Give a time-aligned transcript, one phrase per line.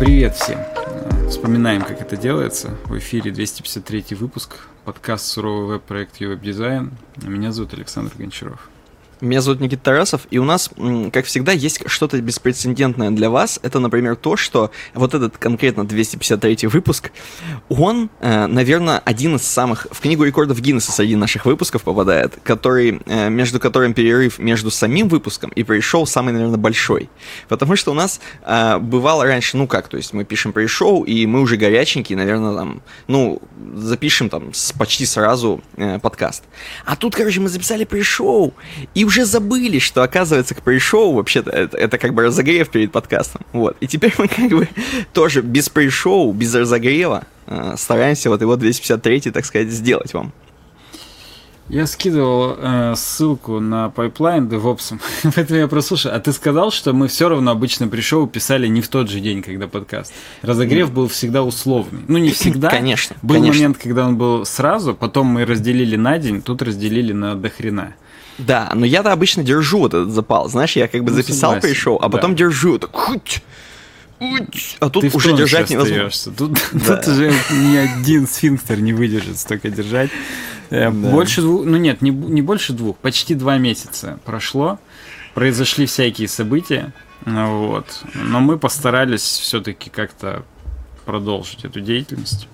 [0.00, 0.58] Привет всем!
[1.30, 2.76] Вспоминаем, как это делается.
[2.86, 6.90] В эфире 253 выпуск, подкаст «Суровый веб-проект Веб-дизайн».
[7.22, 8.68] Меня зовут Александр Гончаров.
[9.22, 10.68] Меня зовут Никита Тарасов, и у нас,
[11.12, 13.60] как всегда, есть что-то беспрецедентное для вас.
[13.62, 17.12] Это, например, то, что вот этот конкретно 253 выпуск,
[17.68, 19.86] он, э, наверное, один из самых...
[19.92, 25.06] В книгу рекордов Гиннесса среди наших выпусков попадает, который, э, между которым перерыв между самим
[25.06, 27.08] выпуском и прошел самый, наверное, большой.
[27.46, 31.26] Потому что у нас э, бывало раньше, ну как, то есть мы пишем pre-show, и
[31.26, 33.40] мы уже горяченькие, наверное, там, ну,
[33.76, 35.62] запишем там почти сразу
[36.02, 36.42] подкаст.
[36.84, 38.52] А тут, короче, мы записали pre-show,
[38.96, 43.42] и уже забыли, что, оказывается, к pre-show вообще-то это, это как бы разогрев перед подкастом.
[43.52, 43.76] Вот.
[43.80, 44.68] И теперь мы как бы
[45.12, 50.32] тоже без pre-show, без разогрева э, стараемся вот его 253, так сказать, сделать вам.
[51.68, 55.00] Я скидывал э, ссылку на pipeline DevOps,
[55.34, 56.12] поэтому я прослушал.
[56.12, 59.42] А ты сказал, что мы все равно обычно pre-show писали не в тот же день,
[59.42, 60.12] когда подкаст.
[60.42, 62.02] Разогрев был всегда условный.
[62.08, 62.68] Ну, не всегда.
[62.68, 63.16] Конечно.
[63.22, 63.54] Был конечно.
[63.54, 67.94] момент, когда он был сразу, потом мы разделили на день, тут разделили на дохрена.
[68.38, 70.48] Да, но я-то обычно держу вот этот запал.
[70.48, 72.08] Знаешь, я как бы ну, записал, согласен, пришел, а да.
[72.08, 72.78] потом держу.
[72.78, 73.42] Так, хуть,
[74.18, 76.32] хуть, а тут Ты уже держать невозможно.
[76.36, 76.96] Тут, да.
[76.96, 80.10] тут уже ни один сфинктер не выдержит столько держать.
[80.70, 80.90] Э, да.
[80.90, 84.78] Больше двух, ну нет, не, не больше двух, почти два месяца прошло.
[85.34, 86.92] Произошли всякие события.
[87.24, 87.86] Ну вот.
[88.14, 90.44] Но мы постарались все-таки как-то
[91.04, 92.48] продолжить эту деятельность.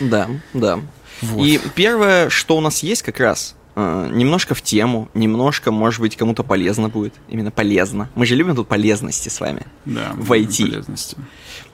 [0.00, 0.80] Да, да.
[1.22, 1.44] Вот.
[1.44, 6.42] И первое, что у нас есть как раз, немножко в тему, немножко, может быть, кому-то
[6.42, 7.14] полезно будет.
[7.28, 8.08] Именно полезно.
[8.14, 9.66] Мы же любим тут полезности с вами.
[9.84, 10.66] Да, в IT.
[10.66, 11.16] Полезности.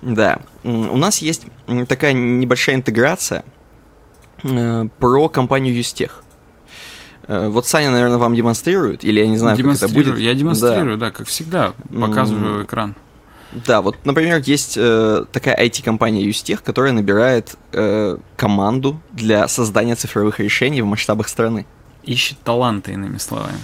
[0.02, 0.40] Да.
[0.62, 1.46] У нас есть
[1.88, 3.44] такая небольшая интеграция
[4.42, 6.22] э, про компанию Юстех.
[7.28, 10.18] Э, вот Саня, наверное, вам демонстрирует, или я не знаю, как это будет.
[10.18, 12.64] Я демонстрирую, да, да как всегда, показываю mm-hmm.
[12.64, 12.94] экран.
[13.64, 20.40] Да, вот, например, есть э, такая IT-компания Юстех, которая набирает э, команду для создания цифровых
[20.40, 21.64] решений в масштабах страны
[22.06, 23.58] ищет таланты, иными словами.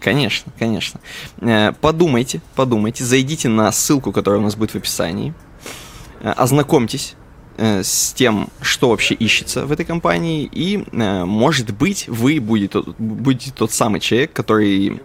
[0.00, 1.00] Конечно, конечно.
[1.40, 5.34] Э, подумайте, подумайте, зайдите на ссылку, которая у нас будет в описании,
[6.20, 7.16] э, ознакомьтесь
[7.58, 13.52] э, с тем, что вообще ищется в этой компании, и, может быть, вы будете, будете
[13.52, 15.02] тот самый человек, который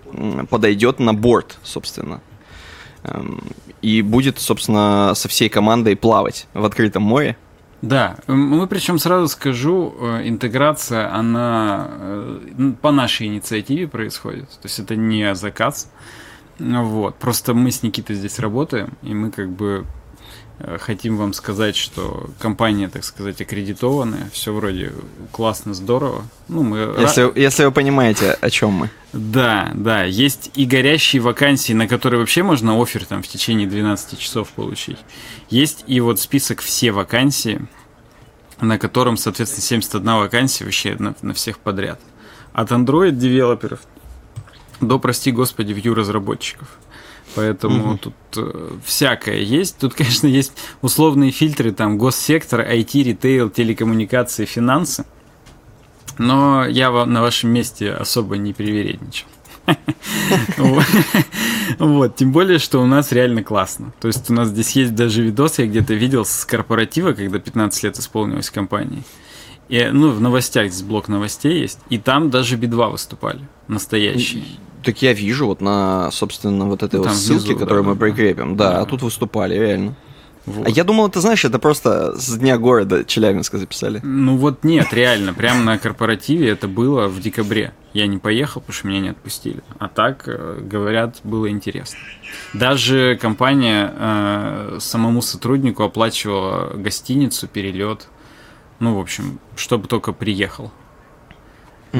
[0.49, 2.21] подойдет на борт, собственно,
[3.03, 3.43] эм,
[3.81, 7.35] и будет, собственно, со всей командой плавать в открытом море,
[7.85, 14.49] да, мы причем сразу скажу, э, интеграция, она э, по нашей инициативе происходит.
[14.49, 15.91] То есть это не заказ.
[16.57, 17.15] Вот.
[17.15, 19.85] Просто мы с Никитой здесь работаем, и мы как бы
[20.79, 24.93] хотим вам сказать, что компания, так сказать, аккредитованная, все вроде
[25.31, 26.25] классно, здорово.
[26.47, 28.89] Ну, мы если, если вы понимаете, о чем мы.
[29.13, 34.17] Да, да, есть и горящие вакансии, на которые вообще можно офер там в течение 12
[34.17, 34.99] часов получить.
[35.49, 37.61] Есть и вот список все вакансии,
[38.61, 41.99] на котором, соответственно, 71 вакансия вообще на, на всех подряд.
[42.53, 43.81] От Android девелоперов
[44.81, 46.67] до, прости господи, Vue разработчиков.
[47.35, 47.97] Поэтому угу.
[47.97, 49.77] тут э, всякое есть.
[49.77, 55.05] Тут, конечно, есть условные фильтры, там, госсектор, IT, ритейл, телекоммуникации, финансы.
[56.17, 59.27] Но я вам на вашем месте особо не привередничал.
[61.79, 63.91] Вот, тем более, что у нас реально классно.
[63.99, 67.83] То есть у нас здесь есть даже видос, я где-то видел с корпоратива, когда 15
[67.83, 69.03] лет исполнилось компании.
[69.67, 74.43] И, ну, в новостях здесь блок новостей есть, и там даже Би-2 выступали, настоящие.
[74.85, 77.95] Так я вижу вот на, собственно, вот этой ну, вот ссылке, внизу, которую да, мы
[77.95, 78.55] прикрепим.
[78.55, 79.95] Да, да, а тут выступали, реально.
[80.45, 80.67] Вот.
[80.67, 83.99] А я думал, ты знаешь, это просто с дня города Челябинска записали.
[84.03, 87.73] Ну вот нет, реально, прямо на корпоративе это было в декабре.
[87.93, 89.63] Я не поехал, потому что меня не отпустили.
[89.79, 91.97] А так, э, говорят, было интересно.
[92.53, 98.07] Даже компания э, самому сотруднику оплачивала гостиницу, перелет.
[98.79, 100.71] Ну, в общем, чтобы только приехал.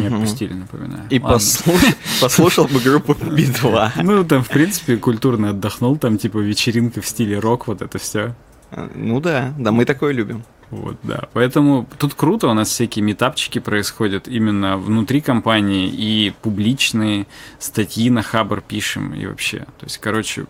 [0.01, 1.03] Не отпустили, напоминаю.
[1.09, 1.89] И послушал,
[2.21, 3.91] послушал бы группу Би-2.
[4.03, 8.35] Ну, там, в принципе, культурно отдохнул, там, типа, вечеринка в стиле рок, вот это все.
[8.75, 10.43] А, ну да, да, мы такое любим.
[10.69, 11.29] Вот, да.
[11.33, 17.27] Поэтому тут круто, у нас всякие метапчики происходят именно внутри компании и публичные
[17.59, 19.59] статьи на Хабр пишем и вообще.
[19.59, 20.47] То есть, короче,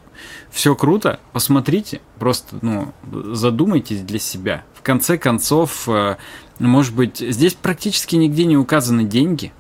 [0.50, 2.94] все круто, посмотрите, просто, ну,
[3.34, 4.64] задумайтесь для себя.
[4.74, 6.16] В конце концов, э,
[6.60, 9.52] может быть, здесь практически нигде не указаны деньги,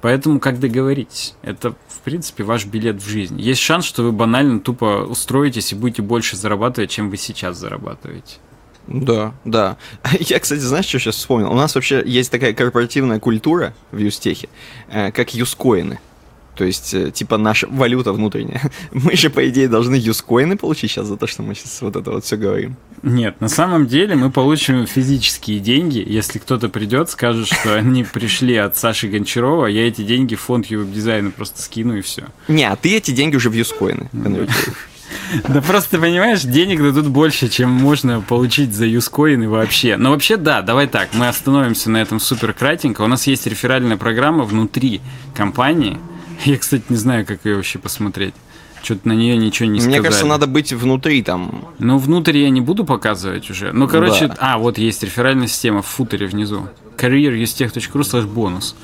[0.00, 1.34] поэтому как договоритесь?
[1.42, 3.40] Это, в принципе, ваш билет в жизнь.
[3.40, 8.36] Есть шанс, что вы банально тупо устроитесь и будете больше зарабатывать, чем вы сейчас зарабатываете.
[8.88, 9.76] Да, да.
[10.18, 11.50] Я, кстати, знаешь, что сейчас вспомнил?
[11.50, 14.48] У нас вообще есть такая корпоративная культура в Юстехе,
[14.88, 16.00] э, как юскоины.
[16.58, 18.60] То есть, э, типа, наша валюта внутренняя.
[18.92, 22.10] Мы же, по идее, должны юзкоины получить сейчас за то, что мы сейчас вот это
[22.10, 22.76] вот все говорим.
[23.04, 28.56] Нет, на самом деле мы получим физические деньги, если кто-то придет, скажет, что они пришли
[28.56, 32.24] от Саши Гончарова, я эти деньги в фонд дизайна просто скину и все.
[32.48, 34.88] Не, а ты эти деньги уже в юзкоины конвертируешь.
[35.48, 39.96] Да просто, понимаешь, денег дадут больше, чем можно получить за юзкоины вообще.
[39.96, 43.02] Но вообще, да, давай так, мы остановимся на этом супер кратенько.
[43.02, 45.00] У нас есть реферальная программа внутри
[45.34, 45.98] компании.
[46.44, 48.34] Я, кстати, не знаю, как ее вообще посмотреть.
[48.82, 49.98] Что-то на нее ничего не сказали.
[49.98, 51.64] Мне кажется, надо быть внутри там.
[51.78, 53.72] Ну, внутрь я не буду показывать уже.
[53.72, 54.36] Ну, короче, да.
[54.38, 56.68] а, вот есть реферальная система в футере внизу.
[56.96, 58.76] careerustech.ru slash бонус.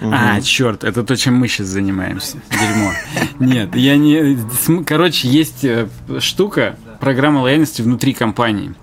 [0.00, 0.10] Угу.
[0.12, 2.38] А, черт, это то, чем мы сейчас занимаемся.
[2.50, 2.92] Дерьмо.
[3.38, 4.38] Нет, я не...
[4.84, 5.86] Короче, есть э,
[6.18, 8.74] штука, программа лояльности внутри компании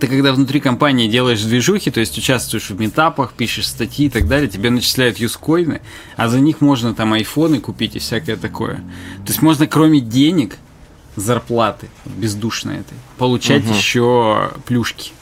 [0.00, 4.26] ты когда внутри компании делаешь движухи, то есть участвуешь в метапах, пишешь статьи и так
[4.26, 5.80] далее, тебе начисляют юзкоины,
[6.16, 8.76] а за них можно там айфоны купить и всякое такое.
[8.76, 10.56] То есть можно кроме денег,
[11.16, 13.74] зарплаты бездушной этой, получать угу.
[13.74, 15.12] еще плюшки.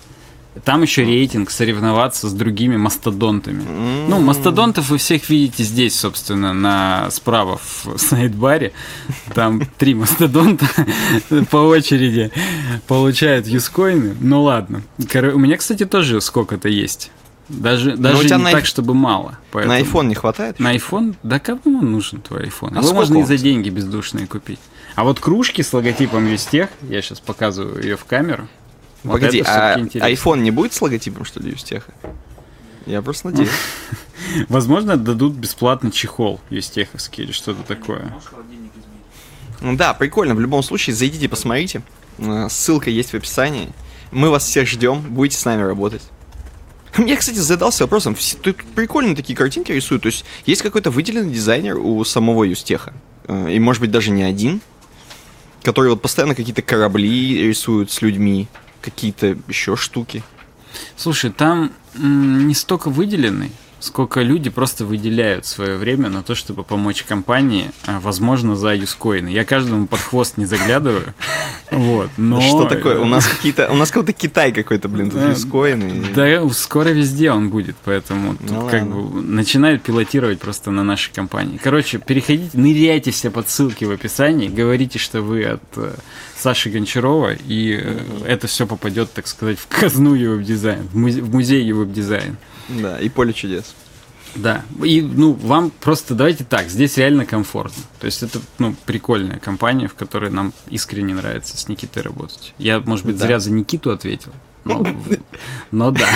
[0.65, 3.63] Там еще рейтинг, соревноваться с другими мастодонтами.
[3.63, 4.07] Mm-hmm.
[4.09, 8.73] Ну, мастодонтов вы всех видите здесь, собственно, на справа в сайт-баре.
[9.35, 10.67] Там три мастодонта
[11.51, 12.31] по очереди
[12.87, 14.17] получают юскоины.
[14.21, 14.83] Ну ладно.
[14.99, 17.11] У меня, кстати, тоже сколько-то есть.
[17.49, 19.39] Даже, даже не на так, чтобы мало.
[19.53, 19.75] Поэтому...
[19.75, 20.61] На iPhone не хватает?
[20.61, 21.15] На iPhone?
[21.23, 22.73] Да кому нужен твой iPhone?
[22.77, 24.61] А Его можно и за деньги бездушные купить.
[24.95, 28.49] А вот кружки с логотипом Юстех, я сейчас показываю ее в камеру.
[29.05, 31.93] Вот Погоди, а iPhone не будет с логотипом, что ли, Юстеха?
[32.87, 33.51] Я просто надеюсь.
[34.49, 38.17] Возможно, дадут бесплатно чехол юстеховский или что-то такое.
[39.61, 40.35] Ну да, прикольно.
[40.35, 41.83] В любом случае, зайдите, посмотрите.
[42.19, 43.71] Э, ссылка есть в описании.
[44.11, 45.01] Мы вас всех ждем.
[45.01, 46.03] Будете с нами работать.
[46.97, 48.17] Я, кстати, задался вопросом.
[48.43, 50.03] Тут прикольные такие картинки рисуют.
[50.03, 52.95] То есть есть какой-то выделенный дизайнер у самого Юстеха.
[53.27, 54.61] Э, и, может быть, даже не один.
[55.63, 58.49] Который вот постоянно какие-то корабли рисуют с людьми
[58.91, 60.23] какие-то еще штуки?
[60.97, 67.03] Слушай, там не столько выделенный, сколько люди просто выделяют свое время на то, чтобы помочь
[67.03, 69.29] компании, а, возможно, за юзкоины.
[69.29, 71.15] Я каждому под хвост не заглядываю.
[71.71, 72.41] Вот, но...
[72.41, 72.99] Что такое?
[72.99, 73.69] У нас какие-то...
[73.71, 76.07] У нас какой-то Китай какой-то, блин, тут юзкоины.
[76.15, 81.13] Да, скоро везде он будет, поэтому тут ну, как бы начинают пилотировать просто на нашей
[81.13, 81.61] компании.
[81.63, 85.95] Короче, переходите, ныряйте все под ссылки в описании, говорите, что вы от э,
[86.39, 91.63] Саши Гончарова, и э, это все попадет, так сказать, в казну его дизайн, в музей
[91.63, 92.39] его дизайн.
[92.69, 93.75] Да, и поле чудес.
[94.35, 97.83] Да, и ну вам просто давайте так, здесь реально комфортно.
[97.99, 102.55] То есть это ну прикольная компания, в которой нам искренне нравится с Никитой работать.
[102.59, 103.27] Я, может быть, да.
[103.27, 104.33] зря за Никиту ответил,
[104.65, 104.87] но,
[105.71, 106.09] но да,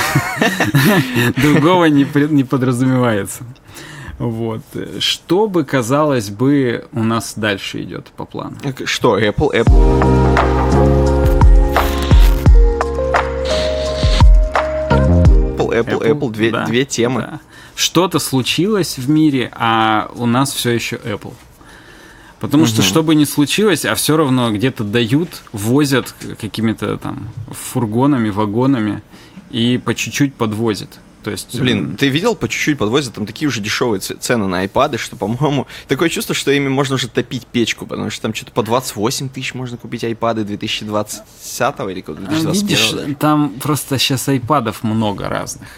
[1.36, 3.44] другого не, не подразумевается.
[4.18, 4.62] Вот.
[5.00, 8.56] Что бы, казалось бы, у нас дальше идет по плану?
[8.84, 11.21] Что, Apple, Apple...
[15.82, 17.20] Apple, Apple, Apple две, да, две темы.
[17.22, 17.40] Да.
[17.74, 21.34] Что-то случилось в мире, а у нас все еще Apple.
[22.40, 22.70] Потому угу.
[22.70, 29.02] что, что бы ни случилось, а все равно где-то дают, возят какими-то там фургонами, вагонами
[29.50, 30.98] и по чуть-чуть подвозят.
[31.22, 34.98] То есть, Блин, ты видел, по чуть-чуть подвозят там такие уже дешевые цены на iPad,
[34.98, 38.62] что, по-моему, такое чувство, что ими можно уже топить печку, потому что там что-то по
[38.62, 42.26] 28 тысяч можно купить iPad 2020 или 2021.
[42.28, 45.68] А, видишь, там просто сейчас iPadов много разных.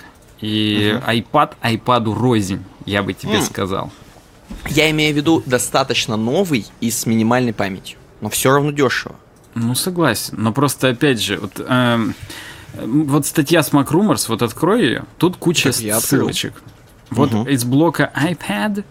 [0.40, 1.10] И угу.
[1.10, 3.42] iPad iPadу рознь, я бы тебе mm.
[3.42, 3.92] сказал.
[4.68, 9.16] Я имею в виду достаточно новый и с минимальной памятью, но все равно дешево.
[9.54, 10.34] Ну, согласен.
[10.36, 11.60] Но просто, опять же, вот...
[11.66, 12.14] Эм,
[12.76, 16.62] вот статья с MacRumors, вот открой ее, тут куча так ссылочек.
[17.11, 17.49] Вот угу.
[17.49, 18.85] из блока iPad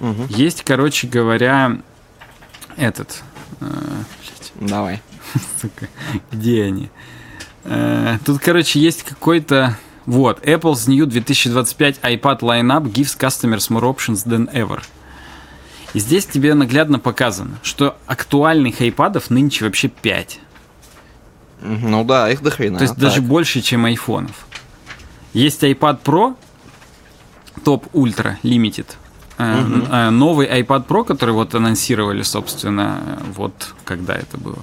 [0.00, 0.26] угу.
[0.28, 1.78] есть, короче говоря,
[2.76, 3.22] этот.
[3.60, 3.66] Э,
[4.60, 5.02] Давай.
[6.32, 6.90] Где они?
[7.64, 9.76] Э, тут, короче, есть какой-то...
[10.06, 14.80] Вот, Apple's New 2025 iPad Lineup gives customers more options than ever.
[15.92, 20.40] И здесь тебе наглядно показано, что актуальных iPadов нынче вообще 5.
[21.60, 22.78] Ну да, их до хрена.
[22.78, 23.02] То есть так.
[23.02, 24.46] даже больше, чем айфонов.
[25.32, 26.36] Есть iPad Pro,
[27.64, 28.86] топ ультра limited.
[29.38, 30.10] Угу.
[30.10, 34.58] Новый iPad Pro, который вот анонсировали, собственно, вот когда это было.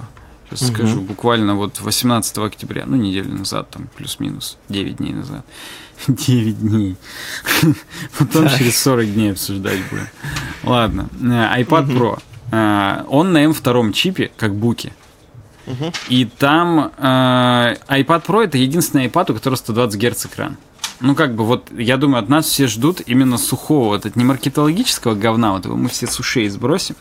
[0.50, 0.76] Сейчас угу.
[0.76, 5.44] скажу, буквально вот 18 октября, ну, неделю назад, там, плюс-минус, 9 дней назад.
[6.06, 6.96] 9 дней.
[8.18, 10.08] Потом через 40 дней обсуждать будем.
[10.62, 11.08] Ладно.
[11.20, 13.06] Э, iPad Pro.
[13.08, 14.92] Он на M2 чипе, как буки.
[16.08, 20.56] И там э, iPad Pro это единственный iPad, у которого 120 Гц экран.
[21.00, 24.24] ну как бы вот, я думаю, от нас все ждут именно сухого, вот это не
[24.24, 26.96] маркетологического говна, вот его мы все с ушей сбросим,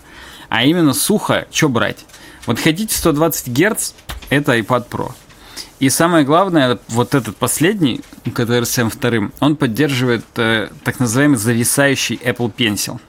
[0.50, 2.05] а именно сухо, что брать?
[2.45, 3.93] Вот хотите 120 Гц,
[4.29, 5.12] это iPad Pro.
[5.79, 8.01] И самое главное, вот этот последний,
[8.34, 13.00] который с M2, он поддерживает э, так называемый зависающий Apple Pencil.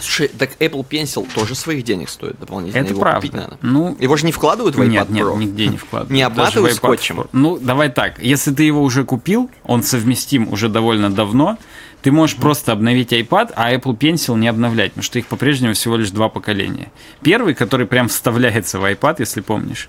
[0.00, 2.82] Слушай, так Apple Pencil тоже своих денег стоит дополнительно.
[2.82, 3.20] Это Его правда.
[3.20, 3.58] купить надо.
[3.62, 5.38] Ну, Его же не вкладывают в iPad нет, нет, Pro?
[5.38, 6.10] нигде не вкладывают.
[6.10, 7.20] Не обматывают скотчем?
[7.20, 7.28] Pro.
[7.32, 8.18] Ну, давай так.
[8.22, 11.58] Если ты его уже купил, он совместим уже довольно давно,
[12.02, 15.96] ты можешь просто обновить iPad, а Apple Pencil не обновлять, потому что их по-прежнему всего
[15.96, 16.92] лишь два поколения.
[17.22, 19.88] Первый, который прям вставляется в iPad, если помнишь,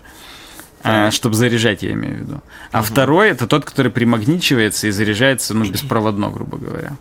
[1.12, 2.42] чтобы заряжать, я имею в виду.
[2.72, 6.96] А второй это тот, который примагничивается и заряжается, ну, беспроводно, грубо говоря.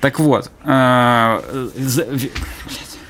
[0.00, 1.40] Так вот, э,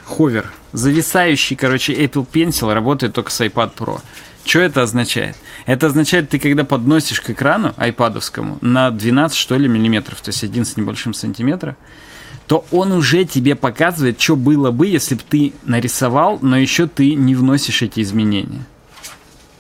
[0.05, 4.01] ховер, зависающий, короче, Apple Pencil работает только с iPad Pro.
[4.45, 5.37] Что это означает?
[5.67, 10.45] Это означает, ты когда подносишь к экрану айпадовскому на 12, что ли, миллиметров, то есть
[10.45, 11.77] один с небольшим сантиметра,
[12.47, 17.15] то он уже тебе показывает, что было бы, если бы ты нарисовал, но еще ты
[17.15, 18.65] не вносишь эти изменения.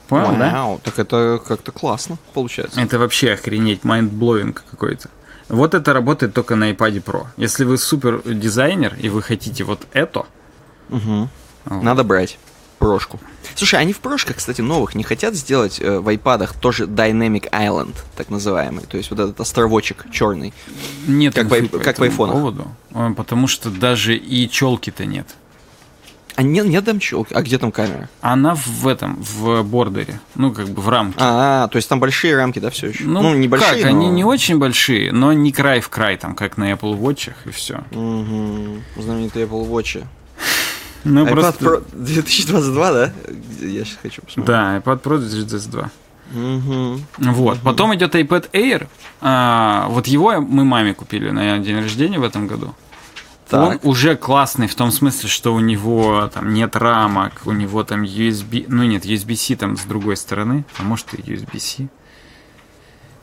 [0.06, 0.52] Понял, да?
[0.52, 2.80] Вау, так это как-то классно получается.
[2.80, 5.10] Это вообще охренеть, mindblowing какой-то.
[5.48, 7.26] Вот это работает только на iPad Pro.
[7.36, 10.26] Если вы супер дизайнер и вы хотите вот это,
[10.88, 11.28] Мгм.
[11.64, 11.82] Вот.
[11.82, 12.38] Надо брать
[12.78, 13.18] прошку.
[13.56, 17.94] Слушай, они в прошках, кстати, новых не хотят сделать э, в айпадах тоже Dynamic Island,
[18.16, 18.84] так называемый.
[18.84, 20.52] То есть вот этот островочек черный.
[21.08, 22.34] нет Как в ай- по как в айфонах.
[22.36, 25.26] поводу, э, потому что даже и челки-то нет.
[26.36, 27.32] А нет, нет там челки.
[27.34, 28.08] А где там камера?
[28.20, 31.16] Она в этом, в бордере, ну как бы в рамке.
[31.18, 33.04] А, то есть там большие рамки, да, все еще?
[33.04, 36.58] ну, небольшие, как, они но- не очень большие, но не край в край, там, как
[36.58, 37.82] на Apple Watch и все.
[37.90, 38.82] Мгм.
[38.96, 40.04] Знаменитый Apple Watch.
[41.08, 41.64] Ну, iPad просто...
[41.64, 43.12] Pro 2022, да?
[43.60, 44.46] Я сейчас хочу посмотреть.
[44.46, 45.90] Да, iPad Pro 2022.
[46.32, 47.06] Мгм.
[47.18, 47.58] Вот.
[47.60, 48.88] Потом идет iPad Air.
[49.20, 52.74] А, вот его мы маме купили на день рождения в этом году.
[53.52, 53.84] Он Так.
[53.84, 58.64] уже классный в том смысле, что у него там нет рамок, у него там USB,
[58.68, 61.88] ну нет, USB-C там с другой стороны, а может и USB-C.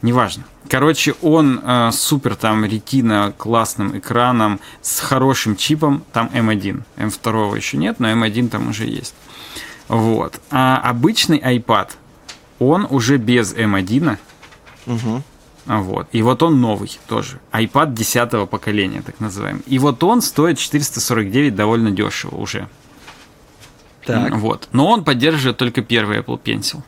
[0.01, 0.43] Неважно.
[0.69, 6.83] Короче, он э, супер там ретина классным экраном с хорошим чипом, там M1.
[6.97, 9.15] M2 еще нет, но M1 там уже есть.
[9.87, 10.39] Вот.
[10.51, 11.89] А обычный iPad,
[12.59, 14.17] он уже без M1,
[14.85, 15.23] Мгм.
[15.65, 16.07] А Вот.
[16.11, 17.39] И вот он новый тоже.
[17.51, 19.63] iPad 10 поколения, так называемый.
[19.65, 22.67] И вот он стоит 449 довольно дешево уже.
[24.05, 24.35] Так.
[24.35, 24.67] Вот.
[24.73, 26.81] Но он поддерживает только первый Apple Pencil.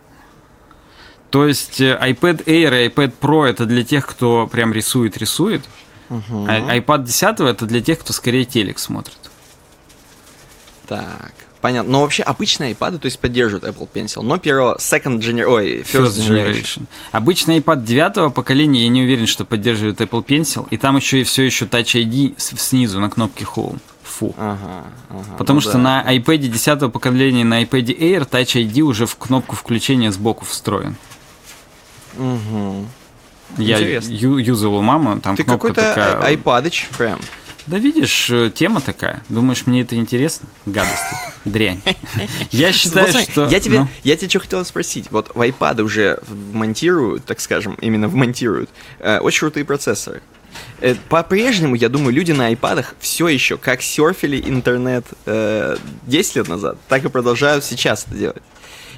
[1.29, 5.63] То есть э, iPad Air и iPad Pro это для тех, кто прям рисует-рисует.
[6.10, 6.46] Мгм.
[6.48, 9.17] А iPad 10 это для тех, кто скорее телек смотрит.
[10.88, 11.34] Так.
[11.66, 11.92] Понятно.
[11.94, 16.04] Но вообще обычные iPad, то есть поддерживают Apple Pencil, но первого, second generation, ой, first,
[16.04, 16.54] First generation.
[16.54, 16.84] Generation.
[17.12, 20.68] Обычный iPad 9 поколения, я не уверен, что поддерживает Apple Pencil.
[20.70, 23.80] И там еще и все еще Touch ID снизу на кнопке Home.
[24.04, 24.36] Фу.
[24.38, 25.38] Ага, ага.
[25.40, 25.80] Потому ну что да.
[25.80, 30.96] на iPad 10 поколения, на iPad Air Touch ID уже в кнопку включения сбоку встроен.
[32.14, 32.88] Мгм.
[33.58, 34.12] Я Интересно.
[34.14, 36.22] ю- юзал у мамы, там Ты кнопка какой-то такая.
[36.22, 37.20] айпадыч прям.
[37.68, 39.24] Да видишь, э, тема такая.
[39.30, 40.48] Думаешь, мне это интересно?
[40.66, 41.02] Гадость.
[41.46, 41.82] Дрянь.
[42.52, 43.48] Я считаю, что...
[43.48, 45.08] Я тебе, ну, я тебе что хотел спросить.
[45.10, 46.20] Вот в iPad уже
[46.54, 48.70] монтируют, так скажем, именно вмонтируют,
[49.00, 50.22] э, очень крутые процессоры.
[50.82, 56.48] Э, По-прежнему, я думаю, люди на айпадах все еще как серфили интернет э, 10 лет
[56.48, 58.44] назад, так и продолжают сейчас это делать.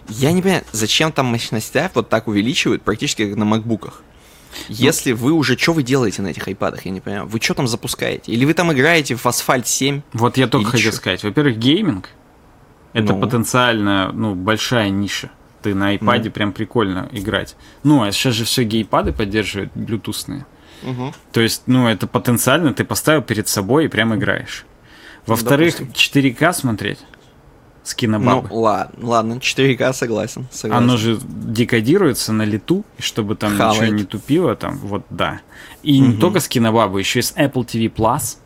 [0.09, 4.03] Я не понимаю, зачем там мощностях вот так увеличивают, практически как на макбуках.
[4.67, 7.25] Если вы уже, что вы делаете на этих айпадах, я не понимаю.
[7.27, 8.31] Вы что там запускаете?
[8.31, 10.01] Или вы там играете в Асфальт 7?
[10.13, 11.23] Вот я только хотел сказать.
[11.23, 12.09] Во-первых, гейминг.
[12.93, 13.19] Это Ну.
[13.21, 15.29] потенциально, ну, большая ниша.
[15.61, 16.31] Ты на iPad Ну.
[16.31, 17.55] прям прикольно играть.
[17.83, 20.45] Ну, а сейчас же все гейпады поддерживают блютусные.
[21.31, 24.65] То есть, ну, это потенциально ты поставил перед собой и прям играешь.
[25.25, 25.93] Во-вторых, допустим.
[25.93, 26.99] 4К смотреть
[27.87, 28.47] с Ну, кинобабы.
[28.51, 30.45] ладно, ладно, 4К согласен.
[30.51, 30.83] согласен.
[30.83, 33.93] Оно же декодируется на лету, и чтобы там ничего Хавает.
[33.93, 35.39] не тупило, там, вот, да.
[35.83, 38.37] И не только с кинобабы, еще и с Apple TV Plus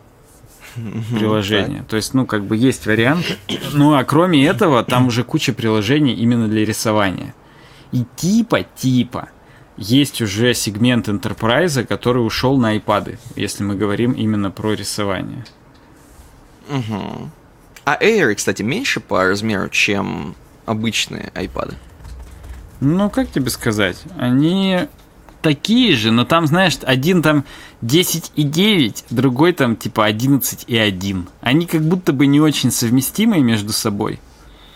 [1.17, 1.83] приложение.
[1.88, 3.36] То есть, ну, как бы есть варианты.
[3.74, 7.33] Ну, а кроме этого, там уже куча приложений именно для рисования.
[7.91, 9.29] И типа, типа,
[9.77, 15.43] есть уже сегмент Enterprise, который ушел на iPad, если мы говорим именно про рисование.
[16.69, 17.31] Мгм.
[17.83, 20.35] А Air, кстати, меньше по размеру, чем
[20.65, 21.75] обычные iPad.
[22.79, 24.03] Ну, как тебе сказать?
[24.17, 24.88] Они
[25.41, 27.45] такие же, но там, знаешь, один там
[27.81, 31.27] 10,9, другой там типа 11,1.
[31.41, 34.19] Они как будто бы не очень совместимые между собой.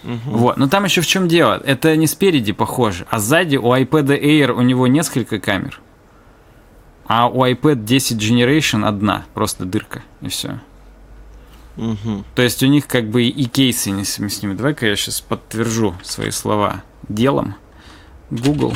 [0.04, 1.60] Вот, но там еще в чем дело?
[1.66, 5.82] Это не спереди похоже, а сзади у iPad Air у него несколько камер.
[7.08, 10.60] А у iPad 10 Generation одна, просто дырка, и все.
[11.78, 12.24] Угу.
[12.36, 14.56] То есть у них как бы и кейсы несовместимы.
[14.56, 17.56] Давай-ка я сейчас подтвержу свои слова делом.
[18.30, 18.74] Google.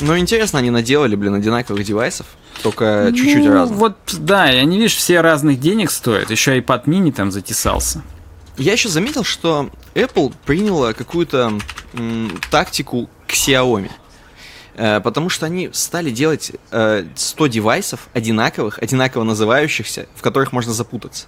[0.00, 2.26] Ну, интересно, они наделали, блин, одинаковых девайсов,
[2.62, 3.78] только чуть-чуть ну, разных.
[3.78, 6.30] Вот, да, и они, видишь, все разных денег стоят.
[6.30, 8.02] Еще iPad mini там затесался.
[8.56, 11.58] Я еще заметил, что Apple приняла какую-то
[11.94, 13.90] м, тактику к Xiaomi.
[14.74, 20.72] Э, потому что они стали делать э, 100 девайсов одинаковых, одинаково называющихся, в которых можно
[20.72, 21.26] запутаться.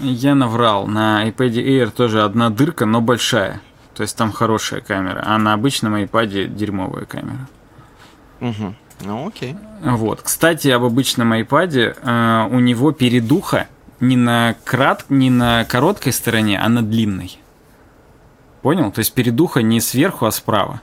[0.00, 0.86] Я наврал.
[0.86, 3.60] На iPad Air тоже одна дырка, но большая.
[3.94, 5.22] То есть там хорошая камера.
[5.26, 7.48] А на обычном iPad дерьмовая камера.
[8.40, 8.74] Угу.
[9.04, 9.56] Ну, окей.
[9.82, 10.20] Вот.
[10.22, 11.96] Кстати, об обычном iPad.
[12.02, 13.68] Э, у него передуха
[14.00, 17.38] не на, крат, не на короткой стороне, а на длинной.
[18.62, 18.90] Понял?
[18.92, 20.82] То есть передуха не сверху, а справа.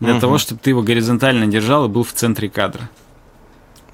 [0.00, 0.20] Для Мгм.
[0.20, 2.90] того, чтобы ты его горизонтально держал и был в центре кадра.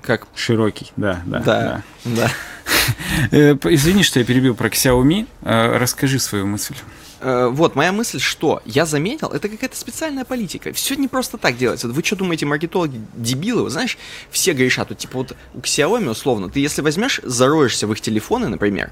[0.03, 0.27] Как?
[0.35, 1.39] Широкий, да, да.
[1.41, 2.27] Да, да.
[2.27, 2.31] П-
[3.31, 5.27] Извини, что я перебил про Xiaomi.
[5.43, 6.75] Э, Расскажи свою мысль.
[7.21, 10.73] Э, вот, моя мысль, что я заметил, это какая-то специальная политика.
[10.73, 11.89] Все не просто так делается.
[11.89, 13.65] Вы что думаете, маркетологи дебилы?
[13.65, 13.99] Вы знаешь,
[14.31, 14.89] все грешат.
[14.89, 18.91] Вот, типа вот у Xiaomi, условно, ты если возьмешь, зароешься в их телефоны, например,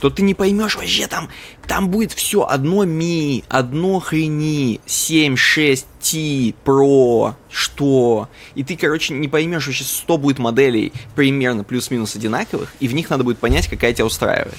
[0.00, 1.28] то ты не поймешь вообще там,
[1.66, 8.28] там будет все одно ми, одно хрени, 7, 6, T, Pro, что.
[8.54, 13.10] И ты, короче, не поймешь вообще 100 будет моделей примерно плюс-минус одинаковых, и в них
[13.10, 14.58] надо будет понять, какая тебя устраивает.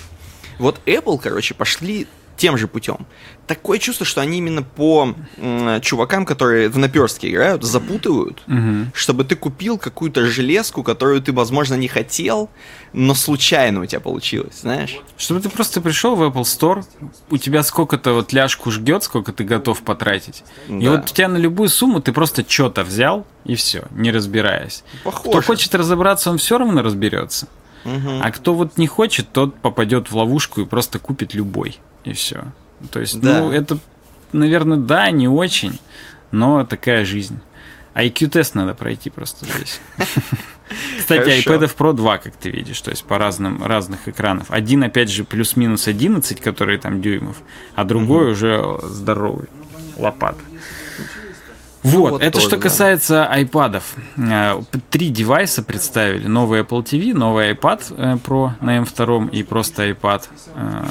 [0.58, 3.06] Вот Apple, короче, пошли тем же путем.
[3.48, 8.42] Такое чувство, что они именно по м, чувакам, которые в наперстке играют, запутывают,
[8.96, 12.50] чтобы ты купил какую-то железку, которую ты, возможно, не хотел,
[12.92, 14.98] но случайно у тебя получилось, знаешь?
[15.18, 16.84] Чтобы ты просто пришел в Apple Store,
[17.30, 20.44] у тебя сколько-то вот ляжку жгет, сколько ты готов потратить.
[20.68, 20.92] И Да.
[20.92, 24.84] вот у тебя на любую сумму ты просто что-то взял, и все, не разбираясь.
[25.04, 25.30] Похоже.
[25.30, 27.48] Кто хочет разобраться, он все равно разберется.
[27.84, 28.22] Мгм.
[28.24, 31.78] А кто вот не хочет, тот попадет в ловушку и просто купит любой.
[32.04, 32.46] И все.
[32.92, 33.42] То есть, Да.
[33.42, 33.78] ну, это,
[34.32, 35.80] наверное, да, не очень,
[36.32, 37.40] но такая жизнь.
[37.96, 39.80] IQ-тест надо пройти просто здесь.
[40.98, 41.56] Кстати, Хорошо.
[41.56, 44.48] iPad Pro 2, как ты видишь, то есть по разным разных экранов.
[44.50, 47.38] Один, опять же, плюс-минус 11, который там дюймов,
[47.76, 49.48] а другой уже здоровый,
[49.98, 50.40] лопата.
[51.86, 52.62] Вот, вот это тоже, что да.
[52.64, 53.84] касается айпадов.
[54.18, 56.28] Э, Три девайса представили.
[56.28, 60.24] Новый Apple TV, новый iPad э, Pro на M2 и просто iPad.
[60.56, 60.84] э,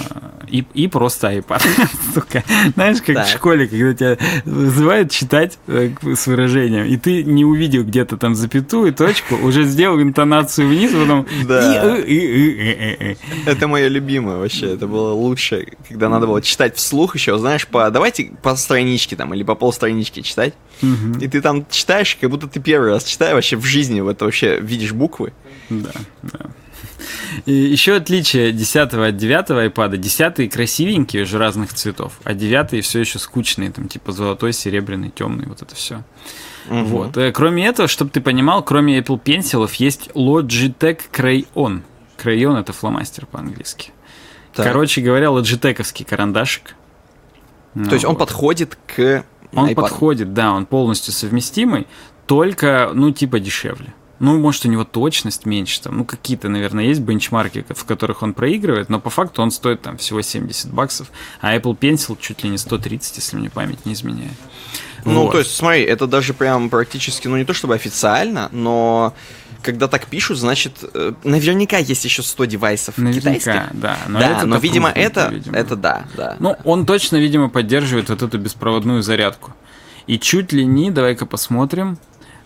[0.49, 1.63] И, и просто iPad.
[2.15, 2.45] Сука.
[2.75, 3.27] Знаешь, как Так.
[3.27, 8.93] в школе, когда тебя вызывают читать с выражением, и ты не увидел где-то там запятую,
[8.95, 11.27] точку, уже сделал интонацию вниз, потом...
[11.49, 11.99] Да.
[13.47, 14.75] Это мое любимое вообще.
[14.75, 19.35] Это было лучше, когда надо было читать вслух еще, знаешь, по давайте по страничке там
[19.35, 20.55] или по полстранички читать.
[20.83, 21.19] Мгм.
[21.21, 24.25] И ты там читаешь, как будто ты первый раз читаешь вообще в жизни, в это
[24.25, 25.33] вообще видишь буквы.
[25.71, 26.41] Да, да.
[27.47, 29.97] И еще отличие 10 от 9 iPad.
[29.97, 35.47] 10 красивенькие уже разных цветов, а 9 все еще скучные, там типа золотой, серебряный, темный,
[35.47, 36.03] вот это все.
[36.69, 36.85] Мгм.
[36.87, 37.17] Вот.
[37.17, 41.83] Э, Кроме этого, чтобы ты понимал, кроме Apple Pencil есть Logitech Crayon.
[42.23, 43.91] Crayon это фломастер по-английски.
[44.55, 44.67] Так.
[44.67, 46.77] Короче говоря, лоджитековский карандашик.
[47.75, 48.21] Ну, То есть он вот.
[48.21, 49.25] подходит к
[49.57, 49.75] Он iPad.
[49.75, 51.87] подходит, да, он полностью совместимый,
[52.27, 53.95] только, ну, типа дешевле.
[54.21, 58.33] Ну, может, у него точность меньше, там, ну, какие-то, наверное, есть бенчмарки, в которых он
[58.33, 62.49] проигрывает, но по факту он стоит там всего 70 баксов, а Apple Pencil чуть ли
[62.51, 64.33] не 130, если мне память не изменяет.
[65.05, 65.33] Ну, Вот.
[65.33, 69.13] то есть, смотри, это даже прям практически, ну не то чтобы официально, но
[69.65, 73.81] когда так пишут, значит, э, наверняка есть еще 100 девайсов Наверняка, китайских.
[73.81, 73.99] да.
[74.07, 75.57] Но, да, это-то но, видимо, это, видимо.
[75.57, 76.37] это да, да.
[76.39, 79.53] Ну, он точно, видимо, поддерживает вот эту беспроводную зарядку.
[80.07, 81.99] И чуть ли не, давай-ка посмотрим,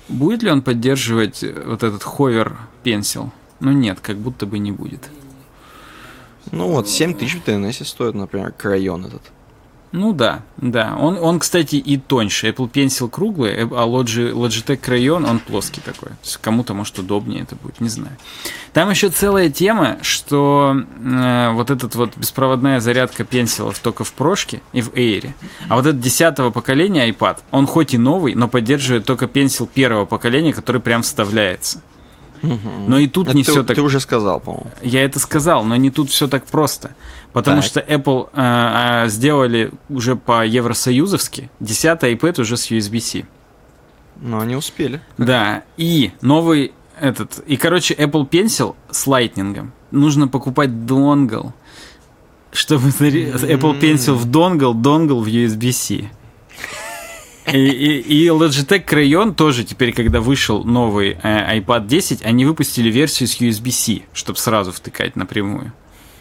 [0.09, 3.33] будет ли он поддерживать э, вот этот ховер пенсил.
[3.61, 5.11] Ну нет, как будто бы не будет.
[6.53, 9.23] Ну вот, 7 тысяч в TNS стоит, например, крайон этот.
[9.91, 10.97] Ну да, да.
[10.99, 12.49] Он, он, кстати, и тоньше.
[12.49, 16.11] Apple Pencil круглый, э, а Logi- Logitech Crayon, он плоский такой.
[16.43, 18.17] Кому-то, может, удобнее это будет, не знаю.
[18.75, 24.61] Там еще целая тема, что э, вот этот вот беспроводная зарядка пенсилов только в прошке
[24.75, 25.31] и в Air.
[25.69, 30.05] А вот этот десятого поколения iPad, он хоть и новый, но поддерживает только пенсил первого
[30.05, 31.81] поколения, который прям вставляется.
[32.43, 34.71] Но и тут Это не ты, все так ты уже сказал, по-моему.
[34.83, 36.91] я это сказал, но не тут все так просто.
[37.33, 37.67] Потому Так.
[37.67, 43.25] что Apple э, э, сделали уже по евросоюзовски 10 iPad уже с USB-C.
[44.21, 45.01] Но они успели.
[45.17, 47.39] Да, и новый этот...
[47.47, 49.73] И, короче, Apple Pencil с лайтнингом.
[49.91, 51.53] Нужно покупать донгл,
[52.53, 56.11] чтобы Apple Pencil в донгл, донгл в USB-C.
[57.53, 62.91] И, и, и Logitech Crayon тоже теперь, когда вышел новый э, iPad 10, они выпустили
[62.91, 65.73] версию с USB-C, чтобы сразу втыкать напрямую.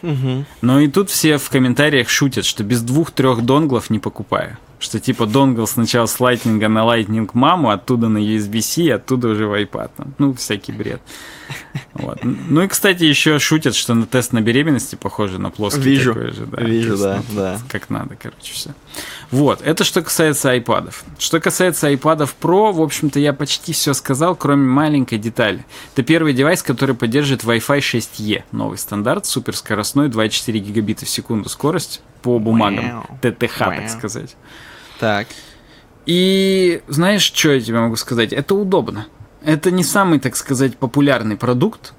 [0.02, 0.46] Мгм.
[0.62, 4.58] Но и тут все в комментариях шутят, что без двух-трех донглов не покупаю.
[4.78, 9.54] Что типа донгл сначала с лайтнинга на лайтнинг маму, оттуда на USB-C, оттуда уже в
[9.54, 9.90] iPad.
[10.18, 11.00] Ну, всякий бред.
[11.94, 12.20] Вот.
[12.22, 16.14] Ну и, кстати, еще шутят, что на тест на беременности похоже на плоский Вижу.
[16.14, 16.46] такой же.
[16.46, 16.62] Да.
[16.62, 17.58] Вижу, есть, да, да.
[17.68, 18.70] Как надо, короче, все.
[19.30, 21.04] Вот, это что касается айпадов.
[21.18, 25.64] Что касается айпадов Pro, в общем-то, я почти все сказал, кроме маленькой детали.
[25.92, 32.02] Это первый девайс, который поддерживает Wi-Fi 6E, новый стандарт, суперскоростной, 2,4 гигабита в секунду скорость
[32.22, 33.18] по бумагам, Вау.
[33.22, 33.88] ТТХ, так Вау.
[33.88, 34.36] сказать.
[34.98, 35.26] Так.
[36.06, 38.32] И знаешь, что я тебе могу сказать?
[38.32, 39.06] Это удобно.
[39.42, 41.92] Это не самый, так сказать, популярный продукт,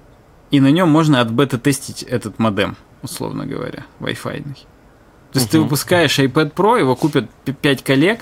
[0.52, 4.44] и на нем можно от бета-тестить этот модем, условно говоря, Wi-Fi.
[5.32, 5.66] То есть ты Мгм.
[5.68, 8.22] выпускаешь iPad Pro, его купят 5 коллег,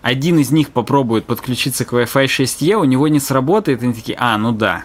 [0.00, 4.16] один из них попробует подключиться к Wi-Fi 6E, у него не сработает, и они такие,
[4.20, 4.84] а, ну да,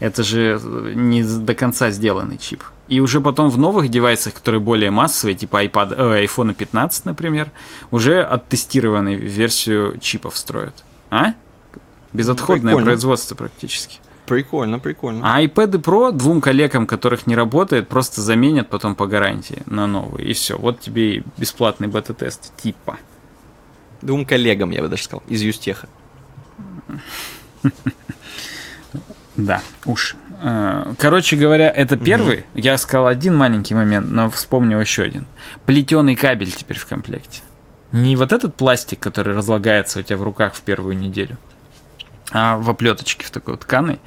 [0.00, 0.60] это же
[0.94, 2.62] не до конца сделанный чип.
[2.88, 7.50] И уже потом в новых девайсах, которые более массовые, типа iPad, э, iPhone 15, например,
[7.90, 10.84] уже оттестированную версию чипов строят.
[11.10, 11.34] А?
[12.12, 12.86] Безотходное Прикольно.
[12.86, 13.98] производство практически.
[14.24, 15.20] Прикольно, прикольно.
[15.34, 20.28] А iPad Pro двум коллегам, которых не работает, просто заменят потом по гарантии на новые.
[20.28, 20.56] И все.
[20.58, 22.98] Вот тебе и бесплатный бета-тест типа.
[24.02, 25.88] Двум коллегам, я бы даже сказал, из Юстеха.
[29.36, 30.16] Да, уж.
[30.40, 32.44] Э, Короче говоря, это первый.
[32.54, 35.26] Я сказал один маленький момент, но вспомнил еще один.
[35.66, 37.42] Плетеный кабель теперь в комплекте.
[37.92, 41.38] Не вот этот пластик, который разлагается у тебя в руках в первую неделю,
[42.30, 43.98] а в оплеточке в такой вот тканой.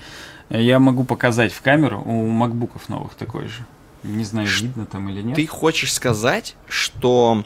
[0.50, 2.02] Я могу показать в камеру.
[2.06, 3.66] У макбуков новых такой же.
[4.04, 5.36] Не знаю, видно там или нет.
[5.36, 7.44] Ты хочешь сказать, что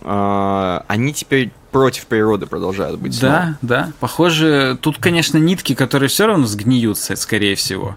[0.00, 3.58] э, они теперь против природы продолжают быть снова?
[3.60, 3.92] Да, да.
[4.00, 7.96] Похоже, тут, конечно, нитки, которые все равно сгниются, скорее всего.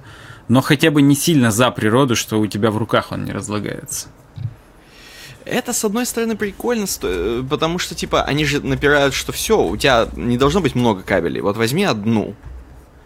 [0.50, 4.10] Но хотя бы не сильно за природу, что у тебя в руках он не разлагается.
[5.46, 9.78] Это, с одной стороны, прикольно, э, потому что, типа, они же напирают, что все, у
[9.78, 11.42] тебя не должно быть много кабелей.
[11.42, 12.36] Вот возьми одну,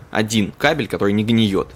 [0.10, 1.68] один кабель, который не гниет.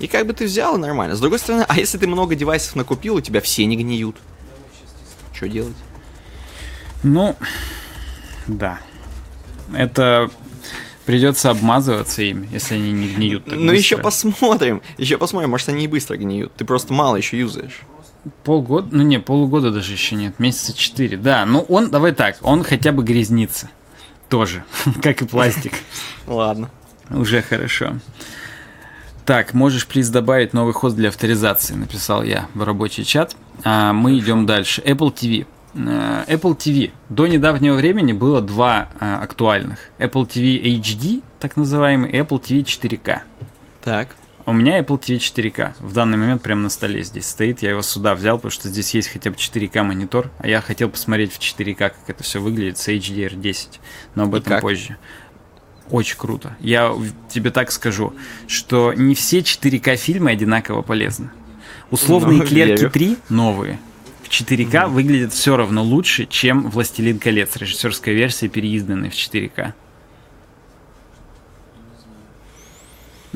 [0.00, 1.14] И как бы ты взял, и нормально.
[1.14, 4.16] С другой стороны, а если ты много девайсов накупил, у тебя все не гниют.
[5.32, 5.76] Что делать?
[7.02, 7.36] Ну,
[8.48, 8.80] да.
[9.72, 10.30] Это
[11.06, 14.82] придется обмазываться им, если они не гниют так ну, еще посмотрим.
[14.98, 16.52] Еще посмотрим, может, они и быстро гниют.
[16.54, 17.80] Ты просто мало еще юзаешь.
[18.42, 21.16] Полгода, ну не, полугода даже еще нет, месяца четыре.
[21.16, 23.70] Да, ну он, давай так, он хотя бы грязнится.
[24.28, 24.64] Тоже,
[25.02, 25.72] как и пластик.
[26.26, 26.70] Ладно.
[27.10, 27.94] Уже хорошо.
[29.24, 33.36] Так, можешь, плиз, добавить новый хост для авторизации, написал я в рабочий чат.
[33.64, 34.82] А мы идем дальше.
[34.82, 35.46] Apple TV.
[35.76, 36.90] Э, Apple TV.
[37.08, 39.78] До недавнего времени было два э, актуальных.
[39.98, 43.20] Apple TV HD, так называемый, и Apple TV 4K.
[43.84, 44.16] Так.
[44.46, 45.72] У меня Apple TV 4K.
[45.80, 47.62] В данный момент прямо на столе здесь стоит.
[47.62, 50.30] Я его сюда взял, потому что здесь есть хотя бы 4К монитор.
[50.38, 53.80] А я хотел посмотреть в 4К, как это все выглядит с HDR10.
[54.14, 54.96] Но об этом позже.
[55.90, 56.56] Очень круто.
[56.60, 56.92] Я
[57.28, 58.12] тебе так скажу,
[58.46, 61.30] что не все 4К фильмы одинаково полезны.
[61.90, 62.90] Условные Ну, клерки верю.
[62.90, 63.78] 3 новые
[64.26, 69.72] в 4К выглядят все равно лучше, чем Властелин колец, режиссерская версия, переизданная в 4К.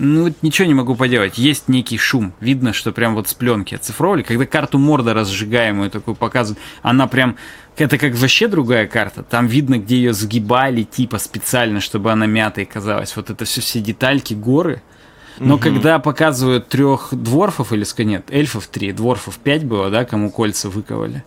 [0.03, 1.37] Ну, вот ничего не могу поделать.
[1.37, 2.33] Есть некий шум.
[2.41, 4.23] Видно, что прям вот с пленки оцифровали.
[4.23, 7.37] Когда карту Морда разжигаемую такую показывают, она прям...
[7.77, 9.23] Это как вообще другая карта.
[9.23, 13.15] Там видно, где ее сгибали, типа, специально, чтобы она мятой казалась.
[13.15, 14.81] Вот это все, все детальки, горы.
[15.41, 20.69] Но когда показывают трех дворфов, или нет, эльфов три, дворфов пять было, да, кому кольца
[20.69, 21.25] выковали,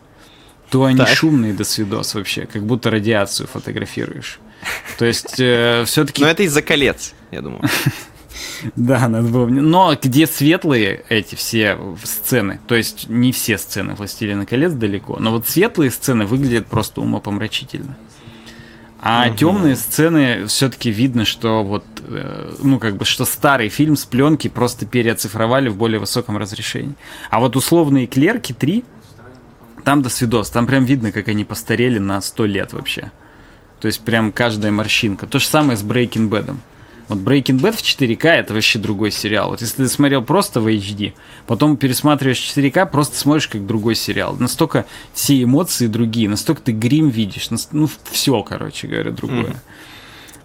[0.69, 1.10] то они Так.
[1.10, 4.39] шумные до свидос вообще, как будто радиацию фотографируешь.
[4.97, 7.63] То есть э, все-таки Но это из-за колец, я думаю.
[8.76, 9.45] да, надо было.
[9.45, 15.17] мне- Но где светлые эти все сцены, то есть не все сцены Властелина колец далеко,
[15.19, 17.97] но вот светлые сцены выглядят просто умопомрачительно.
[19.06, 24.06] А темные сцены все-таки видно, что вот, э, ну, как бы, что старый фильм с
[24.06, 26.96] пленки просто переоцифровали в более высоком разрешении.
[27.30, 28.86] А вот условные клерки 3,
[29.84, 33.12] там до свидос, там прям видно, как они постарели на 100 лет вообще.
[33.82, 35.28] То есть прям каждая морщинка.
[35.28, 36.56] То же самое с Breaking Bad.
[37.13, 39.52] Вот Breaking Bad в 4К это вообще другой сериал.
[39.52, 41.13] Вот если ты смотрел просто в HD,
[41.45, 44.36] потом пересматриваешь 4К, просто смотришь как другой сериал.
[44.39, 49.56] Настолько все эмоции другие, настолько ты грим видишь, ну все, короче говоря, другое.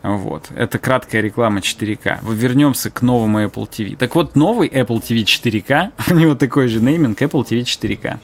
[0.02, 0.50] Вот.
[0.54, 2.18] Это краткая реклама 4К.
[2.22, 3.96] Вот Вернемся к новому Apple TV.
[3.96, 8.18] Так вот, новый Apple TV 4K, у него такой же нейминг Apple TV 4K.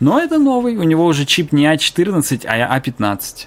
[0.00, 3.46] Но это новый, у него уже чип не А14, а А15.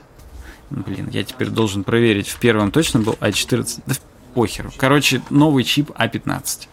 [0.70, 2.30] Блин, я теперь должен проверить.
[2.30, 3.82] В первом точно был А14.
[3.86, 3.96] Да
[4.34, 4.72] похеру.
[4.78, 6.68] Короче, новый чип А15.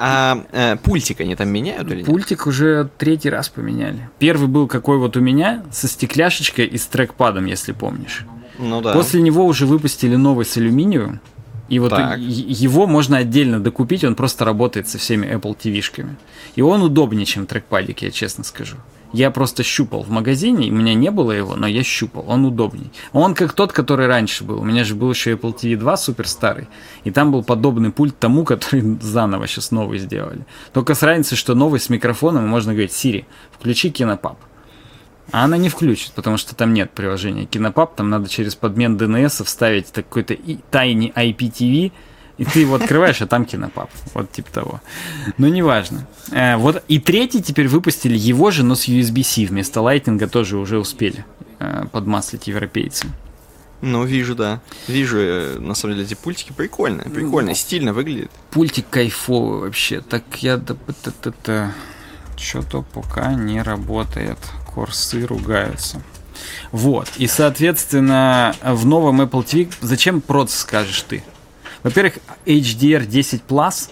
[0.00, 4.08] А э, пультик они там меняют или Пультик уже третий раз поменяли.
[4.20, 8.24] Первый был какой вот у меня, со стекляшечкой и с трекпадом, если помнишь.
[8.58, 8.92] Ну да.
[8.92, 11.20] После него уже выпустили новый с алюминиевым.
[11.68, 12.18] И вот Так.
[12.18, 16.16] его можно отдельно докупить, он просто работает со всеми Apple TV-шками.
[16.54, 18.76] И он удобнее, чем трекпадик, я честно скажу.
[19.12, 22.90] Я просто щупал в магазине, у меня не было его, но я щупал, он удобней.
[23.12, 24.60] Он как тот, который раньше был.
[24.60, 26.68] У меня же был еще Apple TV 2 супер старый,
[27.04, 30.44] и там был подобный пульт тому, который заново сейчас новый сделали.
[30.72, 34.38] Только с разницей, что новый с микрофоном, можно говорить, Сири, включи кинопап.
[35.30, 39.44] А она не включит, потому что там нет приложения Кинопап, там надо через подмен DNS
[39.44, 40.36] вставить какой-то
[40.70, 41.92] тайный IPTV,
[42.38, 43.90] и ты его открываешь, а там Кинопап.
[44.14, 44.80] Вот типа того.
[45.36, 46.06] Но неважно.
[46.30, 50.78] Э, вот и третий теперь выпустили его же, но с USB-C вместо Lightning тоже уже
[50.78, 51.24] успели
[51.58, 53.08] э, подмаслить европейцы.
[53.80, 54.60] Ну, вижу, да.
[54.86, 57.10] Вижу, э, на самом деле, эти пультики прикольные.
[57.10, 58.30] Прикольно, стильно выглядит.
[58.50, 60.00] Пультик кайфовый вообще.
[60.00, 60.60] Так я...
[62.36, 64.38] Что-то пока не работает.
[64.72, 66.00] Курсы ругаются.
[66.70, 67.08] Вот.
[67.16, 69.72] И, соответственно, в новом Apple TV...
[69.80, 71.24] Зачем проц, скажешь ты?
[71.88, 73.88] Во-первых, HDR 10 Plus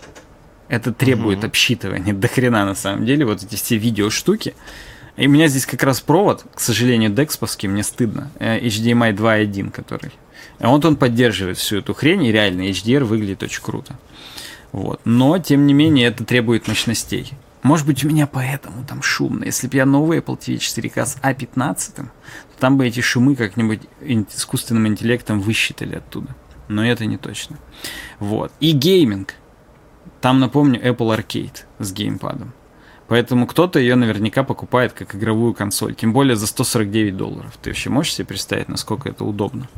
[0.68, 3.24] это требует обсчитывания до хрена на самом деле.
[3.24, 4.54] Вот эти все видео штуки.
[5.16, 8.30] И у меня здесь как раз провод, к сожалению, дексповский, мне стыдно.
[8.38, 10.12] э, HDMI 2.1, который.
[10.58, 13.98] А Вот он поддерживает всю эту хрень, и реально HDR выглядит очень круто.
[14.72, 15.00] Вот.
[15.06, 17.32] Но, тем не менее, это требует мощностей.
[17.62, 19.44] Может быть, у меня поэтому там шумно.
[19.44, 22.10] Если бы я новый Apple TV 4K с A15, то
[22.58, 26.34] там бы эти шумы как-нибудь искусственным интеллектом высчитали оттуда.
[26.68, 27.58] Но это не точно.
[28.18, 28.52] Вот.
[28.60, 29.34] И гейминг.
[30.20, 32.52] Там, напомню, Apple Arcade с геймпадом.
[33.08, 35.94] Поэтому кто-то ее наверняка покупает как игровую консоль.
[35.94, 37.56] Тем более за 149 долларов.
[37.62, 39.68] Ты вообще можешь себе представить, насколько это удобно?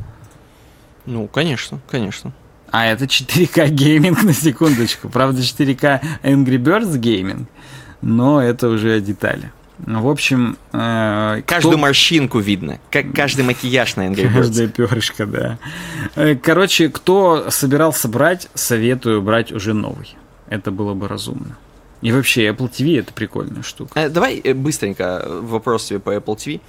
[1.04, 2.32] Ну, конечно, конечно.
[2.70, 5.08] А это 4К гейминг на секундочку.
[5.08, 7.48] Правда, 4К Angry Birds гейминг,
[8.00, 9.52] но это уже детали.
[9.86, 14.34] Ну, В общем, э, Каждую кто- морщинку видно, как каждый макияж на Angry Birds.
[14.34, 15.58] Каждая перышко, да.
[16.16, 20.16] Э, Короче, кто собирался брать, советую брать уже новый.
[20.48, 21.56] Это было бы разумно.
[22.00, 23.92] И вообще, Apple TV это прикольная штука.
[23.98, 26.60] Э, Давай э, быстренько вопрос тебе по Apple TV.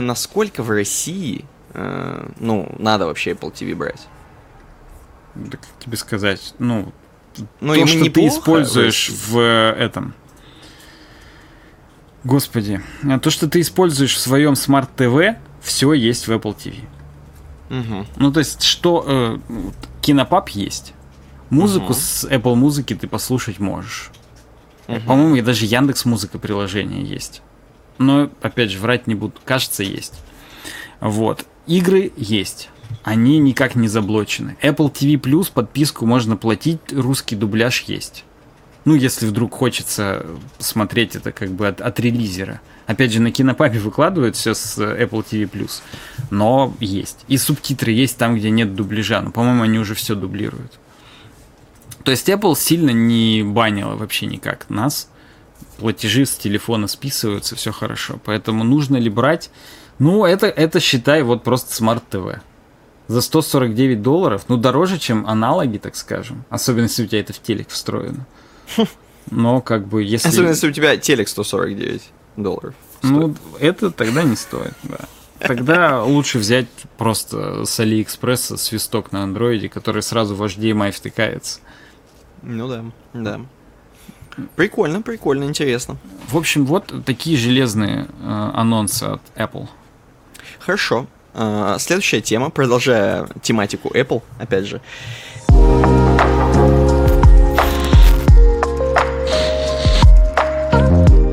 [0.00, 4.06] Насколько в России, э, ну, надо вообще Apple TV брать?
[5.34, 6.54] Да как тебе сказать?
[6.58, 6.92] Ну,
[7.60, 10.14] Ну, то, что ты используешь в этом.
[12.26, 16.74] Господи, а то, что ты используешь в своем смарт ТВ, все есть в Apple TV.
[17.68, 18.06] Мгм.
[18.16, 19.38] Ну, то есть, что э,
[20.02, 20.92] кинопап есть.
[21.50, 21.94] Музыку Мгм.
[21.94, 24.10] с Apple музыки ты послушать можешь.
[24.88, 25.02] Мгм.
[25.02, 27.42] По-моему, и даже Яндекс Музыка приложение есть.
[27.98, 29.34] Но, опять же, врать не буду.
[29.44, 30.14] Кажется, есть.
[31.00, 31.46] Вот.
[31.68, 32.70] Игры есть.
[33.04, 34.56] Они никак не заблочены.
[34.62, 38.24] Apple TV Plus подписку можно платить, русский дубляж есть.
[38.86, 40.24] Ну, если вдруг хочется
[40.60, 42.60] смотреть это как бы от, от релизера.
[42.86, 45.82] Опять же, на кинопабе выкладывают все с э, Apple TV Plus.
[46.30, 47.24] Но есть.
[47.26, 49.20] И субтитры есть там, где нет дубляжа.
[49.22, 50.78] Но, по-моему, они уже все дублируют.
[52.04, 55.10] То есть Apple сильно не банила вообще никак нас.
[55.78, 58.20] Платежи с телефона списываются, все хорошо.
[58.24, 59.50] Поэтому нужно ли брать?
[59.98, 62.40] Ну, это, это считай вот просто смарт-ТВ.
[63.08, 66.44] За 149 долларов, ну, дороже, чем аналоги, так скажем.
[66.50, 68.26] Особенно, если у тебя это в телек встроено.
[69.30, 70.28] Но, как бы, если...
[70.28, 72.02] Особенно, если у тебя телек 149
[72.36, 72.74] долларов.
[73.02, 74.98] Ну, это тогда не стоит, да.
[75.38, 81.60] Тогда лучше взять просто с Алиэкспресса свисток на андроиде, который сразу в HDMI втыкается.
[82.42, 83.40] Ну да, да.
[84.54, 85.96] Прикольно, прикольно, интересно.
[86.28, 89.68] В общем, вот такие железные э, анонсы от Apple.
[90.58, 91.06] Хорошо.
[91.34, 94.80] А, Следующая тема, продолжая тематику Apple, опять же.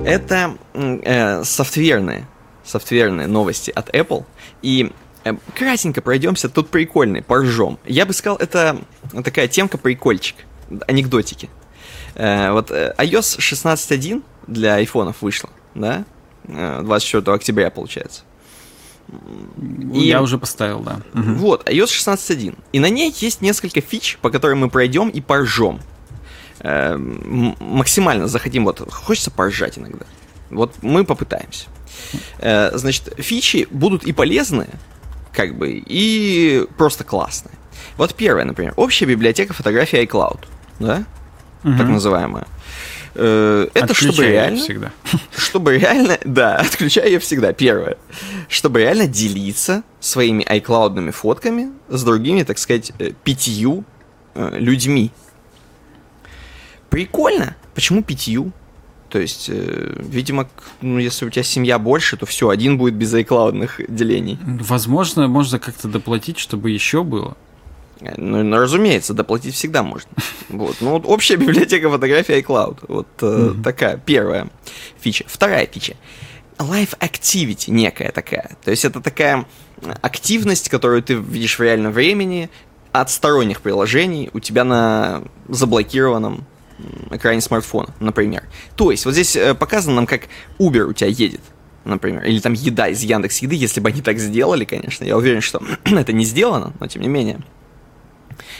[0.05, 2.27] Это э, софтверные,
[2.63, 4.25] софтверные новости от Apple.
[4.61, 4.91] И
[5.23, 7.77] э, кратенько пройдемся, тут прикольный, поржем.
[7.85, 8.79] Я бы сказал, это
[9.23, 10.35] такая темка прикольчик,
[10.87, 11.49] анекдотики.
[12.15, 16.03] Э, вот э, iOS 16.1 для айфонов вышла, да?
[16.47, 18.23] Э, 24 октября, получается.
[19.93, 21.01] И- Я уже поставил, да.
[21.13, 22.57] Вот, iOS 16.1.
[22.71, 25.79] И на ней есть несколько фич, по которым мы пройдем и поржем.
[26.63, 30.05] Э, максимально захотим, вот, хочется поржать иногда.
[30.49, 31.65] Вот мы попытаемся.
[32.39, 34.69] Э, значит, фичи будут и полезные,
[35.33, 37.55] как бы, и просто классные.
[37.97, 40.39] Вот первое, например, общая библиотека фотографий iCloud,
[40.79, 41.03] да?
[41.63, 41.93] так Мгм.
[41.93, 42.47] называемая.
[43.15, 44.59] Э, это чтобы реально...
[44.59, 44.91] всегда.
[45.37, 46.17] Чтобы реально...
[46.25, 47.97] Да, отключаю ее всегда, первое.
[48.49, 53.83] Чтобы реально делиться своими iCloud фотками с другими, так сказать, э, пятью
[54.33, 55.11] э, людьми.
[56.93, 57.55] Прикольно.
[57.73, 58.51] Почему пятью?
[59.09, 60.47] То есть, э, видимо,
[60.81, 64.37] ну, если у тебя семья больше, то все, один будет без iCloud делений.
[64.43, 67.35] Возможно, можно как-то доплатить, чтобы еще было.
[67.99, 70.11] Ну, ну, разумеется, доплатить всегда можно.
[70.49, 70.75] Вот.
[70.81, 72.85] Ну, вот общая библиотека фотографий iCloud.
[72.87, 74.49] Вот э, такая первая
[74.99, 75.25] фича.
[75.27, 75.95] Вторая фича.
[76.59, 78.51] Live Activity некая такая.
[78.63, 79.45] То есть это такая
[80.01, 82.51] активность, которую ты видишь в реальном времени
[82.91, 86.45] от сторонних приложений у тебя на заблокированном
[87.11, 88.43] экране смартфона, например.
[88.75, 90.23] То есть вот здесь э, показано нам, как
[90.59, 91.41] Uber у тебя едет
[91.85, 95.41] например, или там еда из Яндекс Еды, если бы они так сделали, конечно, я уверен,
[95.41, 97.41] что это не сделано, но тем не менее.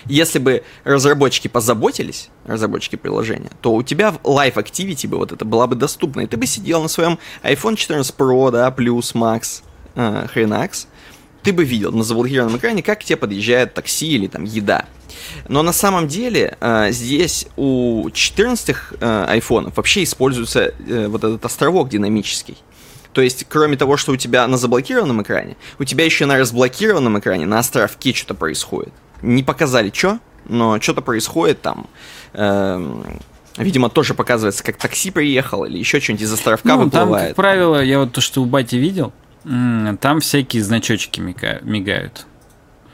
[0.05, 5.45] Если бы разработчики позаботились, разработчики приложения, то у тебя в Live Activity бы вот это
[5.45, 9.63] была бы доступна, и ты бы сидел на своем iPhone 14 Pro, да, Plus, Max,
[9.95, 10.87] э, Хренакс,
[11.43, 14.85] ты бы видел на заблокированном экране, как к тебе подъезжает такси или там еда.
[15.47, 21.45] Но на самом деле э, здесь у 14 э, айфонов вообще используется э, вот этот
[21.45, 22.57] островок динамический.
[23.13, 27.19] То есть, кроме того, что у тебя на заблокированном экране, у тебя еще на разблокированном
[27.19, 31.87] экране, на островке что-то происходит не показали, что, но что-то происходит там.
[32.33, 33.03] Эм,
[33.57, 37.09] видимо, тоже показывается, как такси приехал или еще что-нибудь из островка ну, выплывает.
[37.09, 42.25] Там, как правило, я вот то, что у Бати видел, там всякие значочки мигают.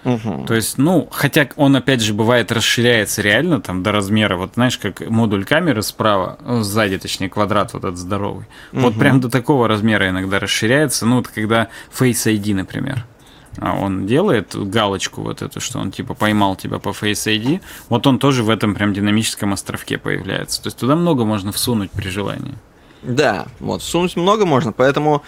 [0.05, 0.45] Угу.
[0.47, 4.77] То есть, ну, хотя он, опять же, бывает расширяется реально там до размера, вот знаешь,
[4.77, 8.45] как модуль камеры справа, сзади, точнее, квадрат вот этот здоровый.
[8.71, 8.81] Угу.
[8.81, 13.05] Вот прям до такого размера иногда расширяется, ну, вот когда Face ID, например.
[13.57, 18.07] А он делает галочку вот эту, что он типа поймал тебя по Face ID, вот
[18.07, 20.61] он тоже в этом прям динамическом островке появляется.
[20.63, 22.55] То есть туда много можно всунуть при желании.
[23.01, 25.23] Да, вот, всунуть много можно, поэтому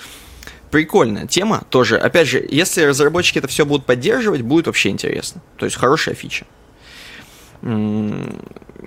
[0.71, 1.97] прикольная тема тоже.
[1.97, 5.41] Опять же, если разработчики это все будут поддерживать, будет вообще интересно.
[5.57, 6.45] То есть хорошая фича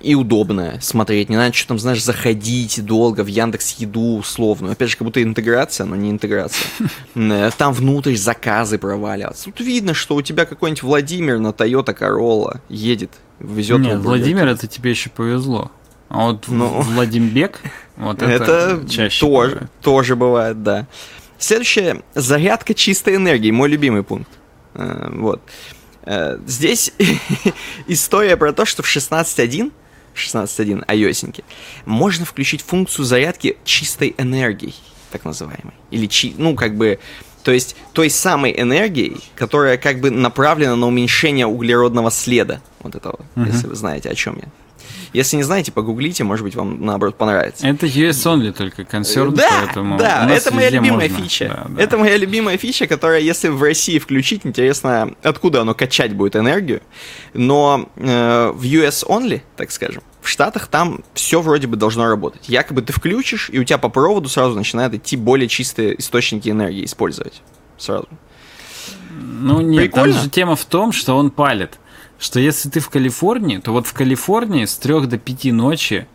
[0.01, 1.29] и удобно смотреть.
[1.29, 4.71] Не надо что там, знаешь, заходить долго в Яндекс Еду условно.
[4.71, 6.67] Опять же, как будто интеграция, но не интеграция.
[7.15, 9.45] Э, там внутрь заказы проваливаться.
[9.45, 13.79] Тут видно, что у тебя какой-нибудь Владимир на Toyota Corolla едет, везет.
[13.79, 15.71] Нет, Владимир, это тебе еще повезло.
[16.09, 17.61] А вот ну, Владимбек,
[17.95, 19.71] вот это, это чаще тоже, бывает.
[19.81, 20.87] тоже бывает, да.
[21.37, 24.29] Следующее, зарядка чистой энергии, мой любимый пункт.
[24.73, 25.41] Э, вот.
[26.03, 26.93] Э, здесь
[27.87, 29.71] история про то, что в 16.1
[30.15, 31.43] 16.1 iOS
[31.85, 34.75] можно включить функцию зарядки чистой энергией,
[35.11, 35.73] так называемой.
[35.91, 36.99] Или, чи, ну, как бы,
[37.43, 42.61] то есть той самой энергией, которая как бы направлена на уменьшение углеродного следа.
[42.79, 43.51] Вот этого, uh-huh.
[43.51, 44.47] если вы знаете, о чем я.
[45.15, 47.65] Если не знаете, погуглите, может быть, вам наоборот понравится.
[47.65, 51.23] Это US only только консерн, да, поэтому да, это моя любимая можно.
[51.23, 51.47] фича.
[51.47, 51.81] Да, да.
[51.81, 56.81] Это моя любимая фича, которая, если в России включить, интересно, откуда оно качать будет энергию.
[57.33, 62.49] Но э, в US only, так скажем, в Штатах там все вроде бы должно работать.
[62.49, 66.83] Якобы ты включишь, и у тебя по проводу сразу начинают идти более чистые источники энергии
[66.83, 67.41] использовать.
[67.77, 68.07] Сразу.
[69.17, 70.13] Ну нет, Прикольно?
[70.13, 71.79] там же тема в том, что он палит
[72.25, 76.07] что если ты в Калифорнии, то вот в Калифорнии с 3 до 5 ночи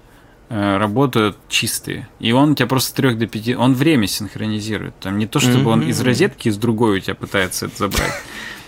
[0.48, 2.08] э, работают чистые.
[2.18, 3.56] И он у тебя просто с 3 до 5...
[3.56, 4.98] Он время синхронизирует.
[4.98, 5.72] Там не то, чтобы mm-hmm.
[5.72, 8.12] он из розетки, из другой у тебя пытается это забрать.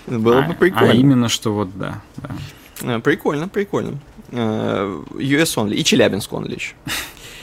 [0.06, 0.92] Было бы прикольно.
[0.92, 2.00] А именно, что вот, да.
[2.80, 3.98] Э, прикольно, прикольно.
[4.30, 5.74] Э, US only.
[5.74, 6.74] И Челябинск only еще.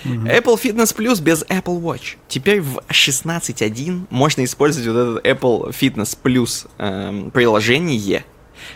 [0.05, 2.15] Apple Fitness Plus без Apple Watch.
[2.29, 8.23] Теперь в 16.1 можно использовать вот этот Apple Fitness Plus эм, приложение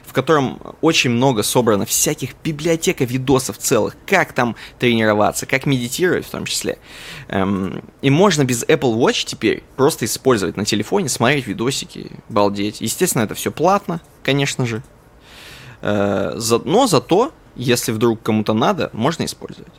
[0.05, 6.29] в котором очень много собрано всяких библиотека видосов целых, как там тренироваться, как медитировать в
[6.29, 6.77] том числе.
[7.27, 12.81] Эм, и можно без Apple Watch теперь просто использовать на телефоне, смотреть видосики, балдеть.
[12.81, 14.83] Естественно, это все платно, конечно же.
[15.81, 19.73] Э, за, но зато, если вдруг кому-то надо, можно использовать.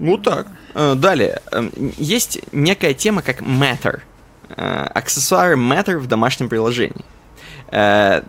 [0.00, 0.48] Ну так.
[0.74, 1.42] Э, далее.
[1.52, 4.00] Э, есть некая тема, как Matter.
[4.48, 7.04] Э, аксессуары Matter в домашнем приложении.
[7.70, 8.22] Э,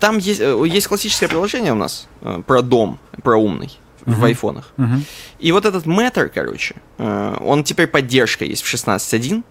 [0.00, 4.14] там есть, э, есть классическое приложение у нас э, про дом, про умный uh-huh.
[4.14, 4.72] в айфонах.
[4.76, 5.00] Uh-huh.
[5.38, 9.42] И вот этот Matter, короче, он теперь поддержка есть в 16.1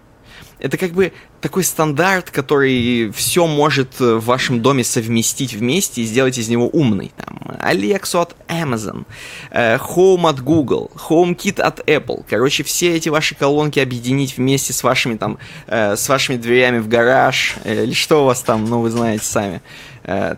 [0.58, 6.38] это как бы такой стандарт, который все может в вашем доме совместить вместе и сделать
[6.38, 7.12] из него умный.
[7.16, 9.04] Там, Alexa от Amazon,
[9.50, 12.24] э, Home от Google, HomeKit от Apple.
[12.28, 16.88] Короче, все эти ваши колонки объединить вместе с вашими там, э, с вашими дверями в
[16.88, 19.62] гараж, э, или что у вас там, ну вы знаете сами,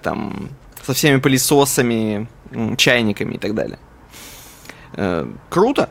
[0.02, 0.50] там,
[0.84, 2.26] со всеми пылесосами,
[2.76, 3.78] чайниками и так далее.
[4.94, 5.90] Э, круто,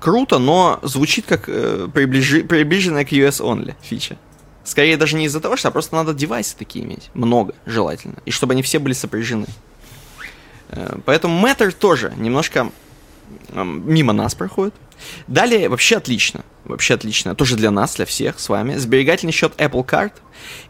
[0.00, 4.16] круто, но звучит как э, приближи, приближенная к US Only фича.
[4.64, 7.10] Скорее даже не из-за того, что а просто надо девайсы такие иметь.
[7.14, 8.16] Много, желательно.
[8.24, 9.46] И чтобы они все были сопряжены.
[10.70, 12.70] Э, поэтому Matter тоже немножко
[13.48, 14.74] э, мимо нас проходит.
[15.26, 16.44] Далее вообще отлично.
[16.64, 17.34] Вообще отлично.
[17.34, 18.76] Тоже для нас, для всех с вами.
[18.76, 20.12] Сберегательный счет Apple Card.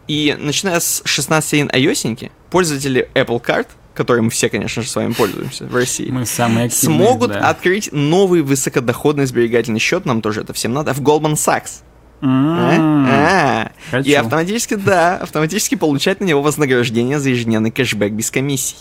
[0.06, 3.68] И начиная с 16.1 iOS, пользователи Apple Card
[4.00, 7.50] которой мы все, конечно же, с вами пользуемся в России, мы самые активные, смогут да.
[7.50, 11.82] открыть новый высокодоходный сберегательный счет, нам тоже это всем надо, в Goldman Sachs.
[12.22, 13.70] А?
[13.90, 14.08] Хочу.
[14.08, 18.76] И автоматически, да, автоматически получать на него вознаграждение за ежедневный кэшбэк без комиссий.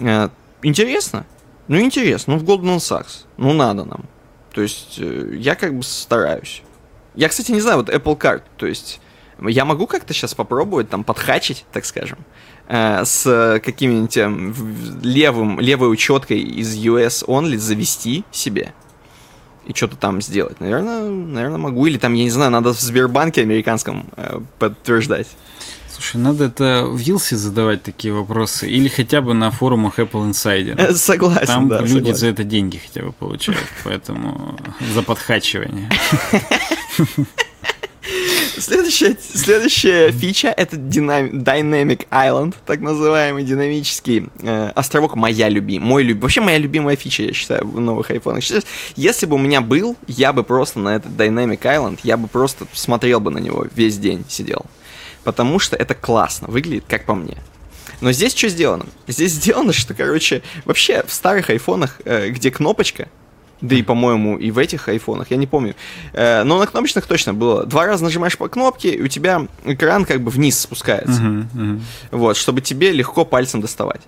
[0.00, 0.30] Э,
[0.62, 1.26] Интересно?
[1.68, 2.34] Ну, интересно.
[2.34, 3.26] Ну, в Goldman Sachs.
[3.36, 4.06] Ну, надо нам.
[4.54, 6.62] То есть, я как бы стараюсь.
[7.14, 9.00] Я, кстати, не знаю, вот Apple Card, то есть,
[9.40, 12.18] я могу как-то сейчас попробовать там подхачить, так скажем,
[12.68, 14.54] с каким-нибудь эм,
[15.02, 18.72] левым, левой учеткой из US Only завести себе
[19.66, 20.60] и что-то там сделать.
[20.60, 21.86] Наверное, наверное, могу.
[21.86, 25.28] Или там, я не знаю, надо в Сбербанке американском э, подтверждать.
[25.90, 30.74] Слушай, надо это в Вилсе задавать такие вопросы, или хотя бы на форумах Apple Insider.
[30.76, 32.16] Э, Согласен, Там да, люди согласен.
[32.16, 34.58] за это деньги хотя бы получают, поэтому
[34.92, 35.88] за подхачивание.
[38.58, 45.16] Следующая, следующая фича это динам- Dynamic Island, так называемый динамический э, островок.
[45.16, 46.22] Моя любимая, мой люб...
[46.22, 48.44] вообще моя любимая фича, я считаю, в новых айфонах.
[48.96, 52.66] Если бы у меня был, я бы просто на этот Dynamic Island, я бы просто
[52.72, 54.66] смотрел бы на него весь день, сидел.
[55.24, 57.38] Потому что это классно, выглядит как по мне.
[58.00, 58.86] Но здесь что сделано?
[59.08, 63.08] Здесь сделано, что, короче, вообще в старых айфонах, э, где кнопочка,
[63.60, 65.74] да и, по-моему, и в этих айфонах, я не помню.
[66.12, 67.64] Э, но на кнопочных точно было.
[67.64, 71.20] Два раза нажимаешь по кнопке, и у тебя экран как бы вниз спускается.
[71.20, 71.82] Мгм, мгм.
[72.10, 74.02] Вот, чтобы тебе легко пальцем доставать.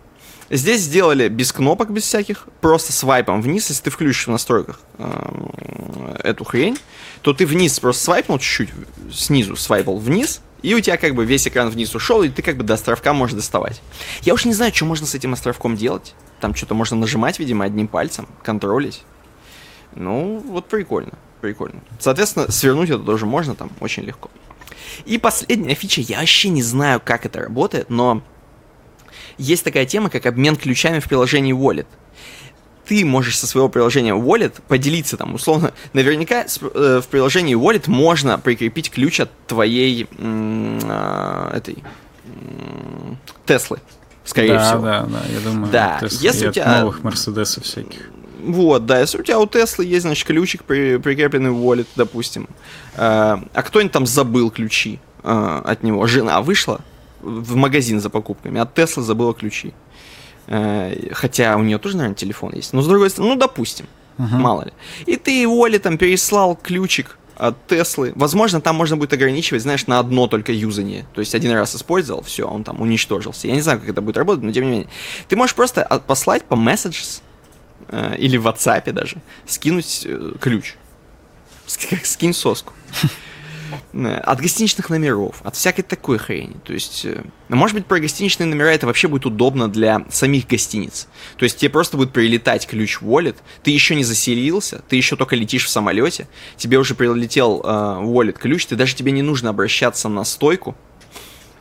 [0.49, 3.69] Здесь сделали без кнопок, без всяких, просто свайпом вниз.
[3.69, 5.51] Если ты включишь в настройках эм,
[6.23, 6.79] эту хрень,
[7.23, 8.69] то ты вниз просто свайпнул чуть-чуть,
[9.13, 12.57] снизу свайпал вниз, и у тебя как бы весь экран вниз ушел, и ты как
[12.57, 13.83] бы до островка можешь доставать.
[14.23, 16.15] Я уж не знаю, что можно с этим островком делать.
[16.41, 19.03] Там что-то можно нажимать, видимо, одним пальцем, контролить.
[19.97, 21.81] Ну, вот прикольно, прикольно.
[21.99, 24.31] Соответственно, свернуть это тоже можно там очень легко.
[25.05, 28.23] И последняя фича, я вообще не знаю, как это работает, но
[29.39, 31.87] есть такая тема, как обмен ключами в приложении Wallet.
[32.87, 38.39] Ты можешь со своего приложения Wallet поделиться там, условно, наверняка э, в приложении Wallet можно
[38.39, 41.83] прикрепить ключ от твоей а, этой
[43.45, 43.79] Теслы,
[44.25, 44.83] скорее да, всего.
[44.83, 45.73] да, да, я думаю.
[45.73, 48.11] Да, Tesla если у от тебя- новых Мерседесов всяких.
[48.43, 52.49] Вот, да, если у тебя у Теслы есть, значит, ключик при- прикрепленный в Wallet, допустим,
[52.95, 56.81] э, а кто-нибудь там забыл ключи э, от него, жена вышла
[57.23, 59.73] в магазин за покупками, от Теслы забыла ключи.
[60.49, 62.73] Э, хотя у нее тоже, наверное, телефон есть.
[62.73, 63.87] Но с другой стороны, ну, допустим,
[64.19, 64.41] Мгм.
[64.41, 64.73] мало ли.
[65.07, 68.13] И ты Оле там переслал ключик от Теслы.
[68.15, 71.05] Возможно, там можно будет ограничивать, знаешь, на одно только юзание.
[71.15, 73.47] То есть один раз использовал, все, он там уничтожился.
[73.49, 74.89] Я не знаю, как это будет работать, но тем не менее.
[75.29, 77.21] Ты можешь просто послать по Messages
[77.89, 79.17] э, или в WhatsApp даже
[79.47, 80.75] скинуть э, ключ.
[81.67, 82.73] Скинь соску.
[83.93, 86.57] Э, От гостиничных номеров, от всякой такой хрени.
[86.65, 87.07] То есть,
[87.49, 91.09] может быть, про гостиничные номера это вообще будет удобно для самих гостиниц.
[91.37, 95.37] То есть, тебе просто будет прилетать ключ wallet, ты еще не заселился, ты еще только
[95.37, 100.09] летишь в самолете, тебе уже прилетел э, wallet ключ, ты даже тебе не нужно обращаться
[100.09, 100.77] на стойку,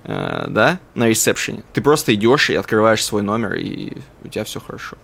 [0.04, 1.64] э, да, на ресепшене.
[1.74, 4.98] Ты просто идешь и открываешь свой номер, и у тебя все хорошо.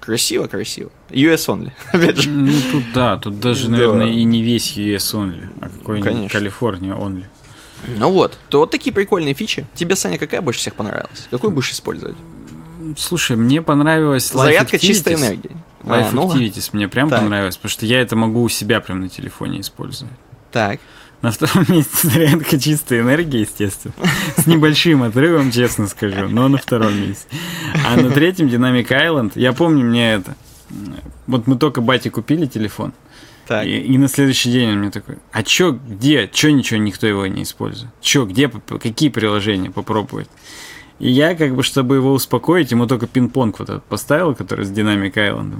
[0.00, 0.90] Красиво, красиво.
[1.10, 2.30] US only, опять же.
[2.30, 3.72] Ну, тут да, тут даже, Да.
[3.72, 6.30] наверное, и не весь US only, а какой-нибудь.
[6.32, 7.24] Калифорния only.
[7.96, 9.66] Ну вот, то вот такие прикольные фичи.
[9.74, 11.28] Тебе, Саня, какая больше всех понравилась?
[11.30, 12.16] Какую будешь использовать?
[12.96, 15.18] Слушай, мне понравилось Life Зарядка чистой Activities.
[15.18, 15.50] энергии.
[15.84, 16.28] Life А, ну.
[16.32, 17.20] Activities мне прям Так.
[17.20, 20.12] понравилось, потому что я это могу у себя прям на телефоне использовать.
[20.50, 20.80] Так.
[21.22, 23.94] На втором месте зарядка чистой энергии, естественно.
[24.36, 27.26] С небольшим отрывом, честно скажу, но на втором месте.
[27.86, 30.36] А на третьем Dynamic Island, я помню мне это.
[31.26, 32.92] Вот мы только бате купили телефон,
[33.46, 33.66] Так.
[33.66, 37.26] и, и на следующий день он мне такой, а чё, где, чё ничего, никто его
[37.26, 37.90] не использует?
[38.00, 40.28] Чё, где, какие приложения попробовать?
[40.98, 44.70] И я, как бы, чтобы его успокоить, ему только пинг-понг вот этот поставил, который с
[44.70, 45.54] Dynamic Island.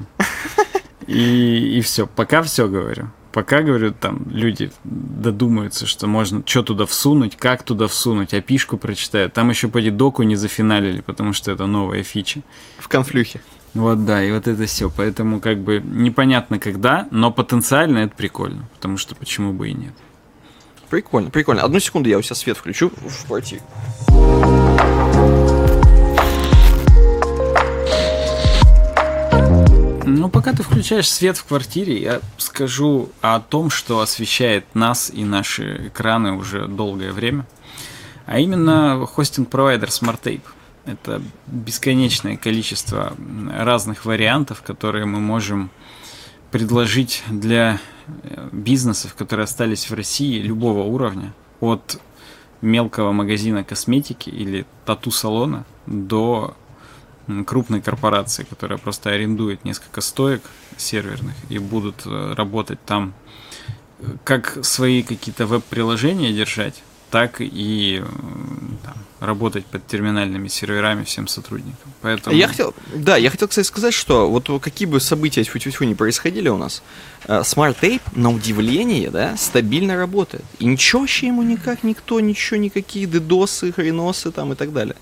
[1.06, 3.11] И, и все, пока все говорю.
[3.32, 9.34] Пока, говорю, там люди додумаются, что можно что туда всунуть, как туда всунуть, опишку прочитают.
[9.34, 12.40] Там еще по доку не зафиналили, потому что это новая фича.
[12.78, 13.40] В конфлюхе.
[13.74, 14.90] Вот да, и вот это все.
[14.90, 19.92] Поэтому как бы непонятно когда, но потенциально это прикольно, потому что почему бы и нет.
[20.88, 21.62] Прикольно, прикольно.
[21.62, 23.60] Одну секунду, я у себя свет включу в квартире.
[30.09, 35.22] Ну, пока ты включаешь свет в квартире, я скажу о том, что освещает нас и
[35.22, 37.46] наши экраны уже долгое время.
[38.24, 40.40] А именно хостинг-провайдер SmartTape.
[40.86, 43.12] Это бесконечное количество
[43.54, 45.70] разных вариантов, которые мы можем
[46.50, 47.78] предложить для
[48.22, 52.00] э, бизнесов, которые остались в России любого уровня, от
[52.62, 56.56] мелкого магазина косметики или тату-салона до
[57.46, 60.42] крупной корпорации, которая просто арендует несколько стоек
[60.76, 63.14] серверных и будут э, работать там
[64.00, 68.02] э, как свои какие-то веб-приложения держать, так и
[68.84, 71.92] там, работать под терминальными серверами всем сотрудникам.
[72.02, 72.36] Поэтому...
[72.36, 75.86] Я хотел, да, я хотел, кстати, сказать, что вот какие бы события тьфу -тьфу -тьфу
[75.86, 76.82] не происходили у нас,
[77.26, 80.44] э, Smart Tape, на удивление, да, стабильно работает.
[80.60, 84.94] И ничего вообще ему никак никто, ничего, никакие дедосы, хреносы там и так далее.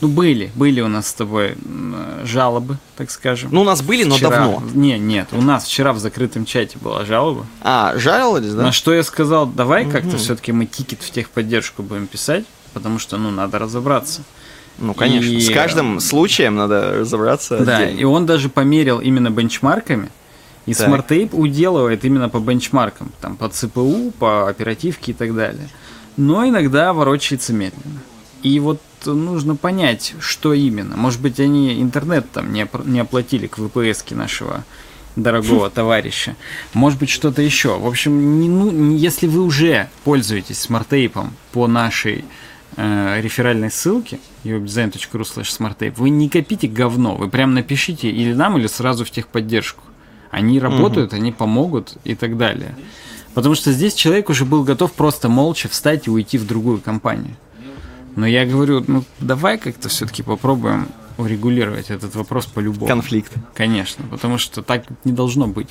[0.00, 1.56] Ну, были, были у нас с тобой
[2.22, 3.50] жалобы, так скажем.
[3.52, 4.30] Ну, у нас были, но вчера...
[4.30, 4.62] давно.
[4.74, 7.46] Не, нет, у нас вчера в закрытом чате была жалоба.
[7.62, 8.62] А, жаловались, да?
[8.64, 9.92] На что я сказал, давай угу.
[9.92, 12.44] как-то все-таки мы тикет в техподдержку будем писать,
[12.74, 14.22] потому что, ну, надо разобраться.
[14.78, 15.40] Ну, конечно, и...
[15.40, 17.58] с каждым случаем надо разобраться.
[17.58, 17.98] Да, отдельно.
[17.98, 20.10] и он даже померил именно бенчмарками,
[20.66, 20.88] и так.
[20.88, 25.68] Smart Tape уделывает именно по бенчмаркам, там, по ЦПУ, по оперативке и так далее.
[26.16, 28.00] Но иногда ворочается медленно.
[28.42, 30.96] И вот нужно понять, что именно.
[30.96, 34.64] Может быть, они интернет там не, не оплатили к VPS нашего
[35.16, 36.36] дорогого товарища.
[36.74, 37.78] Может быть, что-то еще.
[37.78, 42.24] В общем, не, ну, если вы уже пользуетесь смарт-тейпом по нашей
[42.76, 48.58] э, реферальной ссылке webdesign.ru slash smarttape, вы не копите говно, вы прям напишите или нам,
[48.58, 49.82] или сразу в техподдержку.
[50.30, 51.20] Они работают, угу.
[51.20, 52.76] они помогут и так далее.
[53.34, 57.36] Потому что здесь человек уже был готов просто молча встать и уйти в другую компанию.
[58.16, 60.88] Но я говорю, ну давай как-то все-таки попробуем
[61.18, 62.86] урегулировать этот вопрос по-любому.
[62.86, 63.32] Конфликт.
[63.54, 65.68] Конечно, потому что так не должно быть.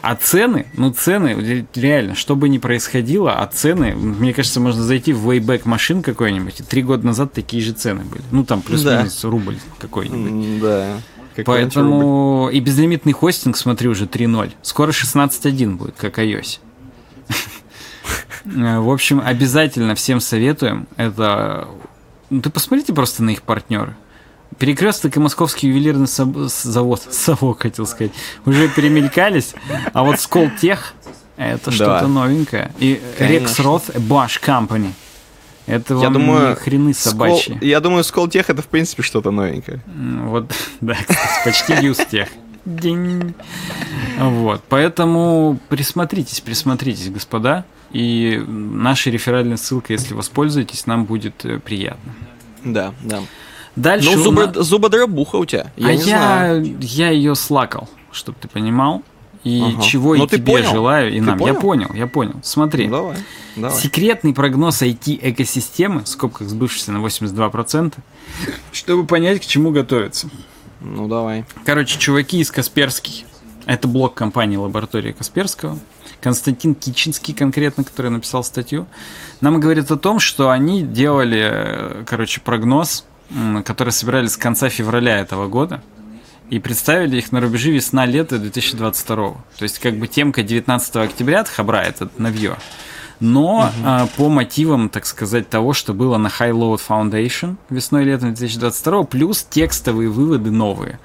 [0.00, 5.12] А цены, ну цены, реально, что бы ни происходило, а цены, мне кажется, можно зайти
[5.12, 8.22] в Wayback машин какой-нибудь, и три года назад такие же цены были.
[8.30, 9.28] Ну там плюс-минус да.
[9.28, 10.60] рубль какой-нибудь.
[10.60, 10.96] Да.
[11.44, 12.56] Поэтому рубль.
[12.56, 14.52] и безлимитный хостинг, смотри, уже 3.0.
[14.62, 16.58] Скоро 16.1 будет, как iOS.
[18.44, 20.86] Э, в общем, обязательно всем советуем.
[20.96, 21.68] Это...
[22.30, 23.94] Ну, ты посмотрите просто на их партнеры.
[24.58, 28.12] Перекресток и Московский ювелирный завод, совок, хотел сказать,
[28.44, 29.54] уже перемелькались,
[29.92, 30.94] а вот Сколтех
[31.36, 32.70] это что-то новенькое.
[32.78, 34.92] И Рекс Roth Bash Company.
[35.66, 37.54] Это вам я думаю, не хрены собачьи.
[37.54, 39.80] Скол, я думаю, Сколтех это в принципе что-то новенькое.
[39.86, 42.28] Вот, да, кстати, почти Юстех.
[42.64, 43.34] День.
[44.18, 47.64] Вот, поэтому присмотритесь, присмотритесь, господа.
[47.92, 52.14] И нашей реферальной ссылкой, если воспользуетесь, нам будет э, приятно.
[52.64, 53.20] Да, да.
[53.76, 54.16] Дальше.
[54.16, 54.62] Ну, зубо, на...
[54.62, 55.72] зубодробуха у тебя.
[55.76, 56.78] Я а я, знаю.
[56.80, 59.02] я ее слакал, чтобы ты понимал.
[59.42, 59.82] И ага.
[59.82, 60.70] чего Но я тебе понял?
[60.70, 61.38] желаю и ты нам.
[61.38, 61.54] Понял?
[61.54, 62.34] Я понял, я понял.
[62.42, 62.88] Смотри.
[62.88, 63.16] Ну, давай,
[63.56, 63.78] давай.
[63.78, 67.94] Секретный прогноз IT-экосистемы, в скобках сбывшийся на 82%,
[68.72, 70.28] чтобы понять, к чему готовиться.
[70.80, 71.46] Ну, давай.
[71.64, 73.24] Короче, чуваки из Касперский.
[73.64, 75.78] Это блок компании лаборатории Касперского.
[76.20, 78.86] Константин Кичинский конкретно, который написал статью,
[79.40, 83.04] нам говорит о том, что они делали, э, короче, прогноз,
[83.64, 85.82] который собирали с конца февраля этого года,
[86.50, 89.16] и представили их на рубеже весна-лето 2022.
[89.56, 92.56] То есть как бы темка 19 октября от Хабра, это навье.
[93.20, 93.68] Но угу.
[93.84, 99.46] а, по мотивам, так сказать, того, что было на High Load Foundation весной-летом 2022, плюс
[99.48, 100.98] текстовые выводы новые.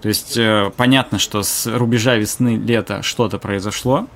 [0.00, 4.06] То есть э, понятно, что с рубежа весны-лета что-то произошло,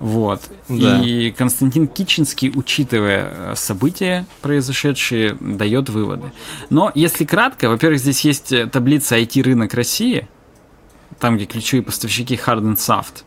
[0.00, 0.50] вот.
[0.68, 0.98] Да.
[1.04, 6.32] И Константин Кичинский, учитывая э, события, произошедшие, дает выводы.
[6.70, 10.26] Но если кратко, во-первых, здесь есть э, таблица IT-рынок России,
[11.18, 13.24] там, где ключевые поставщики hard and soft.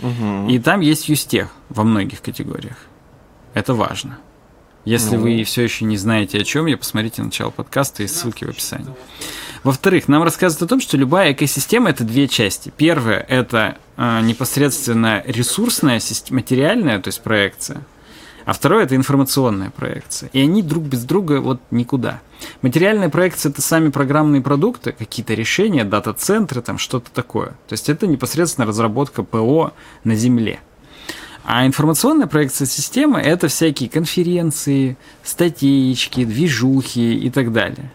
[0.00, 0.50] Угу.
[0.50, 2.78] И там есть юстех во многих категориях.
[3.52, 4.18] Это важно.
[4.90, 5.22] Если ну.
[5.22, 8.92] вы все еще не знаете о чем я, посмотрите начало подкаста и ссылки в описании.
[9.62, 12.72] Во-вторых, нам рассказывают о том, что любая экосистема это две части.
[12.76, 17.82] Первая это э, непосредственно ресурсная, материальная, то есть проекция.
[18.46, 20.28] А второе это информационная проекция.
[20.32, 22.20] И они друг без друга вот никуда.
[22.60, 27.50] Материальная проекция это сами программные продукты, какие-то решения, дата-центры, там что-то такое.
[27.68, 29.72] То есть это непосредственно разработка ПО
[30.02, 30.58] на Земле.
[31.44, 37.90] А информационная проекция системы это всякие конференции, статейки, движухи и так далее.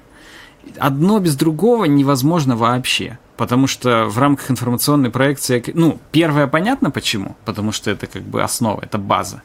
[0.79, 3.17] одно без другого невозможно вообще.
[3.37, 8.41] Потому что в рамках информационной проекции, ну, первое понятно почему, потому что это как бы
[8.41, 9.41] основа, это база.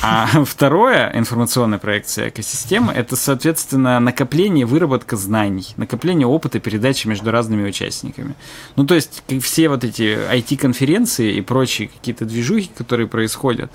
[0.00, 7.68] А второе, информационная проекция экосистемы, это, соответственно, накопление, выработка знаний, накопление опыта передачи между разными
[7.68, 8.34] участниками.
[8.76, 13.72] Ну, то есть, все вот эти IT-конференции и прочие какие-то движухи, которые происходят,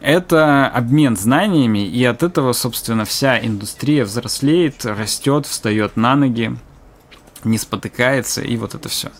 [0.00, 6.56] это обмен знаниями, и от этого, собственно, вся индустрия взрослеет, растет, встает на ноги,
[7.44, 9.10] не спотыкается, и вот это все.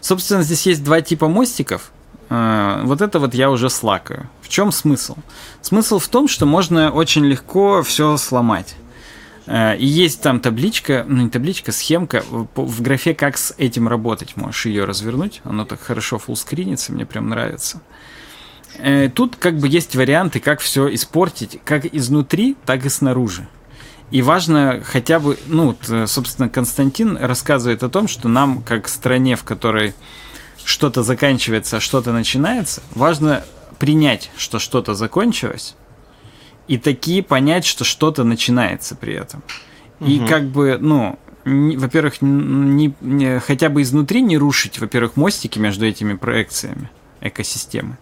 [0.00, 1.90] Собственно, здесь есть два типа мостиков.
[2.28, 4.28] Э, вот это вот я уже слакаю.
[4.40, 5.16] В чем смысл?
[5.60, 8.76] Смысл в том, что можно очень легко все сломать.
[9.46, 12.24] Э, и есть там табличка, ну не табличка, схемка
[12.54, 14.36] в графе, как с этим работать.
[14.36, 15.40] Можешь ее развернуть.
[15.44, 17.80] Оно так хорошо фуллскринится, мне прям нравится.
[18.78, 23.48] Э, тут как бы есть варианты, как все испортить, как изнутри, так и снаружи.
[24.12, 29.42] И важно хотя бы, ну, собственно, Константин рассказывает о том, что нам, как стране, в
[29.42, 29.94] которой
[30.66, 33.44] что-то заканчивается, а что-то начинается, важно
[33.78, 35.76] принять, что что-то закончилось,
[36.66, 39.44] и такие понять, что что-то начинается при этом.
[40.00, 40.10] Угу.
[40.10, 45.86] И как бы, ну, во-первых, не, не, хотя бы изнутри не рушить, во-первых, мостики между
[45.86, 46.90] этими проекциями
[47.20, 47.96] экосистемы.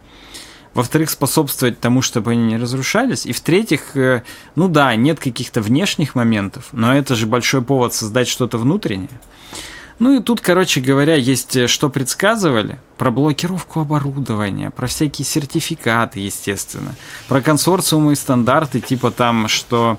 [0.73, 3.27] Во-вторых, способствовать тому, чтобы они не разрушались.
[3.27, 4.23] И в-третьих, э,
[4.57, 9.21] ну да, нет каких-то внешних моментов, но это же большой повод создать что-то внутреннее.
[9.99, 12.79] Ну и тут, короче говоря, есть э, что предсказывали.
[12.99, 16.95] Про блокировку оборудования, про всякие сертификаты, естественно.
[17.29, 19.99] Про консорциумы и стандарты, типа там, что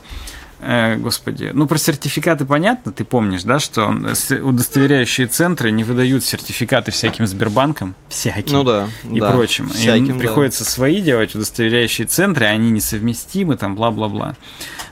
[0.97, 3.93] господи, ну про сертификаты понятно, ты помнишь, да, что
[4.43, 9.69] удостоверяющие центры не выдают сертификаты всяким Сбербанкам, всяким ну, да, и да, прочим.
[9.69, 10.69] Всяким, Им приходится да.
[10.69, 14.35] свои делать удостоверяющие центры, они несовместимы, там бла-бла-бла.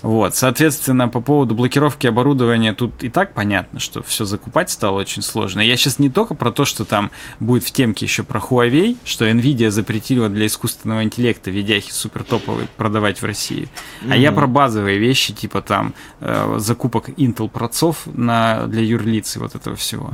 [0.04, 5.22] Вот, соответственно, по поводу блокировки оборудования тут и так понятно, что все закупать стало очень
[5.22, 5.62] сложно.
[5.62, 7.10] Я сейчас не только про то, что там
[7.40, 12.68] будет в темке еще про Huawei, что Nvidia запретила для искусственного интеллекта видяхи супер топовые
[12.78, 13.70] продавать в России,
[14.04, 14.12] mm-hmm.
[14.12, 19.40] а я про базовые вещи, типа там э, закупок Intel процов на, для юрлиц и
[19.40, 20.12] вот этого всего.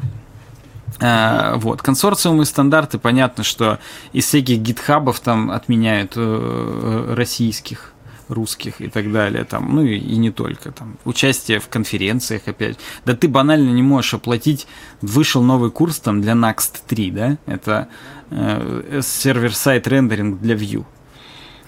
[0.97, 1.82] Uh, вот.
[1.82, 3.80] Консорциумы стандарты, понятно, что
[4.12, 7.93] из всяких гитхабов там отменяют uh, российских
[8.30, 12.78] русских и так далее, там, ну и, и не только, там, участие в конференциях опять.
[13.06, 14.68] Да ты банально не можешь оплатить,
[15.02, 17.88] вышел новый курс там для Next 3, да, это
[18.30, 20.86] э, сервер-сайт рендеринг для Vue,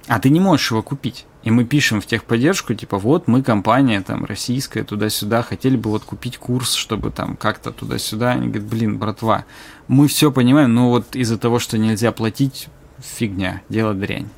[0.07, 1.25] а ты не можешь его купить.
[1.43, 6.03] И мы пишем в техподдержку, типа, вот мы компания там российская, туда-сюда, хотели бы вот
[6.03, 8.31] купить курс, чтобы там как-то туда-сюда.
[8.31, 9.45] Они говорят, блин, братва,
[9.87, 12.67] мы все понимаем, но вот из-за того, что нельзя платить,
[12.99, 14.29] фигня, дело дрянь.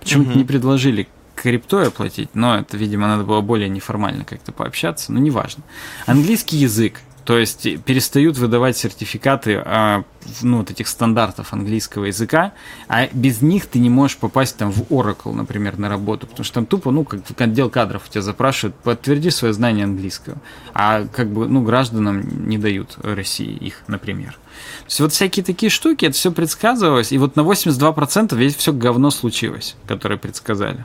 [0.00, 0.38] Почему-то угу.
[0.38, 5.62] не предложили криптой оплатить, но это, видимо, надо было более неформально как-то пообщаться, но неважно.
[6.06, 7.00] Английский язык,
[7.30, 10.02] то есть перестают выдавать сертификаты а,
[10.42, 12.54] ну, вот этих стандартов английского языка,
[12.88, 16.54] а без них ты не можешь попасть там в Oracle, например, на работу, потому что
[16.54, 20.38] там тупо, ну, как отдел кадров тебя запрашивают, подтверди свое знание английского,
[20.74, 24.32] а как бы, ну, гражданам не дают России их, например.
[24.32, 28.72] То есть вот всякие такие штуки, это все предсказывалось, и вот на 82% весь все
[28.72, 30.84] говно случилось, которое предсказали.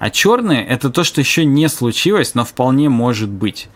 [0.00, 3.68] А черные это то, что еще не случилось, но вполне может быть.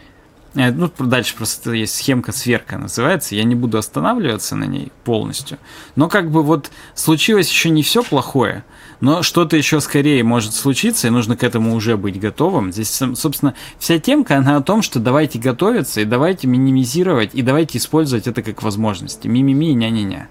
[0.55, 3.35] Э, ну, дальше просто есть схемка сверка называется.
[3.35, 5.59] Я не буду останавливаться на ней полностью.
[5.97, 8.65] Но как бы вот случилось еще не все плохое,
[9.01, 12.73] но что-то еще скорее может случиться, и нужно к этому уже быть готовым.
[12.73, 17.79] Здесь, собственно, вся темка, она о том, что давайте готовиться, и давайте минимизировать, и давайте
[17.79, 19.29] использовать это как возможности.
[19.29, 20.29] Ми-ми-ми и ня-ня-ня.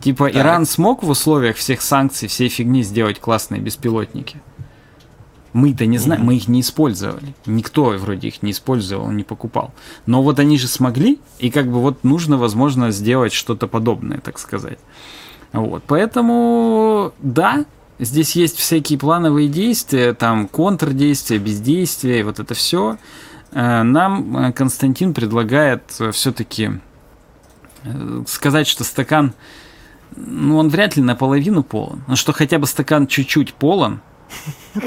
[0.00, 0.36] Типа так.
[0.36, 4.40] Иран смог в условиях всех санкций, всей фигни сделать классные беспилотники?
[5.52, 7.34] Мы-то не знаем, мы их не использовали.
[7.46, 9.72] Никто вроде их не использовал, не покупал.
[10.06, 14.38] Но вот они же смогли, и как бы вот нужно, возможно, сделать что-то подобное, так
[14.38, 14.78] сказать.
[15.52, 17.64] Вот, поэтому, да,
[17.98, 22.98] здесь есть всякие плановые действия, там контрдействия, бездействия, вот это все.
[23.52, 25.82] Э, нам э, Константин предлагает
[26.12, 26.72] все-таки
[27.84, 29.32] э, сказать, что стакан,
[30.16, 34.00] ну, он вряд ли наполовину полон, но что хотя бы стакан чуть-чуть полон,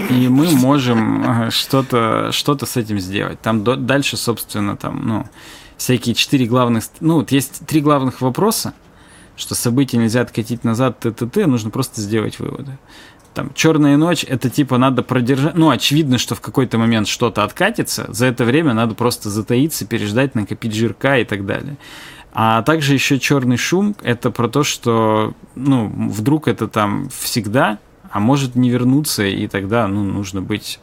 [0.10, 3.42] и мы можем что-то что с этим сделать.
[3.42, 5.26] Там до, дальше, собственно, там, ну,
[5.78, 6.84] всякие четыре главных...
[7.00, 8.74] Ну, вот есть три главных вопроса,
[9.36, 12.78] что события нельзя откатить назад, т.т.т., нужно просто сделать выводы.
[13.34, 15.56] Там, черная ночь, это типа надо продержать...
[15.56, 20.36] Ну, очевидно, что в какой-то момент что-то откатится, за это время надо просто затаиться, переждать,
[20.36, 21.78] накопить жирка и так далее.
[22.34, 27.80] А также еще черный шум, это про то, что, ну, вдруг это там всегда,
[28.12, 30.80] а может не вернуться, и тогда ну, нужно быть...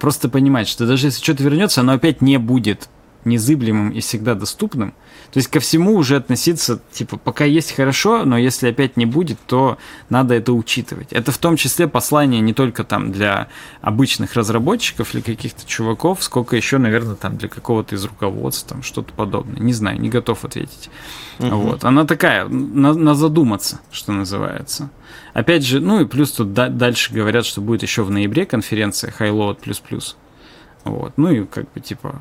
[0.00, 2.88] Просто понимать, что даже если что-то вернется, оно опять не будет
[3.24, 4.94] незыблемым и всегда доступным.
[5.32, 9.38] То есть ко всему уже относиться, типа, пока есть хорошо, но если опять не будет,
[9.46, 11.12] то надо это учитывать.
[11.12, 13.48] Это в том числе послание не только там для
[13.80, 19.12] обычных разработчиков или каких-то чуваков, сколько еще, наверное, там для какого-то из руководства, там что-то
[19.12, 19.60] подобное.
[19.60, 20.90] Не знаю, не готов ответить.
[21.38, 21.48] Угу.
[21.48, 21.84] Вот.
[21.84, 24.90] Она такая, на, на задуматься, что называется.
[25.34, 29.12] Опять же, ну и плюс тут да, дальше говорят, что будет еще в ноябре конференция
[29.18, 29.58] Highload++.
[30.86, 31.12] Вот.
[31.16, 32.20] Ну и как бы типа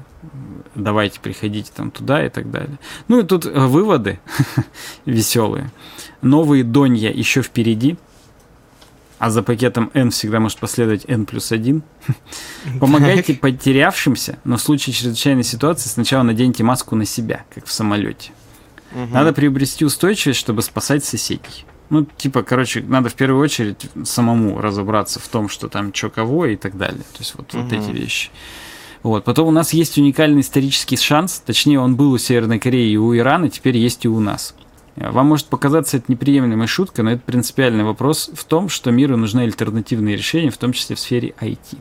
[0.74, 2.80] давайте приходите там туда и так далее.
[3.08, 4.20] Ну и тут э, выводы
[5.06, 5.72] веселые.
[6.22, 7.98] Новые донья еще впереди.
[9.18, 11.82] А за пакетом N всегда может последовать N плюс 1.
[12.80, 18.32] Помогайте потерявшимся, но в случае чрезвычайной ситуации сначала наденьте маску на себя, как в самолете.
[19.12, 21.66] Надо приобрести устойчивость, чтобы спасать соседей.
[21.90, 26.48] Ну, типа, короче, надо в первую очередь самому разобраться в том, что там что кого
[26.48, 27.04] и так далее.
[27.14, 27.64] То есть вот, угу.
[27.64, 28.30] вот эти вещи.
[29.04, 29.24] Вот.
[29.24, 33.16] Потом у нас есть уникальный исторический шанс, точнее, он был у Северной Кореи и у
[33.16, 34.56] Ирана, теперь есть и у нас.
[34.96, 39.42] Вам может показаться это неприемлемой шуткой, но это принципиальный вопрос в том, что миру нужны
[39.42, 41.78] альтернативные решения, в том числе в сфере IT.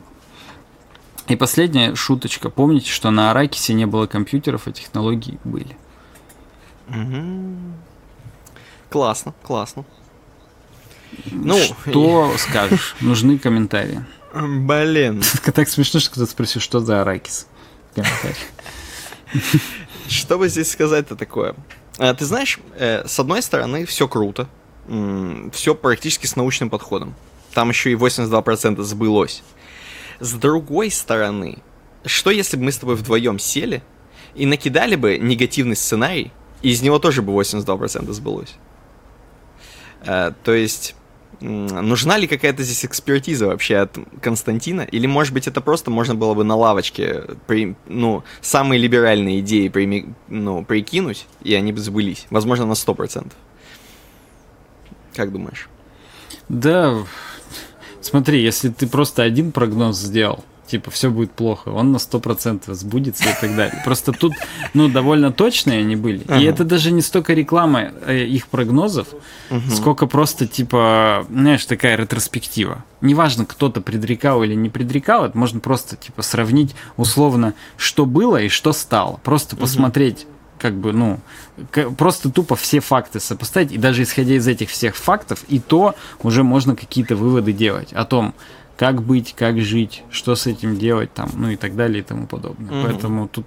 [1.29, 2.49] И последняя шуточка.
[2.49, 5.75] Помните, что на Аракисе не было компьютеров, а технологии были.
[6.89, 7.55] Угу.
[8.89, 9.85] Классно, классно.
[11.31, 12.95] Ну, что скажешь?
[13.01, 14.03] Нужны комментарии.
[14.33, 15.23] Блин.
[15.53, 17.47] Так смешно, что кто-то спросил, что за аракис.
[20.07, 21.55] Что бы здесь сказать-то такое?
[21.97, 24.47] А, ты знаешь, э, с одной стороны, все круто.
[25.51, 27.15] Все практически с научным подходом.
[27.53, 29.41] Там еще и 82% сбылось.
[30.19, 31.59] С другой стороны,
[32.05, 33.81] что если бы мы с тобой вдвоем сели
[34.35, 36.31] и накидали бы негативный сценарий,
[36.61, 38.55] и из него тоже бы 82% сбылось?
[40.05, 40.95] Э, то есть
[41.41, 44.81] нужна ли какая-то здесь экспертиза вообще от Константина?
[44.81, 49.67] Или, может быть, это просто можно было бы на лавочке при, ну, самые либеральные идеи
[49.67, 52.25] при, ну, прикинуть, и они бы сбылись?
[52.29, 53.31] Возможно, на 100%.
[55.15, 55.69] Как думаешь?
[56.49, 57.03] Да,
[58.01, 63.23] смотри, если ты просто один прогноз сделал, типа, все будет плохо, он на 100% сбудется
[63.23, 63.81] и так далее.
[63.83, 64.33] Просто тут,
[64.73, 66.23] ну, довольно точные они были.
[66.27, 66.39] Ага.
[66.39, 69.07] И это даже не столько реклама э, их прогнозов,
[69.49, 69.61] угу.
[69.71, 72.83] сколько просто, типа, знаешь, такая ретроспектива.
[73.01, 78.49] Неважно, кто-то предрекал или не предрекал, это можно просто, типа, сравнить условно, что было и
[78.49, 79.19] что стало.
[79.23, 79.61] Просто угу.
[79.61, 80.25] посмотреть
[80.57, 81.19] как бы, ну,
[81.97, 86.43] просто тупо все факты сопоставить, и даже исходя из этих всех фактов, и то уже
[86.43, 88.33] можно какие-то выводы делать о том,
[88.77, 92.27] как быть, как жить, что с этим делать, там, ну и так далее и тому
[92.27, 92.71] подобное.
[92.71, 92.87] Угу.
[92.87, 93.45] Поэтому тут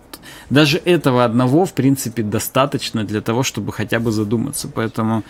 [0.51, 4.69] даже этого одного, в принципе, достаточно для того, чтобы хотя бы задуматься.
[4.69, 5.23] Поэтому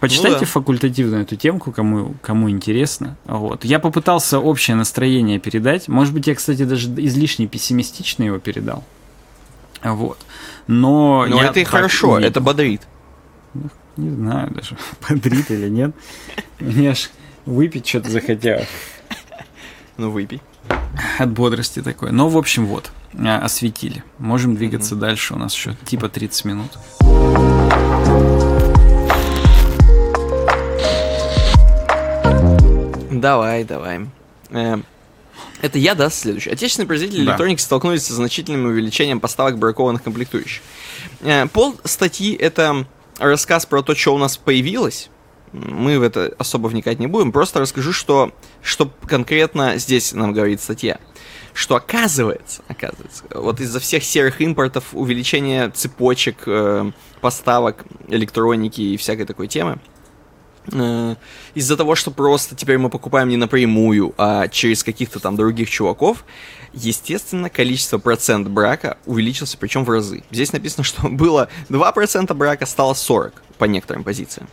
[0.00, 0.46] почитайте ну, да.
[0.46, 3.16] факультативную эту темку, кому, кому интересно.
[3.24, 3.64] Вот.
[3.64, 5.88] Я попытался общее настроение передать.
[5.88, 8.84] Может быть, я, кстати, даже излишне пессимистично его передал.
[9.82, 10.18] Вот.
[10.66, 12.26] Но, Но это и хорошо, не...
[12.26, 12.82] это бодрит.
[13.54, 13.64] Ну,
[13.96, 14.76] не знаю даже,
[15.08, 15.94] бодрит или нет.
[16.60, 17.10] Мне аж
[17.46, 18.68] выпить что-то захотелось.
[19.96, 20.40] Ну, выпей.
[21.18, 22.12] От бодрости такой.
[22.12, 24.02] Ну, в общем, вот, а, осветили.
[24.18, 24.98] Можем двигаться mm-hmm.
[24.98, 25.34] дальше.
[25.34, 26.78] У нас еще типа 30 минут.
[33.10, 34.06] Давай, давай.
[34.50, 34.78] Э,
[35.60, 36.50] это я, да, следующий.
[36.50, 37.30] Отечественные производители да.
[37.30, 40.62] электроники столкнулись с значительным увеличением поставок бракованных комплектующих.
[41.20, 42.86] Э, пол статьи это
[43.18, 45.08] рассказ про то, что у нас появилось
[45.52, 48.32] мы в это особо вникать не будем, просто расскажу, что,
[48.62, 50.98] что конкретно здесь нам говорит статья.
[51.54, 56.90] Что оказывается, оказывается, вот из-за всех серых импортов, увеличения цепочек э,
[57.20, 59.78] поставок электроники и всякой такой темы,
[60.72, 61.16] э,
[61.54, 66.24] из-за того, что просто теперь мы покупаем не напрямую, а через каких-то там других чуваков,
[66.72, 70.24] естественно, количество процент брака увеличился, причем в разы.
[70.30, 74.48] Здесь написано, что было 2% брака, стало 40 по некоторым позициям.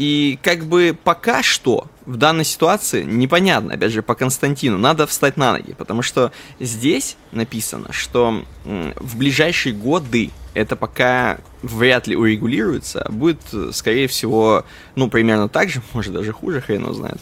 [0.00, 5.36] И как бы пока что в данной ситуации непонятно, опять же, по Константину, надо встать
[5.36, 13.02] на ноги, потому что здесь написано, что в ближайшие годы это пока вряд ли урегулируется,
[13.02, 13.40] а будет,
[13.72, 14.64] скорее всего,
[14.96, 17.18] ну, примерно так же, может, даже хуже, хрен его знает.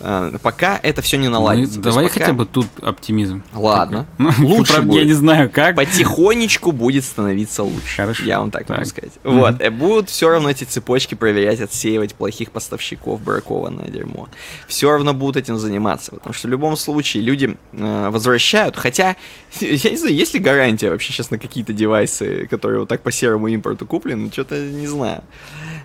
[0.00, 1.78] А, пока это все не наладится.
[1.78, 2.20] Ну, давай пока...
[2.20, 3.42] хотя бы тут оптимизм.
[3.54, 4.06] Ладно.
[4.18, 5.00] Ну, лучше правда, будет.
[5.00, 5.76] я не знаю как.
[5.76, 7.96] Потихонечку будет становиться лучше.
[7.96, 8.24] Хорошо.
[8.24, 8.78] Я вам так, так.
[8.78, 9.12] могу сказать.
[9.24, 9.38] Mm-hmm.
[9.38, 9.60] Вот.
[9.60, 14.28] Э, будут все равно эти цепочки проверять, отсеивать плохих поставщиков, бракованное дерьмо.
[14.66, 19.16] Все равно будут этим заниматься, потому что в любом случае люди э, возвращают, хотя,
[19.60, 23.10] я не знаю, есть ли гарантия вообще сейчас на какие-то девайсы, которые вот так по
[23.10, 25.22] серому импорту куплены, что-то не знаю.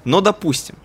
[0.03, 0.75] Но допустим,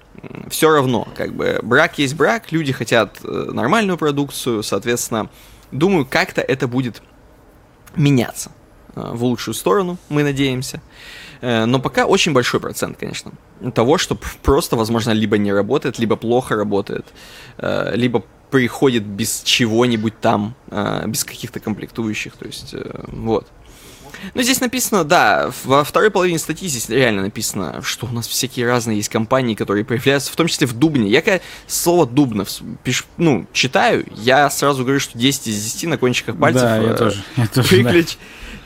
[0.49, 5.30] все равно, как бы, брак есть брак, люди хотят э, нормальную продукцию, соответственно,
[5.70, 7.03] думаю, как-то это будет
[7.94, 8.51] меняться.
[8.94, 10.80] э, в лучшую сторону, мы надеемся.
[11.40, 13.32] Э, но пока очень большой процент, конечно,
[13.74, 17.07] того, что просто, возможно, либо не работает, либо плохо работает,
[17.59, 20.55] либо приходит без чего-нибудь там,
[21.07, 22.74] без каких-то комплектующих, то есть
[23.09, 23.46] вот.
[24.34, 28.66] Ну, здесь написано, да, во второй половине статьи здесь реально написано, что у нас всякие
[28.66, 31.08] разные есть компании, которые появляются, в том числе в Дубне.
[31.10, 32.44] Я когда слово Дубна
[32.84, 36.62] пиш, ну, читаю, я сразу говорю, что 10 из 10 на кончиках пальцев.
[36.62, 37.22] Да, я тоже.
[37.36, 37.92] Я тоже да.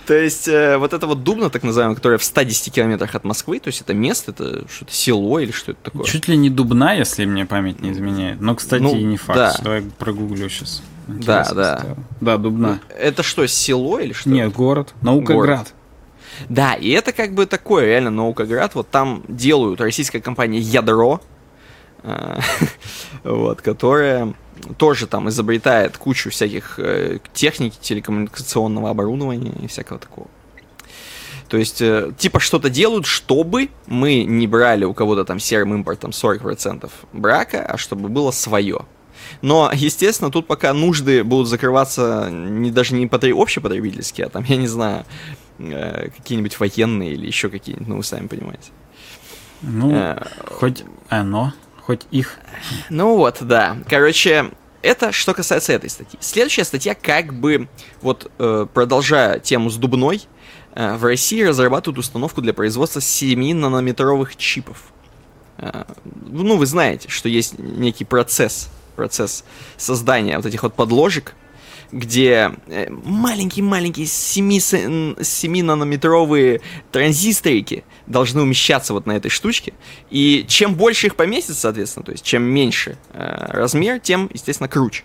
[0.07, 3.61] То есть э, вот это вот Дубна, так называемая, которая в 110 километрах от Москвы,
[3.61, 6.05] то есть это место, это что-то село или что это такое?
[6.05, 8.41] Чуть ли не Дубна, если мне память не изменяет.
[8.41, 9.37] Но, кстати, ну, и не факт.
[9.37, 9.57] Да.
[9.63, 10.83] Давай прогуглю сейчас.
[11.07, 11.97] Да, да.
[12.21, 12.81] Да, Дубна.
[12.99, 14.29] Это что, село или что?
[14.29, 14.95] Нет, город.
[15.03, 15.37] Наукоград.
[15.37, 15.75] Город.
[16.49, 18.75] Да, и это как бы такое, реально, Наукоград.
[18.75, 21.21] Вот там делают российская компания Ядро,
[22.03, 22.39] э,
[23.25, 24.35] вот, которая
[24.77, 30.29] тоже там изобретает кучу всяких э, техники, телекоммуникационного оборудования и всякого такого.
[31.49, 36.11] То есть, э, типа что-то делают, чтобы мы не брали у кого-то там серым импортом
[36.11, 38.87] 40% брака, а чтобы было свое.
[39.41, 43.31] Но, естественно, тут пока нужды будут закрываться не даже не потр...
[43.35, 45.05] общепотребительские, а там, я не знаю,
[45.59, 48.71] э, какие-нибудь военные или еще какие-нибудь, ну, вы сами понимаете.
[49.63, 52.39] Ну, э, хоть оно, хоть их.
[52.91, 53.79] Ну вот, да.
[53.89, 54.51] Короче,
[54.83, 56.19] это что касается этой статьи.
[56.21, 57.69] Следующая статья, как бы,
[58.01, 60.23] вот, э, продолжая тему с Дубной,
[60.75, 64.93] э, в России разрабатывают установку для производства 7-нанометровых чипов.
[65.59, 69.45] Э, ну, вы знаете, что есть некий процесс процесс
[69.77, 71.35] создания вот этих вот подложек,
[71.93, 79.75] где э, маленькие-маленькие 7-нанометровые транзисторики должны умещаться вот на этой штучке.
[80.11, 85.05] И чем больше их поместится, соответственно, то есть чем меньше э, размер, тем, естественно, круче.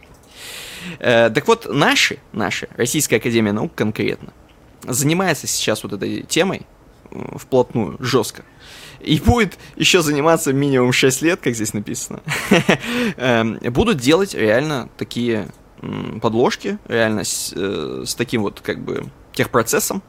[1.00, 4.32] Э, так вот, наши, наши, Российская Академия Наук конкретно,
[4.84, 6.62] занимается сейчас вот этой темой
[7.36, 8.44] вплотную, жестко.
[9.00, 12.22] И будет еще заниматься минимум 6 лет, как здесь написано.
[13.18, 15.48] Эм, будут делать реально такие
[16.22, 20.02] подложки, реально с, э, с таким вот как бы техпроцессом,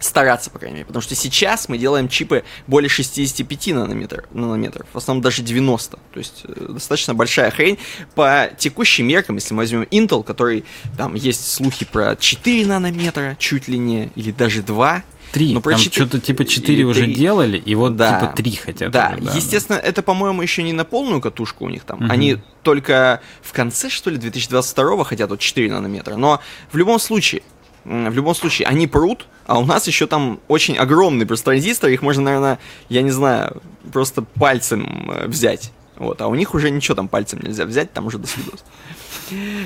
[0.00, 0.86] стараться, по крайней мере.
[0.86, 5.96] Потому что сейчас мы делаем чипы более 65 нанометр, нанометров, в основном даже 90.
[5.96, 7.78] То есть э, достаточно большая хрень.
[8.14, 10.64] По текущим меркам, если мы возьмем Intel, который
[10.96, 15.02] там есть слухи про 4 нанометра, чуть ли не, или даже 2,
[15.32, 15.54] Три.
[15.54, 16.06] Ну, про Там 4...
[16.06, 17.14] что-то типа 4 уже 3.
[17.14, 18.20] делали, и вот да.
[18.20, 18.90] типа 3 хотят.
[18.90, 19.88] Да, уже, да естественно, да.
[19.88, 22.04] это, по-моему, еще не на полную катушку у них там.
[22.04, 22.12] Угу.
[22.12, 26.16] Они только в конце, что ли, 2022 хотят вот 4 нанометра.
[26.16, 26.40] Но
[26.72, 27.42] в любом случае,
[27.84, 32.02] в любом случае, они прут, а у нас еще там очень огромный просто транзистор, их
[32.02, 32.58] можно, наверное,
[32.88, 33.62] я не знаю,
[33.92, 35.72] просто пальцем э, взять.
[35.96, 38.64] Вот, а у них уже ничего там пальцем нельзя взять, там уже до свидос.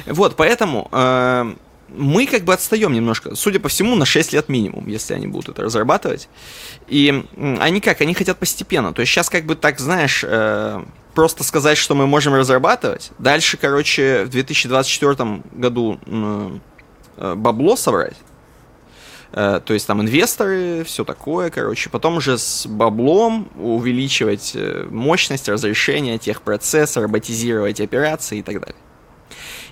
[0.07, 1.55] Вот, поэтому э,
[1.97, 5.51] мы как бы отстаем немножко, судя по всему, на 6 лет минимум, если они будут
[5.51, 6.29] это разрабатывать.
[6.89, 7.25] И
[7.61, 8.93] они как, они хотят постепенно.
[8.93, 10.85] То есть сейчас как бы так, знаешь, э,
[11.15, 13.13] просто сказать, что мы можем разрабатывать.
[13.19, 18.17] Дальше, короче, в 2024 году э, бабло собрать.
[19.33, 21.91] Э, то есть там инвесторы, все такое, короче.
[21.91, 28.77] Потом уже с баблом увеличивать э, мощность, разрешение тех процессов, роботизировать операции и так далее.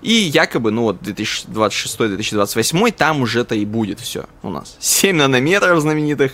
[0.02, 4.76] И якобы, ну вот 2026-2028, там уже это и будет все у нас.
[4.80, 6.32] 7 нанометров знаменитых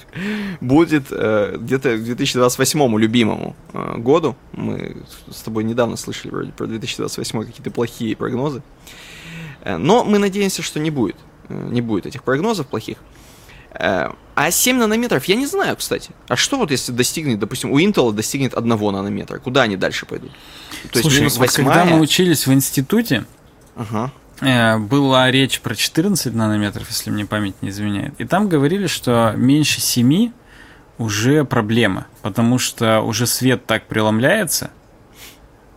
[0.63, 4.37] будет э, где-то к 2028 любимому э, году.
[4.53, 4.97] Мы
[5.31, 8.63] с тобой недавно слышали вроде про 2028 какие-то плохие прогнозы.
[9.61, 11.17] Э, но мы надеемся, что не будет.
[11.51, 12.97] Э, не будет этих прогнозов плохих.
[13.73, 16.13] Э, а 7 нанометров, я не знаю, кстати.
[16.29, 19.39] А что вот если достигнет, допустим, у Intel достигнет 1 нанометра?
[19.39, 20.31] Куда они дальше пойдут?
[20.91, 23.27] То Слушай, есть минус 8 вот когда мы учились в институте,
[23.79, 24.11] Ага.
[24.41, 28.15] Э, была речь про 14 нанометров, если мне память не изменяет.
[28.19, 30.33] И там говорили, что меньше 7
[30.99, 34.71] уже проблема, потому что уже свет так преломляется,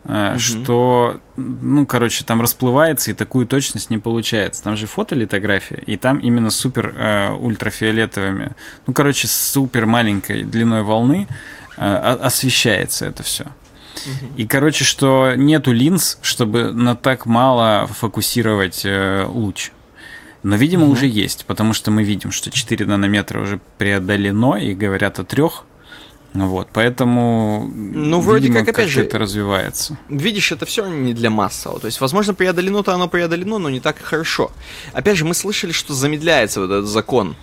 [0.04, 0.39] угу.
[0.39, 4.64] что, ну, короче, там расплывается и такую точность не получается.
[4.64, 8.56] Там же фотолитография, и там именно супер э, ультрафиолетовыми,
[8.88, 11.28] ну, короче, супер маленькой длиной волны
[11.78, 13.45] э, освещается это все.
[14.38, 19.72] И, короче, что нету линз, чтобы на так мало фокусировать э, луч.
[20.44, 20.94] Но, видимо, угу.
[20.94, 25.66] уже есть, потому что мы видим, что 4 нанометра уже преодолено и говорят о трех.
[26.34, 29.98] Вот, поэтому, ну, вроде видимо, как, опять же, это развивается.
[30.08, 31.82] Видишь, это все не для массового.
[31.82, 34.52] То есть, возможно, преодолено-то оно преодолено, но не так хорошо.
[34.94, 37.36] Опять же, мы слышали, что замедляется вот этот закон,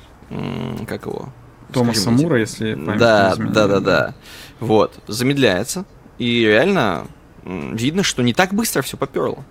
[0.86, 1.28] как его?
[1.72, 4.14] Томаса Мура, если память Да, да, да, да.
[4.58, 5.84] Вот, замедляется.
[6.18, 7.06] И реально
[7.44, 9.44] видно, что не так быстро все поперло.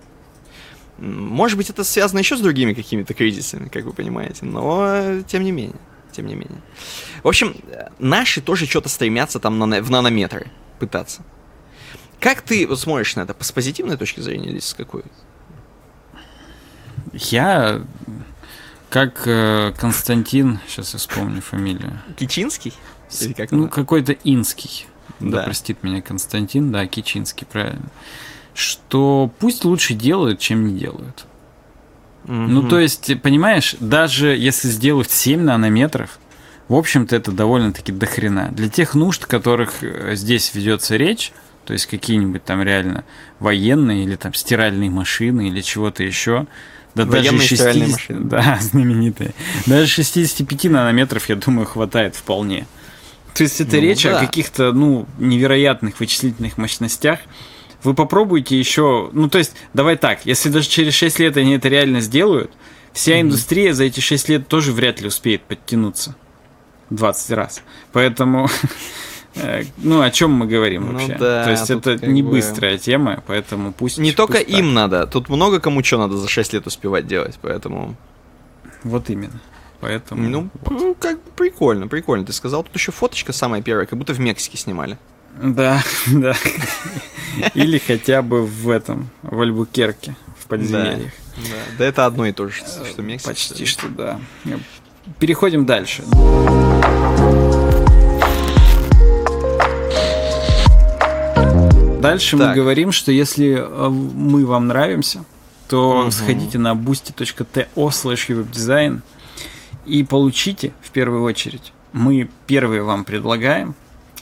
[0.98, 5.52] Может быть, это связано еще с другими какими-то кризисами, как вы понимаете, но тем не
[5.52, 5.78] менее,
[6.12, 6.60] тем не менее.
[7.22, 7.56] В общем,
[7.98, 11.22] наши тоже что-то стремятся там на, в нанометры пытаться.
[12.20, 13.36] Как ты вот смотришь на это?
[13.38, 15.04] С позитивной точки зрения или с какой?
[17.12, 17.82] Я
[18.90, 22.00] как э, Константин, сейчас я вспомню фамилию.
[22.16, 22.72] Кичинский?
[23.20, 24.86] Или как ну, какой-то инский.
[25.20, 25.38] Да.
[25.38, 27.88] да простит меня Константин, да, Кичинский, правильно.
[28.54, 31.26] Что пусть лучше делают, чем не делают.
[32.24, 32.46] Mm-hmm.
[32.46, 36.18] Ну, то есть, понимаешь, даже если сделают 7 нанометров,
[36.68, 38.50] в общем-то, это довольно-таки дохрена.
[38.52, 41.32] Для тех нужд, которых э, здесь ведется речь,
[41.64, 43.04] то есть какие-нибудь там реально
[43.40, 46.46] военные или там стиральные машины или чего-то еще,
[46.94, 48.20] да Военные даже 60, машины.
[48.24, 49.34] Да, знаменитые.
[49.66, 52.66] Даже 65 нанометров, я думаю, хватает вполне.
[53.34, 54.18] То есть это ну, речь да.
[54.18, 57.20] о каких-то, ну, невероятных вычислительных мощностях.
[57.84, 61.68] Вы попробуйте еще, ну, то есть, давай так, если даже через 6 лет они это
[61.68, 62.50] реально сделают,
[62.92, 63.20] вся mm-hmm.
[63.20, 66.16] индустрия за эти 6 лет тоже вряд ли успеет подтянуться
[66.90, 67.62] 20 раз.
[67.92, 68.48] Поэтому
[69.40, 71.16] Э, ну, о чем мы говорим ну, вообще?
[71.18, 72.30] Да, То есть это не бы...
[72.30, 73.98] быстрая тема, поэтому пусть...
[73.98, 74.48] Не пусть только так.
[74.48, 77.96] им надо, тут много кому что надо за 6 лет успевать делать, поэтому...
[78.84, 79.40] Вот именно.
[79.80, 80.28] Поэтому...
[80.28, 82.26] Ну, как бы прикольно, прикольно.
[82.26, 84.98] Ты сказал, тут еще фоточка самая первая, как будто в Мексике снимали.
[85.40, 86.34] Да, да.
[87.54, 91.12] Или хотя бы в этом, в Альбукерке, в подземельях.
[91.36, 91.76] Да, да.
[91.78, 93.30] да это одно и то же, что Мексика.
[93.30, 94.20] Почти что, да.
[95.20, 96.02] Переходим дальше.
[102.00, 102.48] Дальше так.
[102.48, 105.24] мы говорим, что если э, мы вам нравимся,
[105.68, 106.10] то угу.
[106.10, 109.00] сходите на boosty.to slash webdesign
[109.88, 111.72] и получите в первую очередь.
[111.92, 113.74] Мы первые вам предлагаем,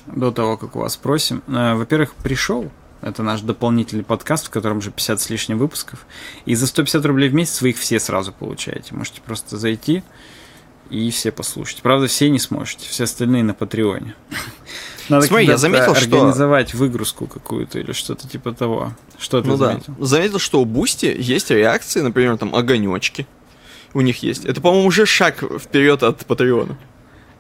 [0.06, 1.42] до того, как у вас просим.
[1.48, 2.70] Э, во-первых, pre-show
[3.02, 6.06] это наш дополнительный подкаст, в котором уже 50 с лишним выпусков.
[6.44, 8.94] И за 150 рублей в месяц вы их все сразу получаете.
[8.94, 10.02] Можете просто зайти
[10.90, 11.82] и все послушать.
[11.82, 14.14] Правда, все не сможете, все остальные на Патреоне.
[15.08, 16.16] Надо Смотри, я заметил, организовать что...
[16.16, 18.92] организовать выгрузку какую-то или что-то типа того.
[19.18, 19.94] Что ты ну заметил?
[19.98, 20.04] Да.
[20.04, 23.26] Заметил, что у Бусти есть реакции, например, там огонечки.
[23.94, 24.44] У них есть.
[24.44, 26.78] Это, по-моему, уже шаг вперед от Патреона.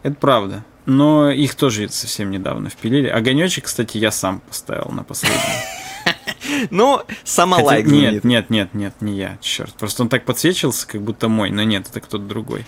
[0.02, 0.64] Это правда.
[0.86, 3.08] Но их тоже совсем недавно впилили.
[3.08, 5.40] Огонечек, кстати, я сам поставил на последний.
[6.70, 7.86] Ну, сама лайк.
[7.86, 9.74] Нет, нет, нет, нет, не я, черт.
[9.74, 12.64] Просто он так подсвечивался, как будто мой, но нет, это кто-то другой.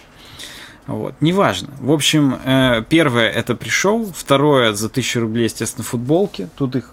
[0.86, 1.68] Вот, неважно.
[1.80, 6.48] В общем, э, первое это пришел, второе за 1000 рублей, естественно, футболки.
[6.56, 6.90] Тут их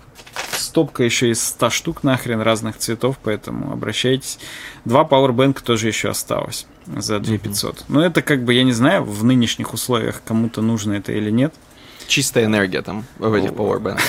[0.76, 4.40] стопка еще из 100 штук нахрен разных цветов, поэтому обращайтесь.
[4.84, 7.76] Два Powerbank тоже еще осталось за 2500.
[7.76, 7.84] Mm-hmm.
[7.88, 11.54] Но это как бы, я не знаю, в нынешних условиях кому-то нужно это или нет.
[12.08, 14.02] Чистая энергия там в этих Powerbank.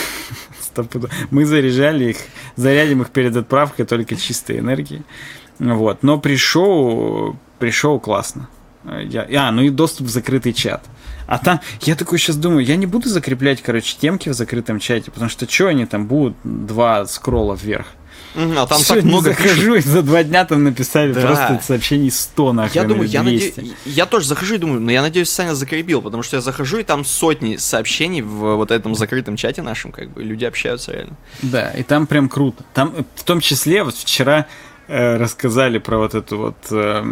[1.30, 2.16] Мы заряжали их,
[2.56, 5.02] зарядим их перед отправкой только чистой энергией.
[5.60, 6.02] Вот.
[6.02, 8.48] Но пришел, пришел классно.
[9.08, 10.84] Я, а, ну и доступ в закрытый чат.
[11.26, 15.10] А там, я такой сейчас думаю, я не буду закреплять, короче, темки в закрытом чате,
[15.10, 17.86] потому что что они там будут два скролла вверх.
[18.36, 21.22] А там Все, так много захожу, и за два дня там написали да.
[21.22, 23.54] просто сообщений 100 нахрен, Я думаю, я, наде...
[23.86, 26.82] я тоже захожу и думаю, ну я надеюсь, Саня закрепил, потому что я захожу, и
[26.82, 31.16] там сотни сообщений в вот этом закрытом чате нашем, как бы, люди общаются реально.
[31.40, 32.62] Да, и там прям круто.
[32.74, 34.46] Там в том числе, вот вчера
[34.86, 36.56] э, рассказали про вот эту вот...
[36.70, 37.04] Э,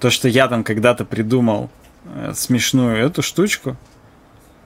[0.00, 1.70] то, что я там когда-то придумал
[2.04, 3.76] э, смешную эту штучку,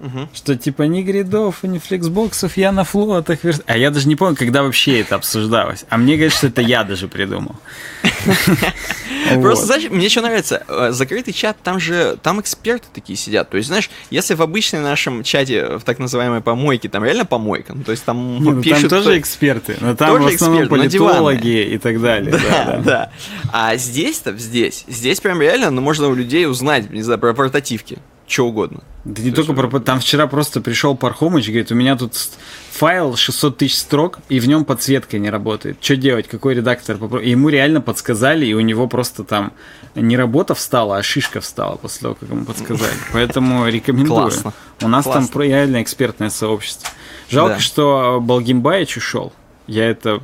[0.02, 0.28] Угу.
[0.34, 3.44] Что типа ни гридов, ни флексбоксов, я на флотах.
[3.44, 3.62] Верс...
[3.66, 5.84] А я даже не помню, когда вообще это обсуждалось.
[5.90, 7.54] А мне говорят, что это я даже придумал.
[9.40, 13.50] Просто, знаешь, мне что нравится, э, закрытый чат, там же, там эксперты такие сидят.
[13.50, 17.72] То есть, знаешь, если в обычном нашем чате, в так называемой помойке, там реально помойка,
[17.72, 18.90] ну, то есть там ну, пишут...
[18.90, 22.36] Там тоже эксперты, но там в основном политологи и так далее.
[22.50, 23.12] Да, да.
[23.52, 27.98] А здесь-то, здесь, здесь прям реально, ну, можно у людей узнать, не знаю, про портативки
[28.26, 28.80] что угодно.
[29.04, 29.80] Да не только про...
[29.80, 32.14] Там вчера просто пришел Пархомыч, говорит, у меня тут
[32.70, 35.78] файл 600 тысяч строк, и в нем подсветка не работает.
[35.80, 36.28] Что делать?
[36.28, 36.96] Какой редактор?
[37.20, 39.52] И ему реально подсказали, и у него просто там
[39.96, 42.92] не работа встала, а шишка встала после того, как ему подсказали.
[43.12, 44.30] Поэтому рекомендую.
[44.30, 44.52] Классно.
[44.80, 45.28] У нас Классно.
[45.28, 46.88] там реально экспертное сообщество.
[47.28, 47.60] Жалко, да.
[47.60, 49.32] что Балгимбаич ушел.
[49.66, 50.20] Я это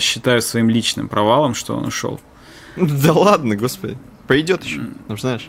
[0.00, 2.20] считаю своим личным провалом, что он ушел.
[2.76, 3.98] Да ладно, господи.
[4.28, 5.48] Придет еще, ну знаешь.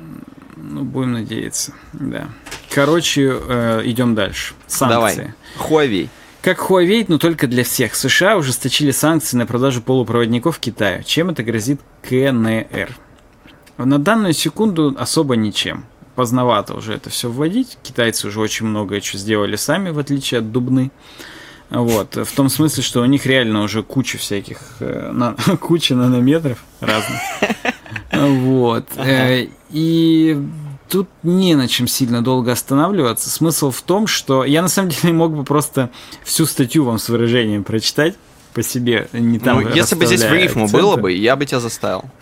[0.62, 2.30] Ну, будем надеяться, да.
[2.70, 4.54] Короче, э, идем дальше.
[4.68, 5.34] Санкции.
[5.58, 5.88] Давай.
[5.88, 6.10] Huawei.
[6.42, 7.96] Как Huawei, но только для всех.
[7.96, 11.04] США ужесточили санкции на продажу полупроводников Китаю.
[11.04, 12.90] Чем это грозит КНР?
[13.78, 15.86] На данную секунду особо ничем.
[16.16, 17.78] Поздновато уже это все вводить.
[17.82, 20.92] Китайцы уже очень многое что сделали сами, в отличие от Дубны.
[21.70, 26.64] Вот, в том смысле, что у них реально уже куча всяких, э, на, куча нанометров
[26.82, 27.20] разных.
[28.12, 28.86] Вот.
[28.98, 30.38] Э, и
[30.90, 33.30] тут не на чем сильно долго останавливаться.
[33.30, 35.90] Смысл в том, что я на самом деле мог бы просто
[36.24, 38.16] всю статью вам с выражением прочитать
[38.54, 39.62] по себе, не там.
[39.62, 40.84] Ну, если бы здесь в рифму акценты.
[40.84, 42.06] было бы, я бы тебя заставил.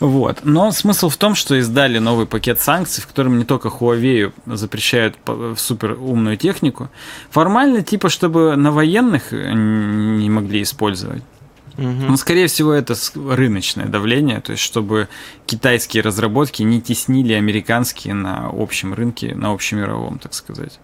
[0.00, 0.40] Вот.
[0.42, 5.16] Но смысл в том, что издали новый пакет санкций, в котором не только Huawei запрещают
[5.56, 6.90] супер умную технику,
[7.30, 11.22] формально типа, чтобы на военных не могли использовать.
[11.76, 11.86] Угу.
[11.86, 15.08] Но, скорее всего, это рыночное давление, то есть, чтобы
[15.46, 20.78] китайские разработки не теснили американские на общем рынке, на общемировом, так сказать.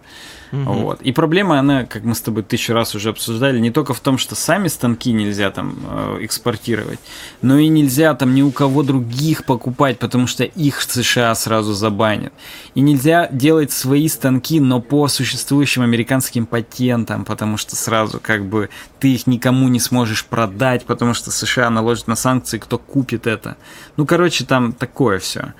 [0.51, 0.63] Угу.
[0.63, 1.01] Вот.
[1.01, 4.17] И проблема, она, как мы с тобой тысячу раз уже обсуждали, не только в том,
[4.17, 6.99] что сами станки нельзя там э, экспортировать,
[7.41, 12.33] но и нельзя там ни у кого других покупать, потому что их США сразу забанят.
[12.75, 18.69] И нельзя делать свои станки, но по существующим американским патентам, потому что сразу как бы
[18.99, 23.55] ты их никому не сможешь продать, потому что США наложат на санкции, кто купит это.
[23.95, 25.53] Ну, короче, там такое все.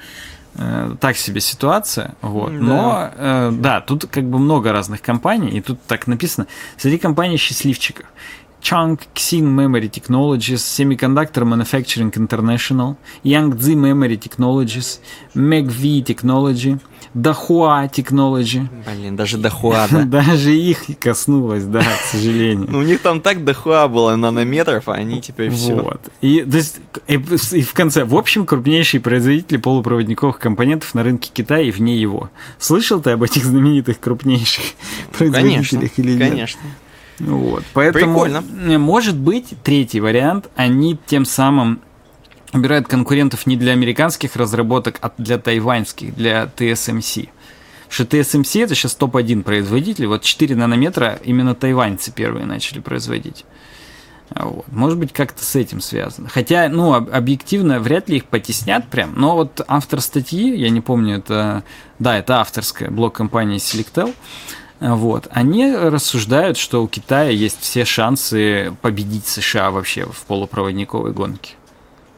[0.56, 2.52] Э, так себе ситуация, вот.
[2.52, 2.60] Да.
[2.60, 6.48] Но э, да, тут как бы много разных компаний, и тут так написано.
[6.78, 8.06] Среди компаний счастливчиков.
[8.62, 15.00] Chunk Xin Memory Technologies, Semiconductor Manufacturing International, Yangtze Memory Technologies,
[15.36, 16.80] MacV Technology,
[17.14, 18.68] Dahua Technology.
[18.86, 20.04] Блин, даже Dahua, да?
[20.24, 22.68] даже их коснулось, да, к сожалению.
[22.70, 25.76] Ну, у них там так Dahua было нанометров, а они теперь все.
[25.76, 26.02] Вот.
[26.22, 31.32] И, то есть, и, и в конце, в общем, крупнейшие производители полупроводниковых компонентов на рынке
[31.34, 32.30] Китая и вне его.
[32.60, 34.64] Слышал ты об этих знаменитых крупнейших
[35.18, 36.30] производителях или нет?
[36.30, 36.62] Конечно.
[37.28, 37.64] Вот.
[37.74, 38.80] Поэтому, Прикольно.
[38.80, 41.82] может быть, третий вариант, они тем самым
[42.54, 47.30] убирают конкурентов не для американских разработок, а для тайваньских, для TSMC.
[47.90, 53.46] Что TSMC это сейчас топ-1 производитель, вот 4 нанометра именно тайваньцы первые начали производить.
[54.34, 54.66] Вот.
[54.72, 56.30] Может быть, как-то с этим связано.
[56.30, 59.14] Хотя, ну, объективно, вряд ли их потеснят прям.
[59.16, 61.64] Но вот автор статьи, я не помню, это...
[62.00, 64.16] Да, это авторская блок компании Selectel.
[64.82, 65.28] Вот.
[65.30, 71.54] Они рассуждают, что у Китая есть все шансы победить США вообще в полупроводниковой гонке.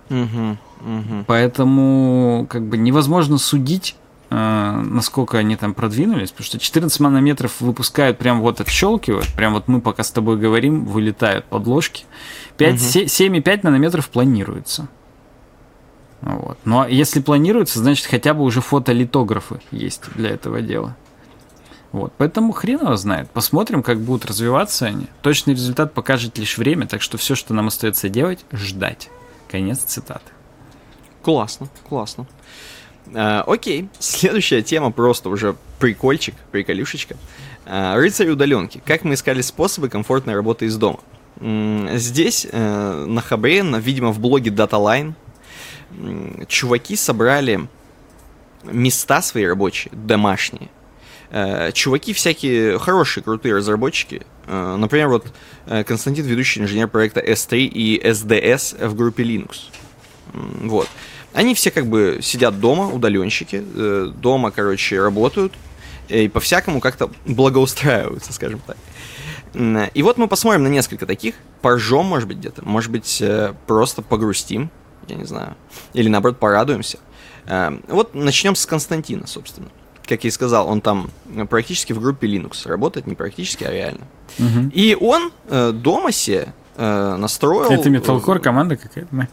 [0.10, 1.24] Угу, угу.
[1.28, 3.98] Поэтому как бы невозможно судить,
[4.30, 9.68] э, насколько они там продвинулись, потому что 14 нанометров выпускают прям вот отщелкивают, прям вот
[9.68, 12.06] мы пока с тобой говорим, вылетают подложки.
[12.58, 12.80] 5, угу.
[12.80, 14.88] 7,5 нанометров планируется.
[16.22, 16.58] Вот.
[16.64, 20.96] Но если планируется, значит хотя бы уже фотолитографы есть для этого дела.
[21.94, 23.30] Вот, поэтому хрен его знает.
[23.30, 25.06] Посмотрим, как будут развиваться они.
[25.22, 29.10] Точный результат покажет лишь время, так что все, что нам остается делать, ждать.
[29.48, 30.32] Конец цитаты.
[31.22, 32.26] Классно, классно.
[33.14, 37.16] А, окей, следующая тема просто уже прикольчик, приколюшечка.
[37.68, 38.82] А, рыцарь удаленки.
[38.84, 41.00] Как мы искали способы комфортной работы из дома.
[41.40, 45.14] Здесь, э, на Хабре, видимо, в блоге DataLine,
[46.48, 47.68] чуваки собрали
[48.64, 50.83] места свои рабочие, домашние, Э,
[51.74, 54.22] чуваки всякие хорошие, крутые разработчики.
[54.46, 55.26] Э, например, вот
[55.66, 59.62] э, Константин, ведущий инженер проекта S3 и SDS в группе Linux.
[60.34, 60.88] Вот.
[61.34, 63.64] Они все как бы сидят дома, удаленщики,
[64.22, 65.54] дома, короче, работают
[66.08, 68.78] и по-всякому как-то благоустраиваются, скажем так.
[69.96, 73.24] И вот мы посмотрим на несколько таких, поржем, может быть, где-то, может быть,
[73.66, 74.70] просто погрустим,
[75.08, 75.56] я не знаю,
[75.94, 77.00] или наоборот порадуемся.
[77.88, 79.70] Вот начнем с Константина, собственно
[80.06, 81.10] как я и сказал, он там
[81.50, 84.06] практически в группе Linux работает, не практически, а реально.
[84.38, 84.72] Угу.
[84.74, 87.72] И он э, дома себе э, настроил...
[87.72, 89.10] Это металкор команда какая-то,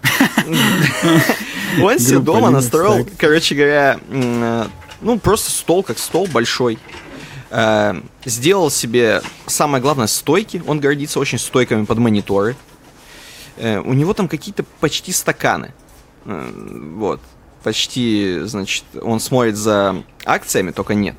[1.82, 4.64] Он себе дома настроил, короче говоря, э,
[5.00, 6.78] ну, просто стол, как стол большой.
[7.50, 7.94] Э,
[8.24, 10.62] сделал себе, самое главное, стойки.
[10.66, 12.56] Он гордится очень стойками под мониторы.
[13.56, 15.72] Э, у него там какие-то почти стаканы.
[16.24, 17.20] Вот
[17.62, 21.16] почти, значит, он смотрит за акциями, только нет.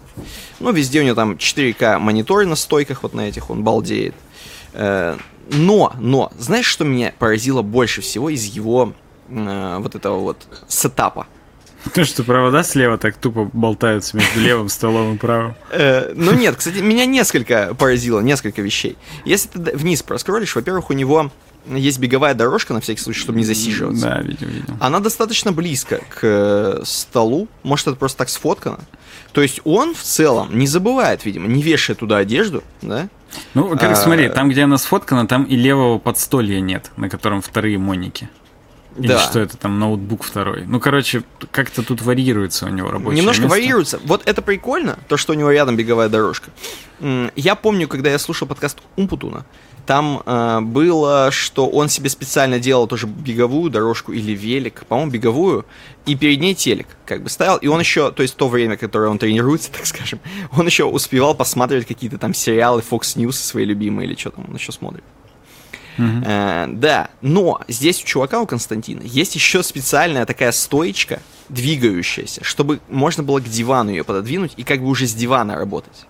[0.59, 4.15] Ну, везде у него там 4К мониторы на стойках, вот на этих он балдеет.
[4.73, 5.18] Э,
[5.49, 8.93] но, но, знаешь, что меня поразило больше всего из его
[9.30, 10.38] э, вот этого вот
[10.68, 11.27] сетапа?
[11.93, 15.55] То, что провода слева так тупо болтаются между левым столом и правым.
[15.72, 18.97] Э, ну нет, кстати, меня несколько поразило, несколько вещей.
[19.26, 21.31] Если ты вниз проскролишь, во-первых, у него
[21.65, 24.05] есть беговая дорожка, на всякий случай, чтобы не засиживаться.
[24.05, 24.73] Да, видел, видел.
[24.79, 27.47] Она достаточно близко к э, столу.
[27.63, 28.79] Может, это просто так сфоткано.
[29.31, 33.07] То есть он в целом не забывает, видимо, не вешает туда одежду, да?
[33.53, 34.01] Ну, во-первых, а...
[34.01, 38.29] смотри, там, где она сфоткана, там и левого подстолья нет, на котором вторые моники.
[38.97, 39.19] Или Да.
[39.19, 40.65] что это там, ноутбук второй.
[40.65, 43.55] Ну, короче, как-то тут варьируется у него рабочее Немножко место.
[43.57, 43.99] варьируется.
[44.03, 46.51] Вот это прикольно, то, что у него рядом беговая дорожка.
[47.35, 49.45] Я помню, когда я слушал подкаст Умпутуна,
[49.88, 55.65] там э, было, что он себе специально делал тоже беговую дорожку или велик, по-моему, беговую,
[56.05, 57.57] и перед ней телек как бы ставил.
[57.57, 60.19] И он еще, то есть то время, которое он тренируется, так скажем,
[60.55, 64.55] он еще успевал посматривать какие-то там сериалы Fox News свои любимые или что там он
[64.55, 65.03] еще смотрит.
[65.97, 71.19] Э, да, но здесь у чувака, у Константина, есть еще специальная такая стоечка,
[71.49, 76.05] двигающаяся, чтобы можно было к дивану ее пододвинуть и как бы уже с дивана работать.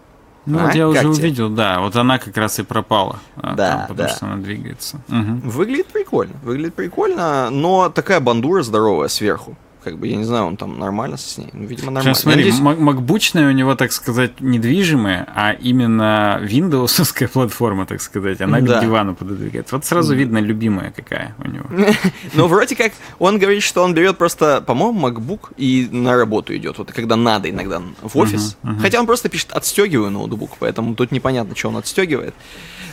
[0.45, 1.27] Ну, А, вот я как уже тебе?
[1.27, 1.79] увидел, да.
[1.81, 3.19] Вот она как раз и пропала.
[3.35, 4.15] а, Да, там, потому да.
[4.15, 4.99] что она двигается.
[5.07, 5.41] Мгм.
[5.41, 9.55] Выглядит прикольно, выглядит прикольно, но такая бандура здоровая сверху.
[9.83, 11.49] Как бы, я не знаю, он там нормально с ней.
[11.53, 12.11] Ну, видимо, нормально.
[12.13, 17.99] Причем, смотри, Надеюсь- мак- макбучная у него, так сказать, недвижимая, а именно виндовсовская платформа, так
[18.01, 18.77] сказать, она Да.
[18.77, 19.71] к дивану пододвигает.
[19.71, 21.65] Вот сразу видно, любимая какая у него.
[22.35, 26.77] Но вроде как он говорит, что он берет просто, по-моему, MacBook и на работу идет.
[26.77, 28.57] Вот когда надо иногда в офис.
[28.81, 32.35] Хотя он просто пишет отстегиваю ноутбук, поэтому тут непонятно, что он отстегивает.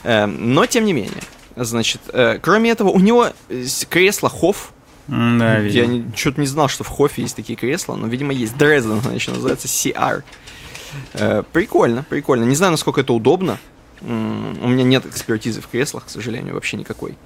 [0.04, 1.12] Эм, Но тем не менее.
[1.56, 4.72] Значит, э, кроме этого, у него э, кресло Хофф.
[5.08, 8.56] Да, Я что-то не знал, что в Хоффе есть такие кресла, но, видимо, есть.
[8.56, 10.22] Дрезден, еще называется CR.
[11.14, 12.44] Э, Прикольно, прикольно.
[12.44, 13.58] Не знаю, насколько это удобно.
[14.00, 17.16] У меня нет экспертизы в креслах, к сожалению, вообще никакой.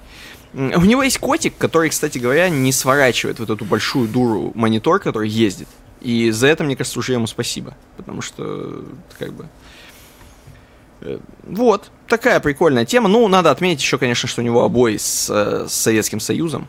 [0.53, 5.29] У него есть котик, который, кстати говоря, не сворачивает вот эту большую дуру монитор, который
[5.29, 5.67] ездит.
[6.01, 7.75] И за это, мне кажется, уже ему спасибо.
[7.97, 8.83] Потому что, э,
[9.19, 9.47] как бы...
[11.01, 13.07] э, Вот, такая прикольная тема.
[13.09, 15.27] Ну, надо отметить еще, конечно, что у него обои с,
[15.67, 16.67] с Советским Союзом.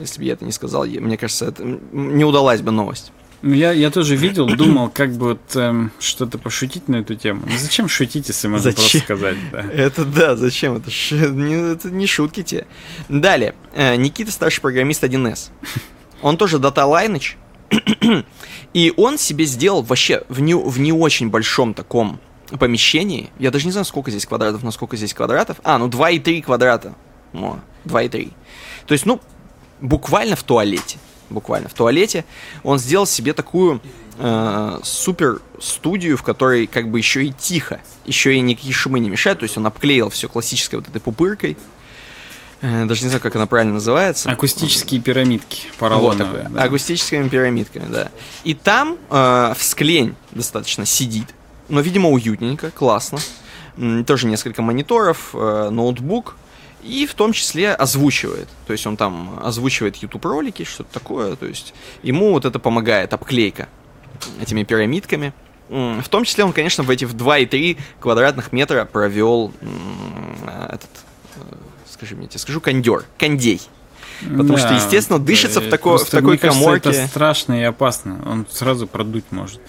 [0.00, 1.62] Если бы я это не сказал, мне кажется, это
[1.92, 3.12] не удалась бы новость.
[3.42, 7.42] Ну, Я, я тоже видел, думал, как бы вот эм, что-то пошутить на эту тему.
[7.46, 9.00] Ну, зачем шутить, если можно просто Зачем?
[9.00, 9.60] сказать, да?
[9.72, 10.76] Это да, зачем?
[10.76, 12.66] Это, ш- не, это не шутки те.
[13.08, 13.54] Далее.
[13.72, 15.50] Э, Никита старший программист 1С.
[16.20, 17.36] Он тоже Data Lineage.
[18.74, 22.20] И он себе сделал вообще в не, в не очень большом таком
[22.58, 23.30] помещении.
[23.38, 25.58] Я даже не знаю, сколько здесь квадратов, но сколько здесь квадратов.
[25.64, 26.94] А, ну 2,3 квадрата.
[27.32, 28.32] О, 2,3.
[28.86, 29.20] То есть, ну,
[29.80, 30.98] буквально в туалете.
[31.28, 32.24] Буквально в туалете.
[32.64, 33.80] Он сделал себе такую
[34.18, 39.08] э, супер студию, в которой как бы еще и тихо, еще и никакие шумы не
[39.08, 39.38] мешают.
[39.40, 41.56] То есть он обклеил все классической вот этой пупыркой.
[42.62, 44.30] Э, даже не знаю, как она правильно называется.
[44.30, 46.42] Акустические пирамидки Вот поролоновые.
[46.42, 46.48] такое.
[46.48, 46.62] да.
[46.64, 48.10] Акустическими пирамидками, да.
[48.44, 51.28] И там э, всклень достаточно сидит.
[51.68, 53.18] Но, видимо, уютненько, классно.
[54.06, 56.36] Тоже несколько мониторов, э, ноутбук.
[56.82, 58.48] И в том числе озвучивает.
[58.66, 61.36] То есть он там озвучивает YouTube ролики, что-то такое.
[61.36, 63.68] То есть ему вот это помогает, обклейка
[64.40, 65.32] этими пирамидками.
[65.68, 70.90] В том числе он, конечно, в эти в 2,3 квадратных метра провел э, этот,
[71.36, 71.40] э,
[71.88, 73.60] скажи мне, я тебе скажу, кондер, кондей.
[74.20, 76.90] Потому что, естественно, дышится в тако- в такой мне кажется, каморке.
[76.90, 78.20] это страшно и опасно.
[78.26, 79.60] Он сразу продуть может.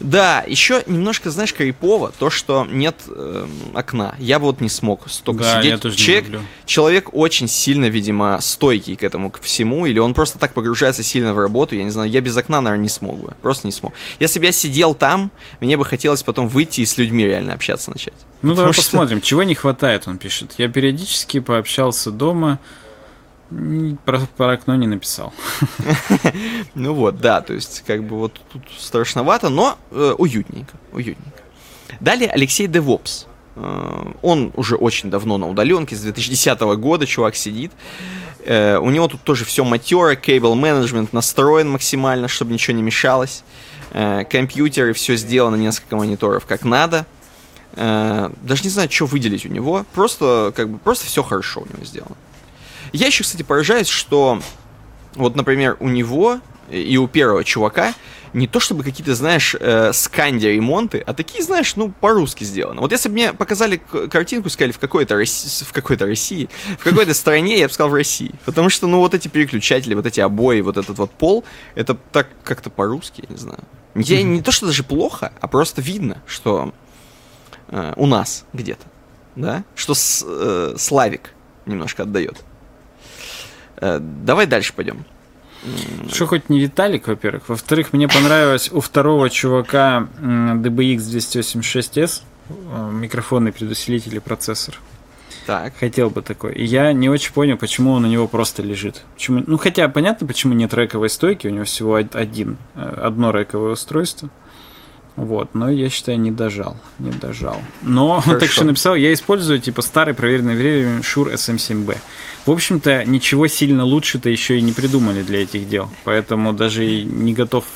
[0.00, 4.14] Да, еще немножко, знаешь, крипово то, что нет эм, окна.
[4.18, 5.72] Я бы вот не смог столько да, сидеть.
[5.72, 6.46] я тоже человек, не люблю.
[6.66, 11.34] человек очень сильно, видимо, стойкий к этому, к всему, или он просто так погружается сильно
[11.34, 13.92] в работу, я не знаю, я без окна, наверное, не смог бы, просто не смог.
[14.20, 15.30] Если бы я сидел там,
[15.60, 18.14] мне бы хотелось потом выйти и с людьми реально общаться начать.
[18.42, 20.54] Ну, Потому давай что- посмотрим, чего не хватает, он пишет.
[20.58, 22.58] Я периодически пообщался дома,
[24.04, 25.32] про, про окно не написал.
[26.74, 31.42] Ну вот, да, то есть как бы вот тут страшновато, но э, уютненько, уютненько.
[31.98, 33.26] Далее Алексей Девопс.
[33.56, 37.72] Э, он уже очень давно на удаленке, с 2010 года чувак сидит.
[38.44, 43.42] Э, у него тут тоже все матеро, кейбл менеджмент настроен максимально, чтобы ничего не мешалось.
[43.90, 47.06] Компьютеры, все сделано, несколько мониторов как надо.
[47.74, 49.86] Даже не знаю, что выделить у него.
[49.94, 52.14] Просто, как бы, просто все хорошо у него сделано.
[52.92, 54.40] Я еще, кстати, поражаюсь, что
[55.14, 56.40] вот, например, у него
[56.70, 57.94] и у первого чувака
[58.34, 62.82] не то чтобы какие-то, знаешь, э, сканди ремонты, а такие, знаешь, ну, по-русски сделаны.
[62.82, 67.14] Вот если бы мне показали картинку, сказали в какой-то, Росси- в какой-то России, в какой-то
[67.14, 68.34] стране, я бы сказал в России.
[68.44, 71.42] Потому что, ну, вот эти переключатели, вот эти обои, вот этот вот пол,
[71.74, 73.60] это так как-то по-русски, я не знаю.
[73.94, 76.74] Я не то, что даже плохо, а просто видно, что
[77.68, 78.84] э, у нас где-то,
[79.36, 81.32] да, что с- э, Славик
[81.64, 82.36] немножко отдает.
[83.80, 85.04] Э, давай дальше пойдем.
[86.10, 87.48] Что хоть не Виталик, во-первых.
[87.48, 94.78] Во-вторых, мне понравилось у второго чувака DBX 286S э, микрофонный предусилитель и процессор.
[95.46, 95.72] Так.
[95.78, 96.52] Хотел бы такой.
[96.52, 99.02] И я не очень понял, почему он у него просто лежит.
[99.14, 99.42] Почему...
[99.46, 103.72] Ну, хотя понятно, почему нет рековой стойки, у него всего од- один, э, одно рековое
[103.72, 104.28] устройство.
[105.16, 106.76] Вот, но я считаю, не дожал.
[107.00, 107.60] Не дожал.
[107.82, 108.38] Но Хорошо.
[108.38, 111.96] так что написал, я использую типа старый проверенный временем Shure SM7B.
[112.48, 115.90] В общем-то, ничего сильно лучше-то еще и не придумали для этих дел.
[116.04, 117.66] Поэтому даже и не готов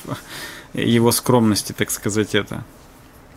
[0.73, 2.65] его скромности, так сказать, это.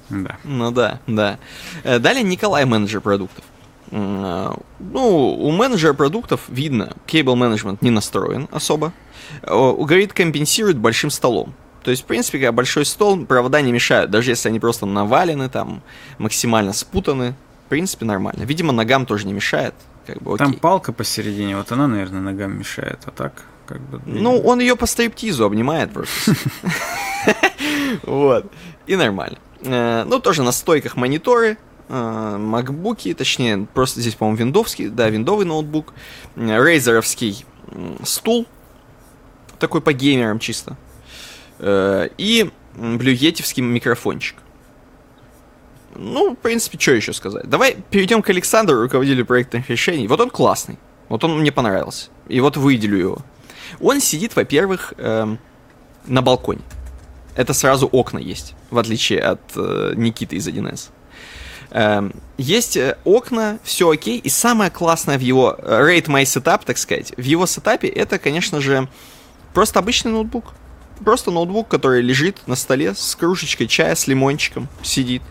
[0.10, 0.38] Да.
[0.46, 1.38] Ну да, да.
[1.84, 3.44] Э, Далее Николай, менеджер продуктов.
[3.92, 8.94] Ну, у менеджера продуктов видно, кейбл менеджмент не настроен особо.
[9.42, 11.54] Э, Говорит, компенсирует большим столом.
[11.84, 15.50] То есть, в принципе, когда большой стол, провода не мешают, даже если они просто навалены,
[15.50, 15.84] там,
[16.18, 17.36] максимально спутаны.
[17.66, 18.44] В принципе, нормально.
[18.44, 19.76] Видимо, ногам тоже не мешает.
[20.06, 20.46] Как бы, окей.
[20.46, 24.00] Там палка посередине, вот она, наверное, ногам мешает, а так как бы...
[24.06, 26.34] Ну, он ее по стриптизу обнимает просто.
[28.04, 28.52] Вот.
[28.88, 29.38] И нормально.
[29.62, 31.58] Э, Ну, тоже на стойках мониторы,
[31.90, 35.94] э, макбуки, точнее, просто здесь, по-моему, виндовский, да, виндовый ноутбук,
[36.36, 37.46] э, рейзеровский
[38.04, 38.46] стул,
[39.60, 40.78] такой по геймерам чисто,
[41.60, 44.36] и блюетевский микрофончик.
[45.96, 47.50] Ну, в принципе, что еще сказать?
[47.50, 50.08] Давай перейдем к Александру, руководителю проектных решений.
[50.08, 50.78] Вот он классный.
[51.10, 52.10] Вот он мне понравился.
[52.28, 53.18] И вот выделю его.
[53.80, 55.40] Он сидит, во-первых, эм,
[56.06, 56.62] на балконе.
[57.36, 60.90] Это сразу окна есть, в отличие от э, Никиты из 1С.
[61.72, 64.18] Эм, есть э, окна, все окей.
[64.20, 68.18] И самое классное в его э, rate my setup, так сказать, в его сетапе это,
[68.20, 68.88] конечно же,
[69.54, 70.54] просто обычный ноутбук.
[71.04, 75.22] Просто ноутбук, который лежит на столе с кружечкой чая, с лимончиком, сидит.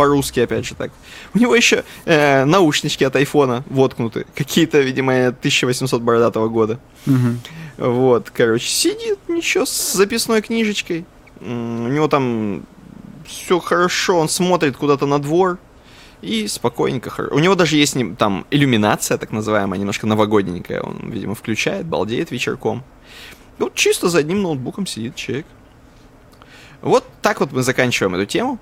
[0.00, 0.92] По-русски, опять же так.
[1.34, 4.24] У него еще э, наушнички от айфона воткнуты.
[4.34, 6.80] Какие-то, видимо, 1800 бородатого года.
[7.04, 7.38] Мгм.
[7.76, 11.04] Вот, короче, сидит, ничего, с записной книжечкой.
[11.42, 12.62] У него там
[13.26, 15.58] все хорошо, он смотрит куда-то на двор.
[16.22, 17.28] И спокойненько.
[17.30, 20.80] У него даже есть там иллюминация, так называемая, немножко новогодненькая.
[20.80, 22.84] Он, видимо, включает, балдеет вечерком.
[23.58, 25.44] Ну, чисто за одним ноутбуком сидит человек.
[26.80, 28.58] Вот так вот мы заканчиваем эту тему.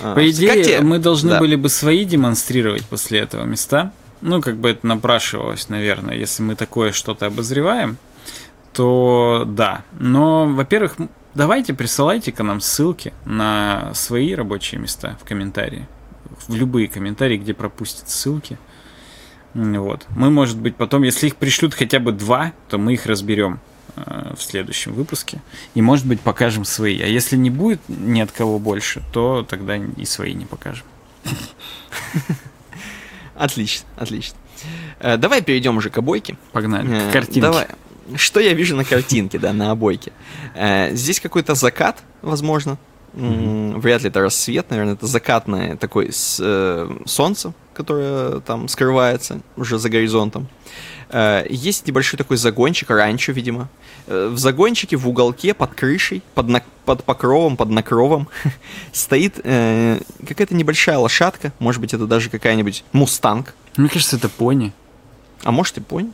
[0.00, 1.38] А, По идее, мы должны Да.
[1.38, 3.92] были бы свои демонстрировать после этого места.
[4.20, 6.16] Ну, как бы это напрашивалось, наверное.
[6.16, 7.96] Если мы такое что-то обозреваем,
[8.72, 9.84] то да.
[9.98, 10.96] Но, во-первых,
[11.34, 15.86] давайте присылайте-ка нам ссылки на свои рабочие места в комментарии.
[16.48, 18.58] В любые комментарии, где пропустят ссылки.
[19.54, 20.04] Вот.
[20.10, 23.60] Мы, может быть, потом, если их пришлют хотя бы два, то мы их разберем
[23.96, 25.40] в следующем выпуске.
[25.74, 27.00] И, может быть, покажем свои.
[27.00, 30.84] А если не будет ни от кого больше, то тогда и свои не покажем.
[33.34, 34.36] Отлично, отлично.
[35.00, 36.36] Э, давай перейдем уже к обойке.
[36.52, 36.88] Погнали.
[36.90, 37.40] Э, К картинке.
[37.42, 37.66] Давай.
[38.14, 40.12] Что я вижу на картинке, да, на обойке?
[40.54, 42.78] Э, Здесь какой-то закат, возможно.
[43.12, 49.78] Вряд ли это рассвет, наверное, это закатное такое с- э, солнце, которое там скрывается уже
[49.78, 50.42] за горизонтом.
[50.44, 50.95] Э,
[51.48, 53.68] Есть небольшой такой загончик, ранчо, видимо.
[54.06, 58.28] Э, В загончике, в уголке, под крышей, под, на- под покровом, под накровом
[58.92, 61.52] стоит э, какая-то небольшая лошадка.
[61.58, 63.54] Может быть, это даже какая-нибудь мустанг.
[63.76, 64.72] Мне кажется, это пони.
[65.44, 66.12] А может и понь.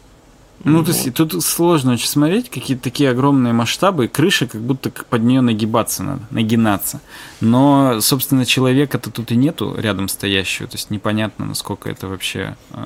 [0.65, 4.91] Ну, то есть тут сложно очень смотреть, какие-то такие огромные масштабы, и крыша как будто
[4.91, 7.01] под нее нагибаться надо, нагинаться.
[7.41, 12.77] Но, собственно, человека-то тут и нету рядом стоящего, то есть непонятно, насколько это вообще э,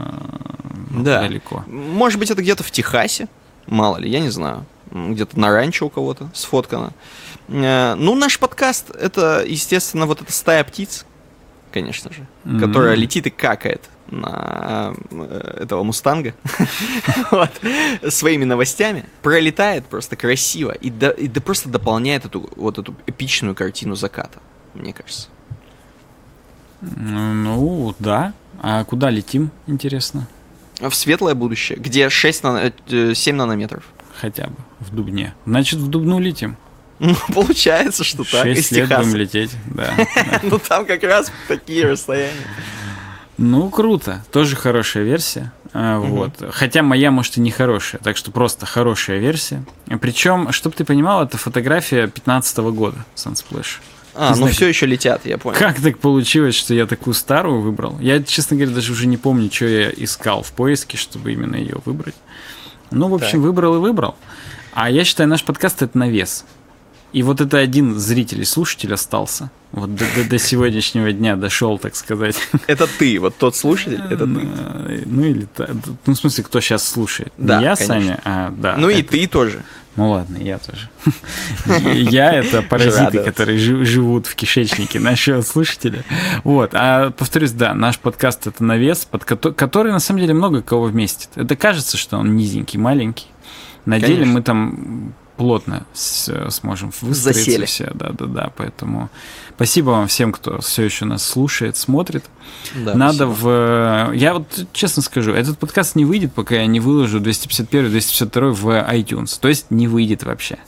[1.02, 1.20] Да.
[1.20, 1.64] далеко.
[1.66, 3.28] Может быть, это где-то в Техасе,
[3.66, 4.64] мало ли, я не знаю.
[4.90, 6.92] Где-то на ранчо у кого-то сфоткано.
[7.48, 11.04] Э, Ну, наш подкаст это, естественно, вот эта стая птиц,
[11.72, 12.60] конечно же, Мгм.
[12.60, 16.34] которая летит и какает на э, этого мустанга
[17.30, 17.50] Вот.
[18.12, 23.54] своими новостями, пролетает просто красиво и, до- и да просто дополняет эту вот эту эпичную
[23.54, 24.38] картину заката,
[24.74, 25.28] мне кажется.
[26.80, 28.32] Ну, да.
[28.60, 30.28] А куда летим, интересно?
[30.80, 33.84] В светлое будущее, где 6 нано- э, 7 нанометров.
[34.20, 35.34] Хотя бы в Дубне.
[35.46, 36.56] Значит, в Дубну летим.
[36.98, 39.02] Ну, получается, что так, Шесть лет Техаса.
[39.04, 39.92] будем лететь, да.
[40.42, 42.32] Ну там как раз такие расстояния.
[43.38, 44.24] Ну, круто.
[44.32, 45.52] Тоже хорошая версия.
[45.72, 46.32] А, Вот.
[46.52, 48.00] Хотя моя, может, и не хорошая.
[48.02, 49.62] Так что просто хорошая версия.
[50.00, 53.78] Причем, чтобы ты понимал, это фотография 15 года Sunsplash.
[54.14, 55.58] А, ну все еще летят, я понял.
[55.58, 57.98] Как так получилось, что я такую старую выбрал?
[58.00, 61.76] Я, честно говоря, даже уже не помню, что я искал в поиске, чтобы именно ее
[61.84, 62.14] выбрать.
[62.90, 63.40] Ну, в общем, Так.
[63.40, 64.16] выбрал и выбрал.
[64.72, 66.46] А я считаю, наш подкаст это навес.
[67.12, 69.50] И вот это один зритель и слушатель остался.
[69.72, 72.36] Вот до, до- до сегодняшнего дня дошел, так сказать.
[72.66, 74.40] Это ты, вот тот слушатель, это ты.
[74.40, 75.46] Э, Ну или
[76.06, 77.32] ну, в смысле, кто сейчас слушает?
[77.38, 77.94] Да, Не я, конечно.
[77.94, 78.76] Саня, а да.
[78.78, 79.62] Ну и это- ты тоже.
[79.96, 80.90] Ну ладно, я тоже.
[81.94, 86.04] Я это паразиты, которые жи- живут в кишечнике нашего слушателя.
[86.44, 86.70] Вот.
[86.74, 90.84] А повторюсь, да, наш подкаст это навес, под кото- который на самом деле много кого
[90.84, 91.30] вместит.
[91.34, 93.26] Это кажется, что он низенький, маленький.
[93.86, 97.64] На деле мы там плотно с, сможем выстроиться Засели.
[97.66, 97.90] все.
[97.94, 98.52] Да, да, да.
[98.56, 99.10] Поэтому
[99.54, 102.24] спасибо вам всем, кто все еще нас слушает, смотрит.
[102.74, 104.08] Да, Надо спасибо.
[104.10, 104.12] в...
[104.14, 109.38] Я вот честно скажу, этот подкаст не выйдет, пока я не выложу 251-252 в iTunes.
[109.40, 110.58] То есть не выйдет вообще.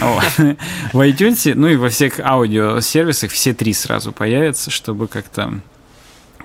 [0.00, 5.60] В iTunes, ну и во всех аудиосервисах все три сразу появятся, чтобы как-то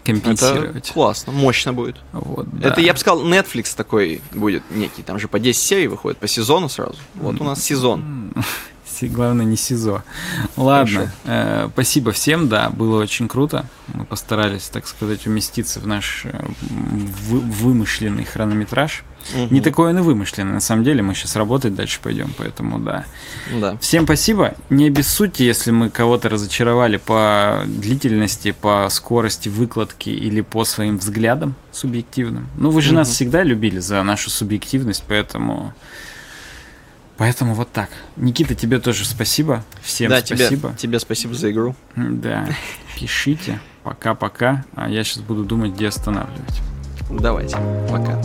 [0.05, 0.91] Это компенсировать.
[0.91, 1.97] классно, мощно будет.
[2.11, 2.69] Вот, да.
[2.69, 5.01] Это, я бы сказал, Netflix такой будет некий.
[5.01, 6.97] Там же по 10 серий выходит по сезону сразу.
[7.15, 8.33] Вот у нас сезон.
[9.03, 10.03] Главное, не СИЗО.
[10.57, 13.65] Ладно, э, спасибо всем, да, было очень круто.
[13.93, 19.03] Мы постарались, так сказать, уместиться в наш э, вы- вымышленный хронометраж.
[19.33, 19.47] Мгм.
[19.55, 23.05] Не такой он и вымышленный, на самом деле, мы сейчас работать дальше пойдем, поэтому да.
[23.59, 23.75] Да.
[23.77, 24.53] Всем спасибо.
[24.69, 31.55] Не обессудьте, если мы кого-то разочаровали по длительности, по скорости выкладки или по своим взглядам
[31.71, 32.47] субъективным.
[32.55, 33.13] Ну, вы же нас Мгм.
[33.15, 35.73] всегда любили за нашу субъективность, поэтому...
[37.17, 37.89] Поэтому вот так.
[38.17, 39.63] Никита, тебе тоже спасибо.
[39.81, 40.69] Всем да, спасибо.
[40.69, 41.75] Тебе, тебе спасибо за игру.
[41.95, 42.47] Да.
[42.95, 43.59] Пишите.
[43.83, 44.65] Пока-пока.
[44.75, 46.61] А я сейчас буду думать, где останавливать.
[47.09, 47.57] Давайте.
[47.89, 48.21] Пока.